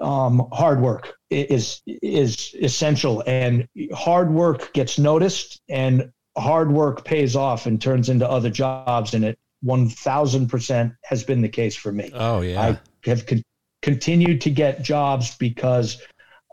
[0.00, 7.34] um, hard work is is essential, and hard work gets noticed, and hard work pays
[7.34, 12.10] off and turns into other jobs, and it 1000% has been the case for me.
[12.14, 12.60] Oh, yeah.
[12.60, 13.42] I have con-
[13.82, 16.02] continued to get jobs because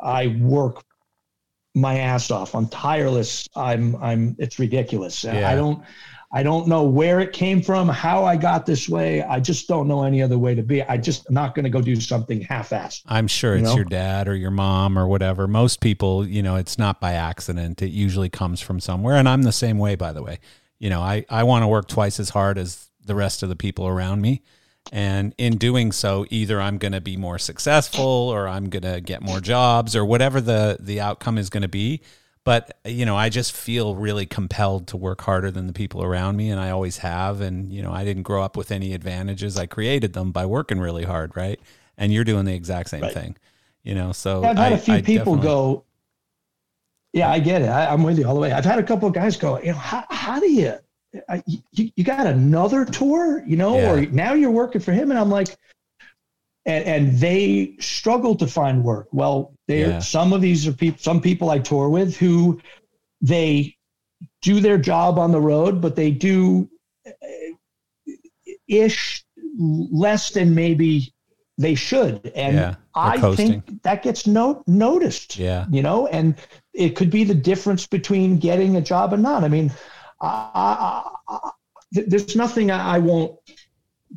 [0.01, 0.84] I work
[1.75, 2.55] my ass off.
[2.55, 3.47] I'm tireless.
[3.55, 5.23] I'm, I'm, it's ridiculous.
[5.23, 5.49] Yeah.
[5.49, 5.84] I don't,
[6.35, 9.21] I don't know where it came from, how I got this way.
[9.21, 10.81] I just don't know any other way to be.
[10.81, 13.03] I just not going to go do something half-assed.
[13.05, 13.75] I'm sure it's you know?
[13.75, 15.47] your dad or your mom or whatever.
[15.47, 17.84] Most people, you know, it's not by accident.
[17.84, 19.15] It usually comes from somewhere.
[19.15, 20.39] And I'm the same way, by the way.
[20.80, 23.55] You know, I, I want to work twice as hard as the rest of the
[23.55, 24.41] people around me.
[24.91, 28.99] And in doing so, either I'm going to be more successful or I'm going to
[28.99, 32.01] get more jobs or whatever the, the outcome is going to be.
[32.43, 36.35] But, you know, I just feel really compelled to work harder than the people around
[36.35, 36.49] me.
[36.49, 37.39] And I always have.
[37.39, 39.57] And, you know, I didn't grow up with any advantages.
[39.57, 41.38] I created them by working really hard.
[41.38, 41.59] Right.
[41.97, 43.13] And you're doing the exact same right.
[43.13, 43.38] thing,
[43.84, 44.11] you know?
[44.11, 45.85] So I've had I, a few I people go,
[47.13, 47.69] yeah, I get it.
[47.69, 48.51] I, am with you all the way.
[48.51, 50.73] I've had a couple of guys go, you know, how, how do you,
[51.45, 53.91] you, you got another tour, you know, yeah.
[53.91, 55.11] or now you're working for him.
[55.11, 55.56] And I'm like,
[56.65, 59.07] and, and they struggle to find work.
[59.11, 59.99] Well, they yeah.
[59.99, 62.61] some of these are people, some people I tour with who
[63.22, 63.76] they
[64.41, 66.69] do their job on the road, but they do
[67.06, 67.11] uh,
[68.68, 69.23] ish
[69.57, 71.14] less than maybe
[71.57, 72.31] they should.
[72.35, 73.61] And yeah, I coasting.
[73.61, 75.38] think that gets no, noticed.
[75.38, 75.65] Yeah.
[75.69, 76.35] You know, and
[76.73, 79.44] it could be the difference between getting a job and not.
[79.44, 79.72] I mean,
[80.24, 81.50] I, I,
[81.91, 83.38] there's nothing I won't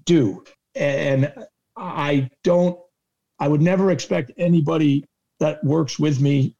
[0.04, 1.32] do, and
[1.76, 2.78] I don't.
[3.38, 5.04] I would never expect anybody
[5.40, 6.56] that works with me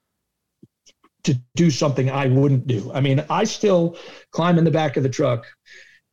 [1.25, 2.91] to do something I wouldn't do.
[2.93, 3.97] I mean, I still
[4.31, 5.47] climb in the back of the truck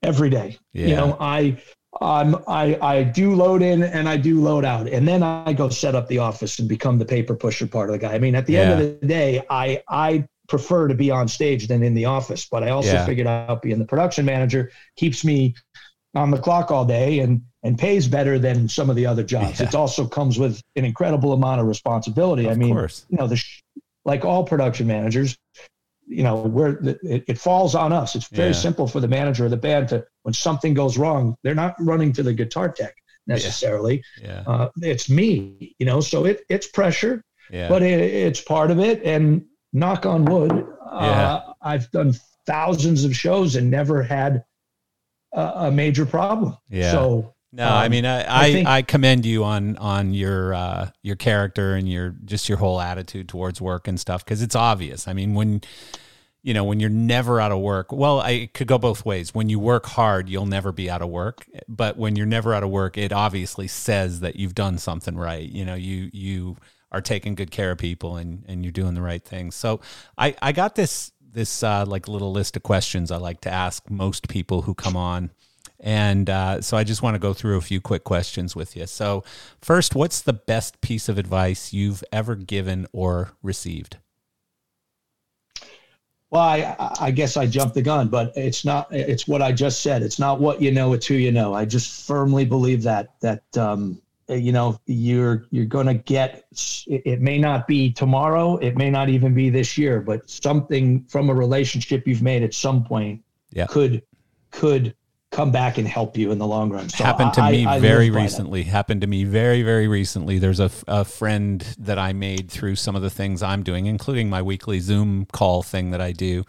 [0.02, 0.58] every day.
[0.72, 0.88] Yeah.
[0.88, 1.62] You know, I
[2.02, 4.88] um, I, I do load in and I do load out.
[4.88, 7.94] And then I go set up the office and become the paper pusher part of
[7.94, 8.14] the guy.
[8.14, 8.60] I mean, at the yeah.
[8.62, 12.48] end of the day, I, I prefer to be on stage than in the office.
[12.50, 13.06] But I also yeah.
[13.06, 15.56] figured out being the production manager keeps me
[16.16, 19.60] on the clock all day and and pays better than some of the other jobs.
[19.60, 19.68] Yeah.
[19.68, 22.46] It also comes with an incredible amount of responsibility.
[22.46, 23.06] Of I mean, course.
[23.10, 23.42] you know, the
[24.04, 25.38] like all production managers,
[26.06, 28.16] you know, where it, it, falls on us.
[28.16, 28.54] It's very yeah.
[28.54, 32.12] simple for the manager of the band to when something goes wrong, they're not running
[32.14, 32.96] to the guitar tech
[33.28, 34.04] necessarily.
[34.22, 34.44] Yeah.
[34.46, 37.70] Uh, it's me, you know, so it it's pressure, yeah.
[37.70, 39.04] but it, it's part of it.
[39.04, 42.14] And knock on wood, uh, I've done
[42.46, 44.46] thousands of shows and never had
[45.34, 46.58] a, a major problem.
[46.70, 46.92] Yeah.
[46.92, 50.54] So No, um, I mean, I, I, I, think, I, commend you on on your
[50.54, 54.56] uh, your character and your just your whole attitude towards work and stuff because it's
[54.56, 55.08] obvious.
[55.08, 55.62] I mean, when
[56.44, 59.34] you know when you're never out of work, well, I could go both ways.
[59.34, 61.46] When you work hard, you'll never be out of work.
[61.68, 65.48] But when you're never out of work, it obviously says that you've done something right.
[65.48, 66.58] You know, you you
[66.94, 69.56] are taking good care of people and and you're doing the right things.
[69.56, 69.82] So
[70.18, 73.90] I I got this this uh, like little list of questions I like to ask
[73.90, 75.32] most people who come on
[75.84, 78.88] and uh, so I just want to go through a few quick questions with you.
[78.88, 79.26] So,
[79.62, 83.98] first, what's the best piece of advice you've ever given or received?
[86.30, 88.88] Well, I, I, guess I jumped the gun, but it's not.
[88.92, 90.02] It's what I just said.
[90.02, 91.54] It's not what you know; it's who you know.
[91.54, 94.02] I just firmly believe that that um,
[94.34, 96.46] Uh, you know you're you're going to get.
[96.88, 98.58] It may not be tomorrow.
[98.58, 102.54] It may not even be this year, but something from a relationship you've made at
[102.54, 103.68] some point yeah.
[103.68, 104.02] could
[104.52, 104.96] could
[105.32, 106.88] come back and help you in the long run.
[106.90, 108.64] So happened to I, me I, very recently.
[108.64, 110.38] Happened to me very, very recently.
[110.38, 114.30] There's a, a friend that I made through some of the things I'm doing, including
[114.30, 116.44] my weekly Zoom call thing that I do.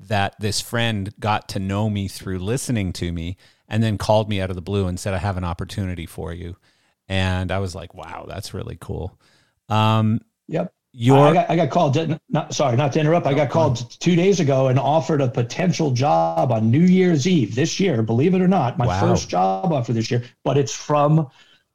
[0.00, 3.36] That this friend got to know me through listening to me
[3.68, 6.32] and then called me out of the blue and said, I have an opportunity for
[6.32, 6.56] you.
[7.12, 9.18] And I was like, wow, that's really cool.
[9.68, 10.72] Um, yep.
[10.94, 12.18] Your, I got, I got called.
[12.30, 13.26] Not, sorry, not to interrupt.
[13.26, 17.54] I got called two days ago and offered a potential job on New Year's Eve
[17.54, 18.02] this year.
[18.02, 19.00] Believe it or not, my wow.
[19.00, 20.24] first job offer this year.
[20.42, 21.28] But it's from,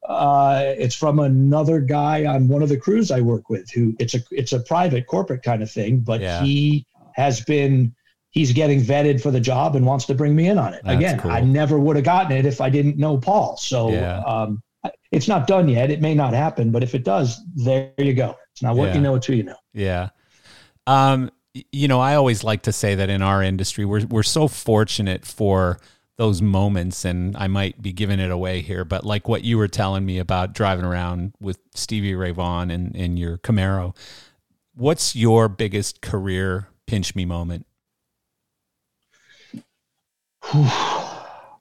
[0.10, 3.70] uh, it's from another guy on one of the crews I work with.
[3.70, 6.00] Who it's a it's a private corporate kind of thing.
[6.00, 6.42] But yeah.
[6.42, 7.94] he has been
[8.32, 10.82] he's getting vetted for the job and wants to bring me in on it.
[10.84, 11.30] That's Again, cool.
[11.30, 13.58] I never would have gotten it if I didn't know Paul.
[13.58, 14.22] So yeah.
[14.22, 14.64] um,
[15.12, 15.90] it's not done yet.
[15.90, 18.36] It may not happen, but if it does, there you go.
[18.52, 18.96] It's not what yeah.
[18.96, 19.58] you know, it's who you know.
[19.74, 20.10] Yeah.
[20.86, 21.32] Um,
[21.72, 25.26] you know, I always like to say that in our industry, we're we're so fortunate
[25.26, 25.80] for
[26.18, 29.68] those moments, and I might be giving it away here, but like what you were
[29.68, 33.96] telling me about driving around with Stevie Ray Vaughan and in your Camaro,
[34.74, 37.66] what's your biggest career pinch me moment?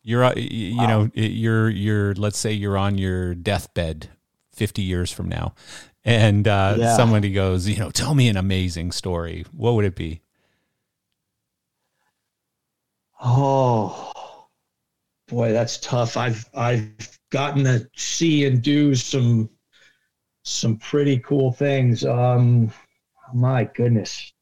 [0.07, 0.87] You're uh, you wow.
[0.87, 4.09] know you're you're let's say you're on your deathbed
[4.53, 5.55] 50 years from now
[6.07, 6.97] and uh, yeah.
[6.97, 9.45] somebody goes, you know, tell me an amazing story.
[9.51, 10.23] What would it be?
[13.21, 14.13] Oh
[15.27, 16.17] boy, that's tough.
[16.17, 19.51] I've I've gotten to see and do some
[20.45, 22.05] some pretty cool things.
[22.05, 22.71] Um,
[23.35, 24.33] my goodness.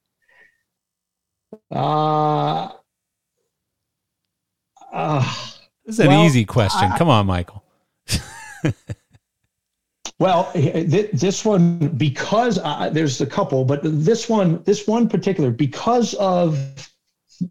[1.71, 2.69] Uh,
[4.93, 5.54] uh
[5.85, 6.93] this is an well, easy question.
[6.93, 7.63] I, Come on, Michael.
[10.21, 15.51] Well, th- this one because uh, there's a couple, but this one, this one particular,
[15.51, 16.89] because of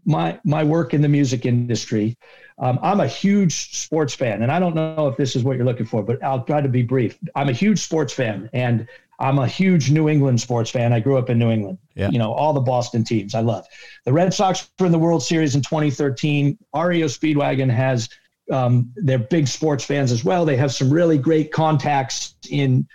[0.06, 2.16] my my work in the music industry,
[2.58, 5.66] um, I'm a huge sports fan, and I don't know if this is what you're
[5.66, 7.18] looking for, but I'll try to be brief.
[7.34, 8.88] I'm a huge sports fan, and
[9.20, 10.94] I'm a huge New England sports fan.
[10.94, 11.78] I grew up in New England.
[11.94, 12.08] Yeah.
[12.10, 13.66] You know, all the Boston teams I love.
[14.06, 16.58] The Red Sox were in the World Series in 2013.
[16.74, 18.08] REO Speedwagon has
[18.50, 20.44] um, they're big sports fans as well.
[20.44, 22.86] They have some really great contacts in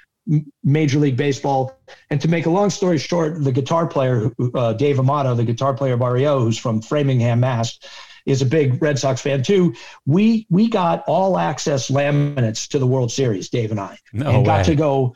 [0.63, 1.80] Major League Baseball.
[2.09, 5.73] And to make a long story short, the guitar player, uh, Dave Amato, the guitar
[5.73, 7.80] player REO, who's from Framingham, Mass.,
[8.26, 9.73] is a big Red Sox fan too.
[10.05, 14.38] We we got all access laminates to the World Series, Dave and I, no and
[14.39, 14.43] way.
[14.43, 15.15] got to go.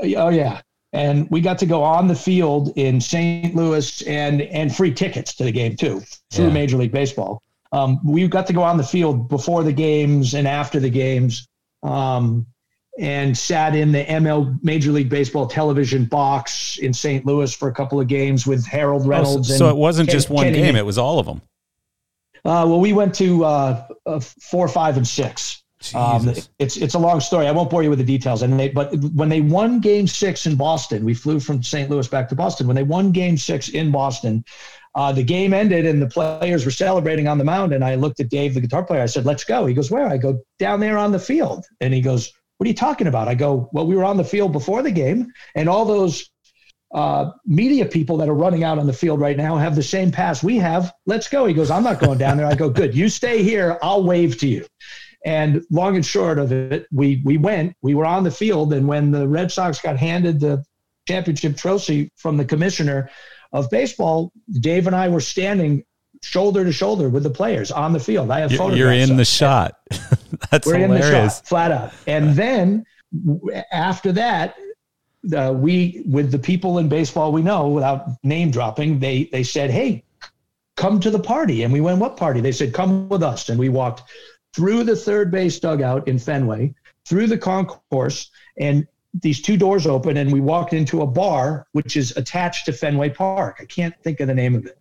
[0.00, 0.60] Oh yeah,
[0.92, 3.54] and we got to go on the field in St.
[3.54, 6.52] Louis and and free tickets to the game too through yeah.
[6.52, 7.42] Major League Baseball.
[7.72, 11.48] Um, we got to go on the field before the games and after the games,
[11.82, 12.46] um,
[12.98, 17.24] and sat in the ML Major League Baseball television box in St.
[17.24, 19.50] Louis for a couple of games with Harold Reynolds.
[19.50, 21.40] Oh, so, so it wasn't Ken, just one Kenny game; it was all of them.
[22.44, 25.62] Uh, well, we went to uh, uh, four, five, and six.
[25.94, 27.48] Um, it's it's a long story.
[27.48, 28.42] I won't bore you with the details.
[28.42, 31.90] And they, but when they won Game Six in Boston, we flew from St.
[31.90, 32.66] Louis back to Boston.
[32.66, 34.44] When they won Game Six in Boston,
[34.94, 37.72] uh, the game ended and the players were celebrating on the mound.
[37.72, 39.00] And I looked at Dave, the guitar player.
[39.00, 41.94] I said, "Let's go." He goes, "Where?" I go, "Down there on the field." And
[41.94, 44.52] he goes, "What are you talking about?" I go, "Well, we were on the field
[44.52, 46.30] before the game, and all those
[46.94, 50.10] uh, media people that are running out on the field right now have the same
[50.10, 50.92] pass we have.
[51.06, 53.78] Let's go." He goes, "I'm not going down there." I go, "Good, you stay here.
[53.82, 54.66] I'll wave to you."
[55.24, 57.76] And long and short of it, we we went.
[57.80, 60.64] We were on the field, and when the Red Sox got handed the
[61.08, 63.10] championship trophy from the commissioner,
[63.52, 65.84] of baseball, Dave and I were standing
[66.22, 68.30] shoulder to shoulder with the players on the field.
[68.30, 68.78] I have photographs.
[68.78, 69.74] You're in the shot.
[70.50, 71.06] That's we're hilarious.
[71.06, 71.92] in the shot, flat out.
[72.06, 72.86] And then
[73.72, 74.54] after that,
[75.36, 79.70] uh, we with the people in baseball we know, without name dropping, they they said,
[79.70, 80.04] "Hey,
[80.76, 83.58] come to the party." And we went, "What party?" They said, "Come with us." And
[83.58, 84.02] we walked
[84.52, 86.74] through the third base dugout in Fenway,
[87.06, 91.96] through the concourse, and these two doors open, and we walked into a bar which
[91.96, 93.58] is attached to Fenway Park.
[93.60, 94.78] I can't think of the name of it.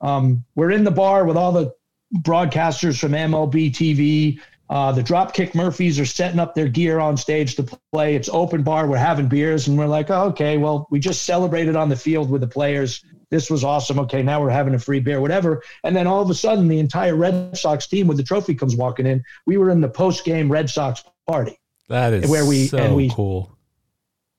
[0.00, 1.74] Um, we're in the bar with all the
[2.18, 4.40] broadcasters from MLB TV.
[4.70, 8.14] Uh, the Dropkick Murphys are setting up their gear on stage to play.
[8.14, 8.86] It's open bar.
[8.86, 12.30] We're having beers, and we're like, oh, okay, well, we just celebrated on the field
[12.30, 13.04] with the players.
[13.30, 13.98] This was awesome.
[14.00, 15.62] Okay, now we're having a free beer, whatever.
[15.82, 18.76] And then all of a sudden, the entire Red Sox team with the trophy comes
[18.76, 19.22] walking in.
[19.44, 21.58] We were in the post game Red Sox party.
[21.88, 23.54] That is where we so and we, cool.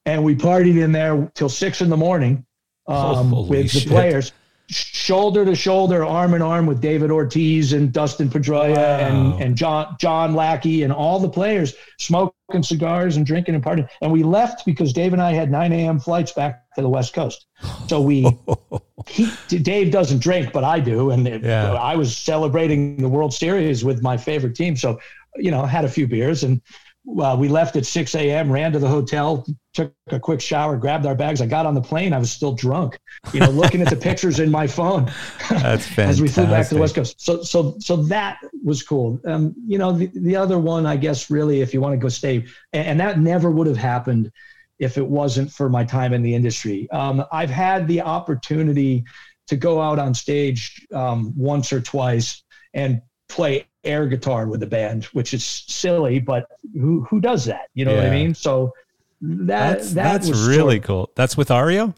[0.06, 2.46] And we partied in there till six in the morning
[2.88, 3.84] um, with shit.
[3.84, 4.32] the players
[4.68, 8.98] shoulder to shoulder, arm in arm with David Ortiz and Dustin Pedroia wow.
[8.98, 13.88] and, and John John Lackey and all the players smoking cigars and drinking and partying.
[14.02, 16.00] And we left because Dave and I had 9 a.m.
[16.00, 17.46] flights back to the West Coast.
[17.88, 18.28] So we,
[19.08, 19.30] he,
[19.60, 21.12] Dave doesn't drink, but I do.
[21.12, 21.74] And yeah.
[21.74, 24.76] I was celebrating the World Series with my favorite team.
[24.76, 25.00] So,
[25.36, 26.62] you know, had a few beers and
[27.08, 31.06] uh, we left at 6 a.m., ran to the hotel, took a quick shower, grabbed
[31.06, 31.42] our bags.
[31.42, 32.14] I got on the plane.
[32.14, 33.00] I was still drunk,
[33.34, 35.06] you know, looking at the pictures in my phone.
[35.50, 35.98] That's fantastic.
[36.00, 37.22] as we flew back to the West Coast.
[37.22, 39.20] So, so, so that was cool.
[39.26, 42.10] Um, you know, the, the other one, I guess, really, if you want to go
[42.10, 44.32] stay, and, and that never would have happened
[44.80, 46.90] if it wasn't for my time in the industry.
[46.92, 49.06] Um, I've had the opportunity
[49.48, 54.68] to go out on stage um, once or twice and play air guitar with the
[54.68, 57.70] band, which is silly, but who who does that?
[57.74, 58.04] You know yeah.
[58.04, 58.34] what I mean?
[58.34, 58.74] So
[59.22, 61.12] that that's, that that's really cool.
[61.16, 61.94] That's with REO.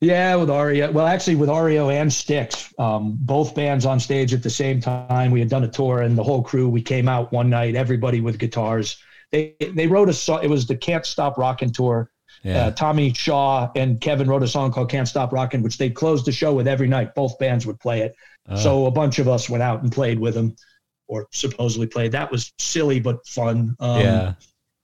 [0.00, 0.90] Yeah, with REO.
[0.90, 5.30] Well, actually, with REO and Styx, um, both bands on stage at the same time.
[5.30, 6.68] We had done a tour, and the whole crew.
[6.68, 8.98] We came out one night, everybody with guitars.
[9.32, 10.40] They they wrote a song.
[10.42, 12.10] It was the Can't Stop Rockin' tour.
[12.42, 12.66] Yeah.
[12.66, 16.26] Uh, Tommy Shaw and Kevin wrote a song called "Can't Stop Rockin'," which they closed
[16.26, 17.14] the show with every night.
[17.14, 18.14] Both bands would play it.
[18.48, 18.56] Uh.
[18.56, 20.54] So a bunch of us went out and played with them
[21.06, 22.12] or supposedly played.
[22.12, 23.76] That was silly but fun.
[23.80, 24.34] Um, yeah,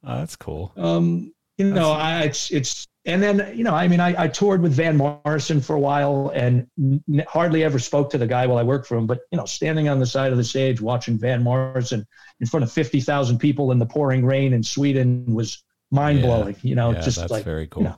[0.04, 0.72] oh, that's cool.
[0.76, 4.62] Um, you know, I, it's it's and then you know, I mean, I, I toured
[4.62, 8.58] with Van Morrison for a while and n- hardly ever spoke to the guy while
[8.58, 9.06] I worked for him.
[9.06, 12.06] But you know, standing on the side of the stage watching Van Morrison
[12.40, 16.56] in front of fifty thousand people in the pouring rain in Sweden was mind blowing.
[16.62, 16.68] Yeah.
[16.68, 17.82] You know, yeah, just that's like very cool.
[17.82, 17.96] You know,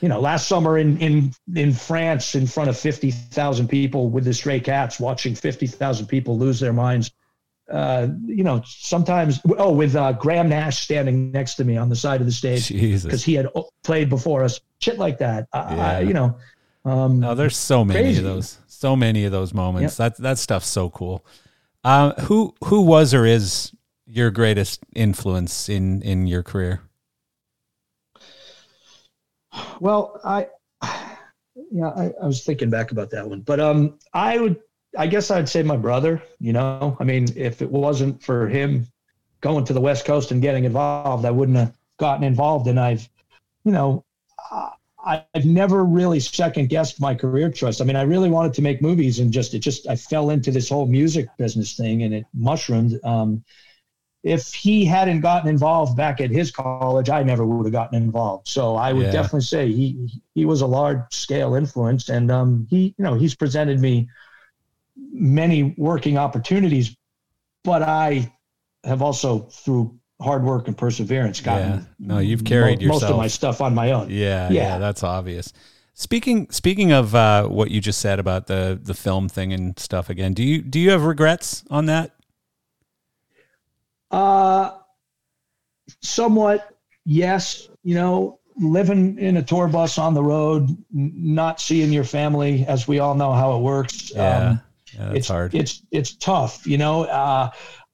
[0.00, 4.24] you know, last summer in in in France, in front of fifty thousand people with
[4.24, 7.12] the Stray Cats, watching fifty thousand people lose their minds.
[7.70, 11.96] Uh, you know, sometimes oh, with uh, Graham Nash standing next to me on the
[11.96, 13.48] side of the stage because he had
[13.82, 15.48] played before us, shit like that.
[15.52, 15.98] Yeah.
[15.98, 16.38] you know,
[16.84, 18.18] um, oh, there's so many crazy.
[18.18, 19.98] of those, so many of those moments.
[19.98, 20.14] Yep.
[20.16, 21.26] That that stuff's so cool.
[21.82, 23.72] Uh, who who was or is
[24.06, 26.82] your greatest influence in in your career?
[29.80, 30.48] Well, I
[31.70, 34.60] yeah, I, I, was thinking back about that one, but um, I would,
[34.96, 36.22] I guess I'd say my brother.
[36.38, 38.86] You know, I mean, if it wasn't for him
[39.40, 42.66] going to the West Coast and getting involved, I wouldn't have gotten involved.
[42.68, 43.08] And I've,
[43.64, 44.04] you know,
[45.06, 47.80] I've never really second guessed my career choice.
[47.80, 50.50] I mean, I really wanted to make movies, and just it just I fell into
[50.50, 52.98] this whole music business thing, and it mushroomed.
[53.04, 53.44] Um,
[54.26, 58.48] if he hadn't gotten involved back at his college, I never would have gotten involved.
[58.48, 59.12] So I would yeah.
[59.12, 63.36] definitely say he he was a large scale influence, and um, he you know he's
[63.36, 64.08] presented me
[65.12, 66.96] many working opportunities,
[67.62, 68.32] but I
[68.82, 71.84] have also through hard work and perseverance gotten yeah.
[71.98, 74.10] no you've carried mo- most of my stuff on my own.
[74.10, 75.52] Yeah, yeah, yeah that's obvious.
[75.94, 80.10] Speaking speaking of uh, what you just said about the the film thing and stuff
[80.10, 82.15] again, do you do you have regrets on that?
[84.10, 84.72] Uh,
[86.02, 87.68] somewhat, yes.
[87.82, 92.88] You know, living in a tour bus on the road, not seeing your family, as
[92.88, 94.12] we all know how it works.
[94.14, 94.60] Yeah, um,
[94.98, 95.54] yeah it's hard.
[95.54, 96.66] It's it's tough.
[96.66, 97.50] You know, uh,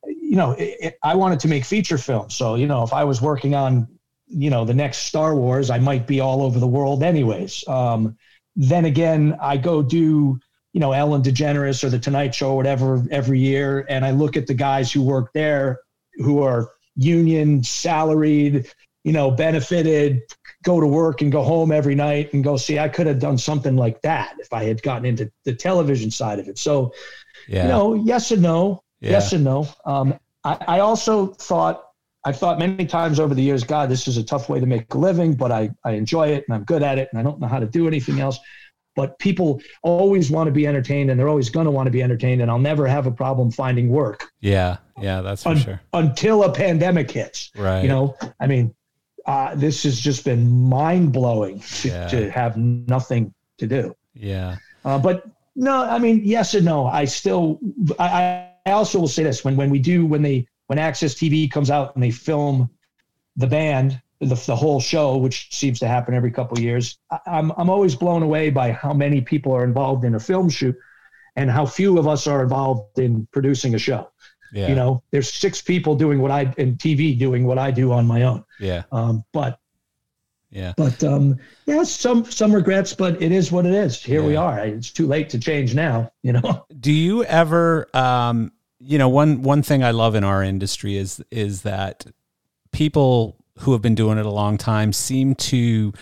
[0.07, 3.05] you know, it, it, I wanted to make feature films, so you know, if I
[3.05, 3.89] was working on,
[4.27, 7.67] you know, the next Star Wars, I might be all over the world, anyways.
[7.69, 8.17] Um,
[8.55, 10.39] then again, I go do
[10.73, 14.37] you know Ellen DeGeneres or the Tonight Show or whatever every year, and I look
[14.37, 15.81] at the guys who work there
[16.17, 18.71] who are union, salaried,
[19.05, 20.23] you know, benefited,
[20.63, 23.39] go to work and go home every night and go see I could have done
[23.39, 26.59] something like that if I had gotten into the television side of it.
[26.59, 26.93] So,
[27.49, 27.63] yeah.
[27.63, 29.11] you know, yes and no, yeah.
[29.13, 29.69] yes and no.
[29.85, 31.85] Um, I, I also thought
[32.25, 34.95] I've thought many times over the years, God, this is a tough way to make
[34.95, 37.41] a living, but I, I enjoy it and I'm good at it and I don't
[37.41, 38.39] know how to do anything else
[38.95, 42.03] but people always want to be entertained and they're always going to want to be
[42.03, 44.31] entertained and i'll never have a problem finding work.
[44.41, 45.81] Yeah yeah that's for un- sure.
[45.93, 47.83] until a pandemic hits right.
[47.83, 48.17] you know?
[48.41, 48.75] I mean
[49.25, 52.09] uh, this has just been mind-blowing to, yeah.
[52.09, 53.95] to have nothing to do.
[54.15, 54.57] Yeah.
[54.85, 55.25] Uh, but
[55.55, 56.87] no i mean yes and no.
[56.87, 57.61] I still
[57.99, 61.71] I, also will say this: when when we do when they when AXS TV comes
[61.71, 62.71] out and they film
[63.37, 67.19] the band, the, the whole show, which seems to happen every couple of years, I,
[67.27, 70.77] I'm I'm always blown away by how many people are involved in a film shoot,
[71.37, 74.11] and how few of us are involved in producing a show.
[74.53, 74.69] Yeah.
[74.69, 78.07] You know, there's six people doing what I in TV doing what I do on
[78.07, 78.45] my own.
[78.61, 78.85] Yeah.
[78.93, 79.59] Um, but
[80.51, 80.75] yeah.
[80.77, 84.03] But um, yeah, some some regrets, but it is what it is.
[84.03, 84.27] Here yeah.
[84.27, 84.59] we are.
[84.61, 86.13] It's too late to change now.
[86.23, 86.67] You know.
[86.79, 87.89] Do you ever?
[87.95, 92.07] Um, you know, one one thing I love in our industry is is that
[92.71, 95.93] people who have been doing it a long time seem to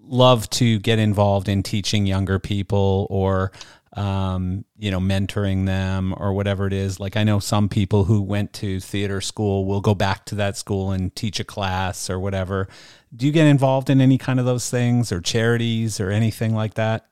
[0.00, 3.52] love to get involved in teaching younger people or
[3.94, 6.98] um, you know, mentoring them or whatever it is.
[6.98, 10.56] Like I know some people who went to theater school will go back to that
[10.56, 12.68] school and teach a class or whatever.
[13.14, 16.74] Do you get involved in any kind of those things or charities or anything like
[16.74, 17.06] that?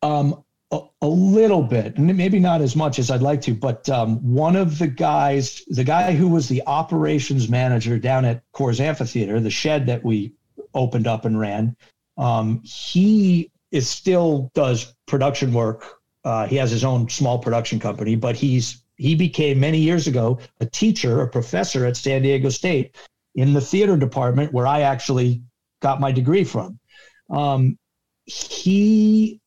[0.00, 4.16] Um, a, little bit, and maybe not as much as I'd like to, but um,
[4.34, 9.40] one of the guys, the guy who was the operations manager down at Coors Amphitheater,
[9.40, 10.32] the shed that we
[10.74, 11.76] opened up and ran,
[12.18, 15.84] um, he is still does production work.
[16.24, 20.38] Uh, he has his own small production company, but he's he became many years ago
[20.60, 22.96] a teacher, a professor at San Diego State
[23.36, 25.42] in the theater department where I actually
[25.80, 26.78] got my degree from.
[27.30, 27.78] Um,
[28.26, 29.40] he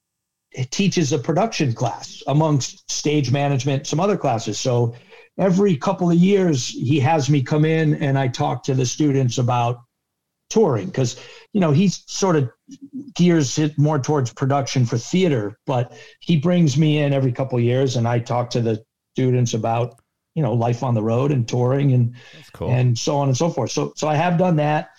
[0.71, 4.59] teaches a production class amongst stage management, some other classes.
[4.59, 4.93] So
[5.37, 9.37] every couple of years, he has me come in and I talk to the students
[9.37, 9.81] about
[10.51, 11.17] touring because
[11.53, 12.51] you know he's sort of
[13.15, 17.63] gears it more towards production for theater but he brings me in every couple of
[17.63, 18.83] years and i talk to the
[19.13, 20.01] students about
[20.35, 22.13] you know life on the road and touring and
[22.51, 22.69] cool.
[22.69, 24.89] and so on and so forth so so i have done that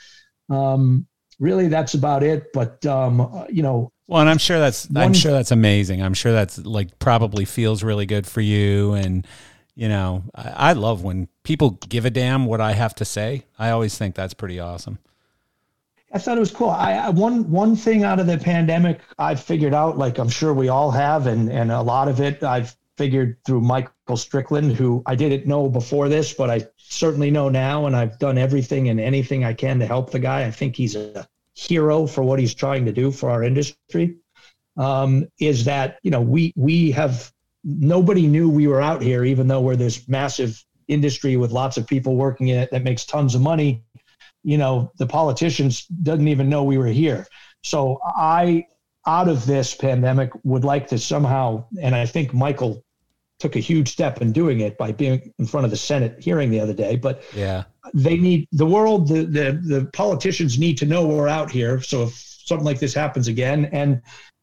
[0.48, 1.06] um
[1.38, 5.14] really that's about it but um you know well and i'm sure that's one, i'm
[5.14, 6.02] sure that's amazing.
[6.02, 9.26] I'm sure that's like probably feels really good for you and
[9.74, 13.44] you know I, I love when people give a damn what i have to say.
[13.58, 14.98] I always think that's pretty awesome.
[16.12, 16.68] I thought it was cool.
[16.68, 20.52] I, I, one one thing out of the pandemic I figured out, like I'm sure
[20.52, 25.02] we all have, and and a lot of it I've figured through Michael Strickland, who
[25.06, 29.00] I didn't know before this, but I certainly know now, and I've done everything and
[29.00, 30.44] anything I can to help the guy.
[30.44, 34.16] I think he's a hero for what he's trying to do for our industry.
[34.76, 37.30] Um, is that you know we we have
[37.62, 41.86] nobody knew we were out here, even though we're this massive industry with lots of
[41.86, 43.84] people working in it that makes tons of money
[44.42, 47.26] you know, the politicians doesn't even know we were here.
[47.62, 48.66] So I,
[49.06, 52.84] out of this pandemic, would like to somehow, and I think Michael
[53.38, 56.50] took a huge step in doing it by being in front of the Senate hearing
[56.50, 56.94] the other day.
[56.94, 61.50] But yeah, they need the world, the the, the politicians need to know we're out
[61.50, 61.80] here.
[61.80, 64.00] So if something like this happens again, and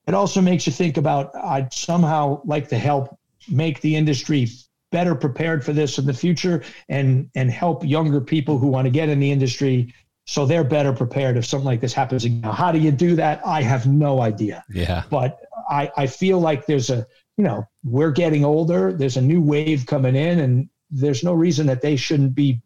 [0.07, 3.18] it also makes you think about, I'd somehow like to help
[3.49, 4.49] make the industry
[4.91, 8.91] better prepared for this in the future and and help younger people who want to
[8.91, 9.94] get in the industry
[10.30, 12.43] so they're better prepared if something like this happens again.
[12.43, 13.41] How do you do that?
[13.43, 14.64] I have no idea.
[14.69, 15.01] Yeah.
[15.10, 15.39] But
[15.72, 18.93] I, I feel like there's a, you know, we're getting older.
[18.93, 22.61] There's a new wave coming in, and there's no reason that they shouldn't be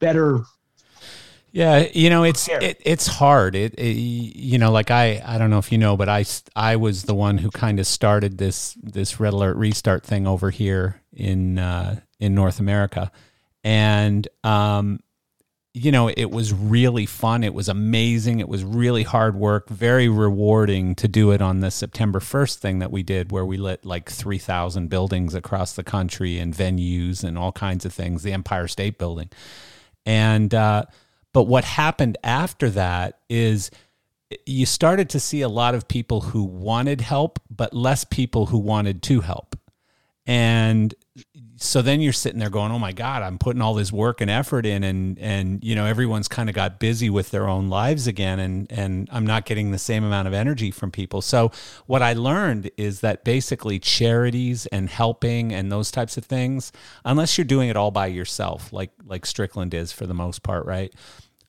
[0.00, 0.42] better
[1.52, 3.54] yeah, you know it's it, it's hard.
[3.54, 6.76] It, it, you know like I I don't know if you know, but I I
[6.76, 11.00] was the one who kind of started this this red alert restart thing over here
[11.14, 13.10] in uh, in North America,
[13.64, 15.00] and um,
[15.76, 17.44] you know it was really fun.
[17.44, 18.40] It was amazing.
[18.40, 22.78] It was really hard work, very rewarding to do it on the September first thing
[22.78, 27.22] that we did, where we lit like three thousand buildings across the country and venues
[27.22, 28.22] and all kinds of things.
[28.22, 29.30] The Empire State Building,
[30.06, 30.54] and.
[30.54, 30.84] Uh,
[31.32, 33.70] but what happened after that is
[34.46, 38.56] you started to see a lot of people who wanted help, but less people who
[38.56, 39.54] wanted to help.
[40.24, 40.94] And
[41.58, 44.30] so then you're sitting there going, "Oh my God, I'm putting all this work and
[44.30, 48.06] effort in, and and you know everyone's kind of got busy with their own lives
[48.06, 51.50] again, and and I'm not getting the same amount of energy from people." So
[51.86, 56.72] what I learned is that basically charities and helping and those types of things,
[57.04, 60.66] unless you're doing it all by yourself, like like Strickland is for the most part,
[60.66, 60.92] right?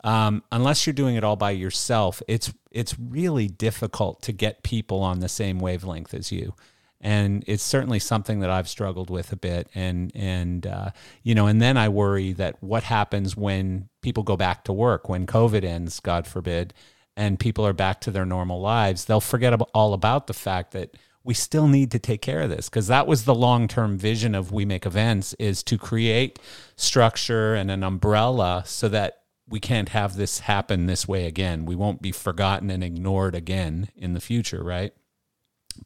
[0.03, 5.01] Um, unless you're doing it all by yourself, it's it's really difficult to get people
[5.01, 6.53] on the same wavelength as you
[6.99, 9.69] and it's certainly something that I've struggled with a bit.
[9.75, 10.91] And and uh,
[11.23, 15.07] you know, and then I worry that what happens when people go back to work
[15.09, 16.73] when COVID ends, God forbid,
[17.15, 20.95] and people are back to their normal lives, they'll forget all about the fact that
[21.23, 22.69] we still need to take care of this.
[22.69, 26.39] Because that was the long-term vision of we make events is to create
[26.77, 31.65] structure and an umbrella so that we can't have this happen this way again.
[31.65, 34.93] We won't be forgotten and ignored again in the future right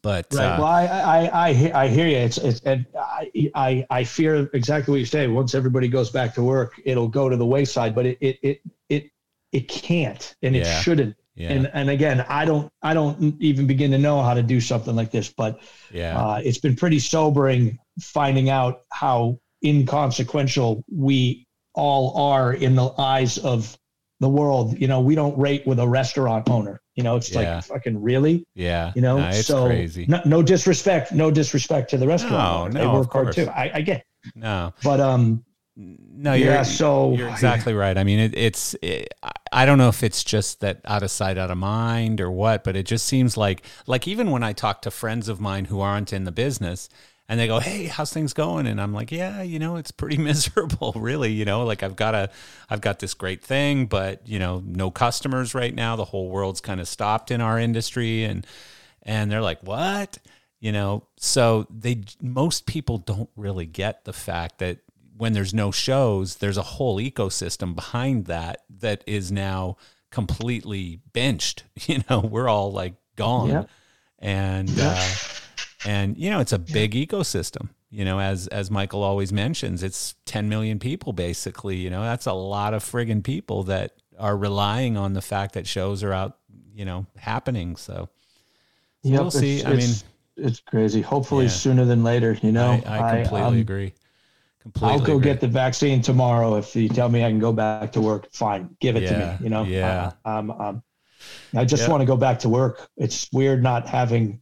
[0.02, 0.46] But Right.
[0.46, 2.16] uh, well, I, I, I, I hear you.
[2.16, 5.26] It's, it's, and I, I, I fear exactly what you say.
[5.28, 8.62] Once everybody goes back to work, it'll go to the wayside, but it, it, it,
[8.88, 9.10] it,
[9.52, 11.16] it can't, and it shouldn't.
[11.34, 14.60] yeah, And, and again, I don't, I don't even begin to know how to do
[14.60, 15.60] something like this, but
[15.92, 22.90] yeah, uh, it's been pretty sobering finding out how inconsequential we all are in the
[22.98, 23.78] eyes of
[24.20, 24.78] the world.
[24.78, 26.81] You know, we don't rate with a restaurant owner.
[26.94, 27.56] You know, it's Yeah.
[27.56, 28.46] like fucking really.
[28.54, 28.92] yeah.
[28.94, 30.04] You know, No, it's so crazy.
[30.08, 32.74] No, no disrespect, no disrespect to the restaurant.
[32.74, 33.48] No, no, they of work hard too.
[33.48, 34.04] I, I get,
[34.34, 35.44] No, but um,
[35.74, 36.62] no, you're yeah.
[36.64, 37.96] So You're exactly right.
[37.96, 38.76] I mean, it, it's.
[38.82, 39.08] It,
[39.54, 42.62] I don't know if it's just that out of sight, out of mind, or what,
[42.64, 45.80] but it just seems like, like even when I talk to friends of mine who
[45.80, 46.88] aren't in the business,
[47.32, 50.18] and they go, "Hey, how's things going?" and I'm like, "Yeah, you know, it's pretty
[50.30, 51.32] miserable, really.
[51.32, 52.28] You know, like I've got a,
[52.68, 55.96] I've got this great thing, but you know, no customers right now.
[55.96, 58.46] The whole world's kind of stopped in our industry, and
[59.02, 60.18] and they're like, "What?"
[60.60, 64.80] You know, so they most people don't really get the fact that
[65.16, 69.76] when there's no shows, there's a whole ecosystem behind that that is now
[70.10, 71.64] completely benched.
[71.86, 73.70] You know, we're all like gone, Yep.
[74.18, 74.86] and Yep.
[74.96, 75.14] uh,
[75.86, 77.68] and you know, it's a big ecosystem.
[77.90, 81.76] You know, as as Michael always mentions, it's 10 million people basically.
[81.76, 85.66] You know, that's a lot of friggin' people that are relying on the fact that
[85.66, 86.38] shows are out.
[86.74, 87.76] You know, happening.
[87.76, 88.08] So,
[89.04, 89.58] so Yep, we'll see.
[89.60, 91.02] it's- I mean, it's- crazy.
[91.02, 91.50] Hopefully Yeah.
[91.50, 92.38] sooner than later.
[92.42, 93.92] You know, I, I completely um, agree.
[94.62, 94.92] Completely.
[94.98, 95.24] I'll go agree.
[95.24, 96.56] get the vaccine tomorrow.
[96.56, 99.18] If you tell me I can go back to work, fine, give it Yeah, to
[99.18, 99.44] me.
[99.44, 100.12] You know, yeah.
[100.24, 100.82] Uh, um, um,
[101.54, 101.90] I just Yeah.
[101.90, 102.88] want to go back to work.
[102.96, 104.40] It's weird not having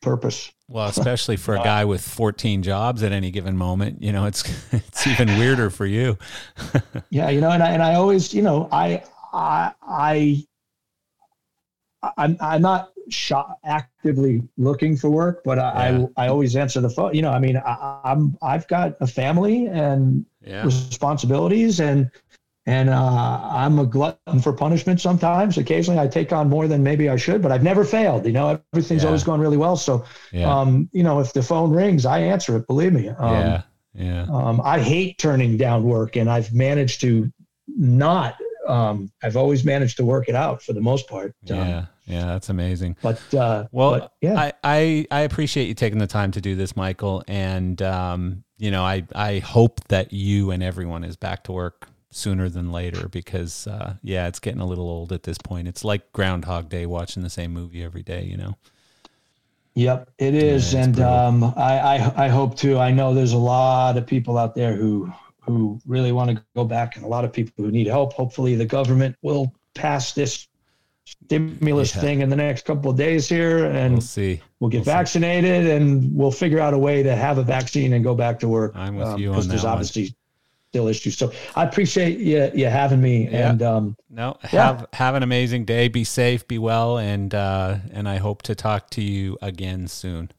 [0.00, 0.50] purpose.
[0.70, 4.44] Well, especially for a guy with 14 jobs at any given moment, you know, it's
[4.72, 6.16] it's even weirder for you.
[7.10, 9.02] Yeah, you know, and I and I always, you know, I
[9.32, 10.44] I I
[12.16, 16.06] I'm I'm not shop, actively looking for work, but I, Yeah.
[16.16, 17.14] I I always answer the phone.
[17.14, 20.64] You know, I mean, I, I'm I've got a family and Yeah.
[20.64, 22.10] responsibilities and
[22.66, 25.56] and uh, I'm a glutton for punishment sometimes.
[25.58, 28.26] Occasionally I take on more than maybe I should, but I've never failed.
[28.26, 29.08] You know, everything's Yeah.
[29.08, 29.76] always gone really well.
[29.76, 30.60] So, Yeah.
[30.60, 32.66] um, you know, if the phone rings, I answer it.
[32.66, 33.08] Believe me.
[33.08, 33.62] Um, yeah.
[33.94, 34.26] Yeah.
[34.30, 37.32] um, I hate turning down work, and I've managed to
[37.66, 38.36] not.
[38.68, 41.34] Um, I've always managed to work it out for the most part.
[41.50, 41.86] Um, Yeah.
[42.06, 42.26] Yeah.
[42.26, 42.96] That's amazing.
[43.02, 46.54] But uh, Well, but, yeah, I, I, I appreciate you taking the time to do
[46.56, 47.22] this, Michael.
[47.26, 51.88] And, um, you know, I, I hope that you and everyone is back to work
[52.10, 55.68] sooner than later because, uh, yeah, it's getting a little old at this point.
[55.68, 58.56] It's like Groundhog Day watching the same movie every day, you know?
[59.74, 62.76] Yep, it is, Yeah, and um, I, I I hope too.
[62.78, 65.12] I know there's a lot of people out there who
[65.42, 68.12] who really want to go back, and a lot of people who need help.
[68.12, 70.48] Hopefully, the government will pass this
[71.04, 72.00] stimulus Yeah.
[72.02, 74.40] thing in the next couple of days here, and We'll see.
[74.58, 74.90] we'll get we'll see.
[74.90, 78.48] vaccinated, and we'll figure out a way to have a vaccine and go back to
[78.48, 78.72] work.
[78.74, 79.72] I'm with you because on there's that one.
[79.78, 80.14] obviously
[80.70, 81.18] still issues.
[81.18, 83.50] So I appreciate you you having me, Yeah.
[83.50, 84.66] and um, No, Yeah.
[84.66, 85.88] have have an amazing day.
[85.88, 90.30] Be safe, be well, and uh, and I hope to talk to you again soon.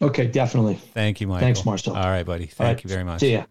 [0.00, 0.74] okay, definitely.
[0.94, 1.46] Thank you, Michael.
[1.46, 1.94] Thanks, Marcel.
[1.94, 2.46] All right, buddy.
[2.46, 3.20] Thank right, you very much.
[3.20, 3.44] See ya.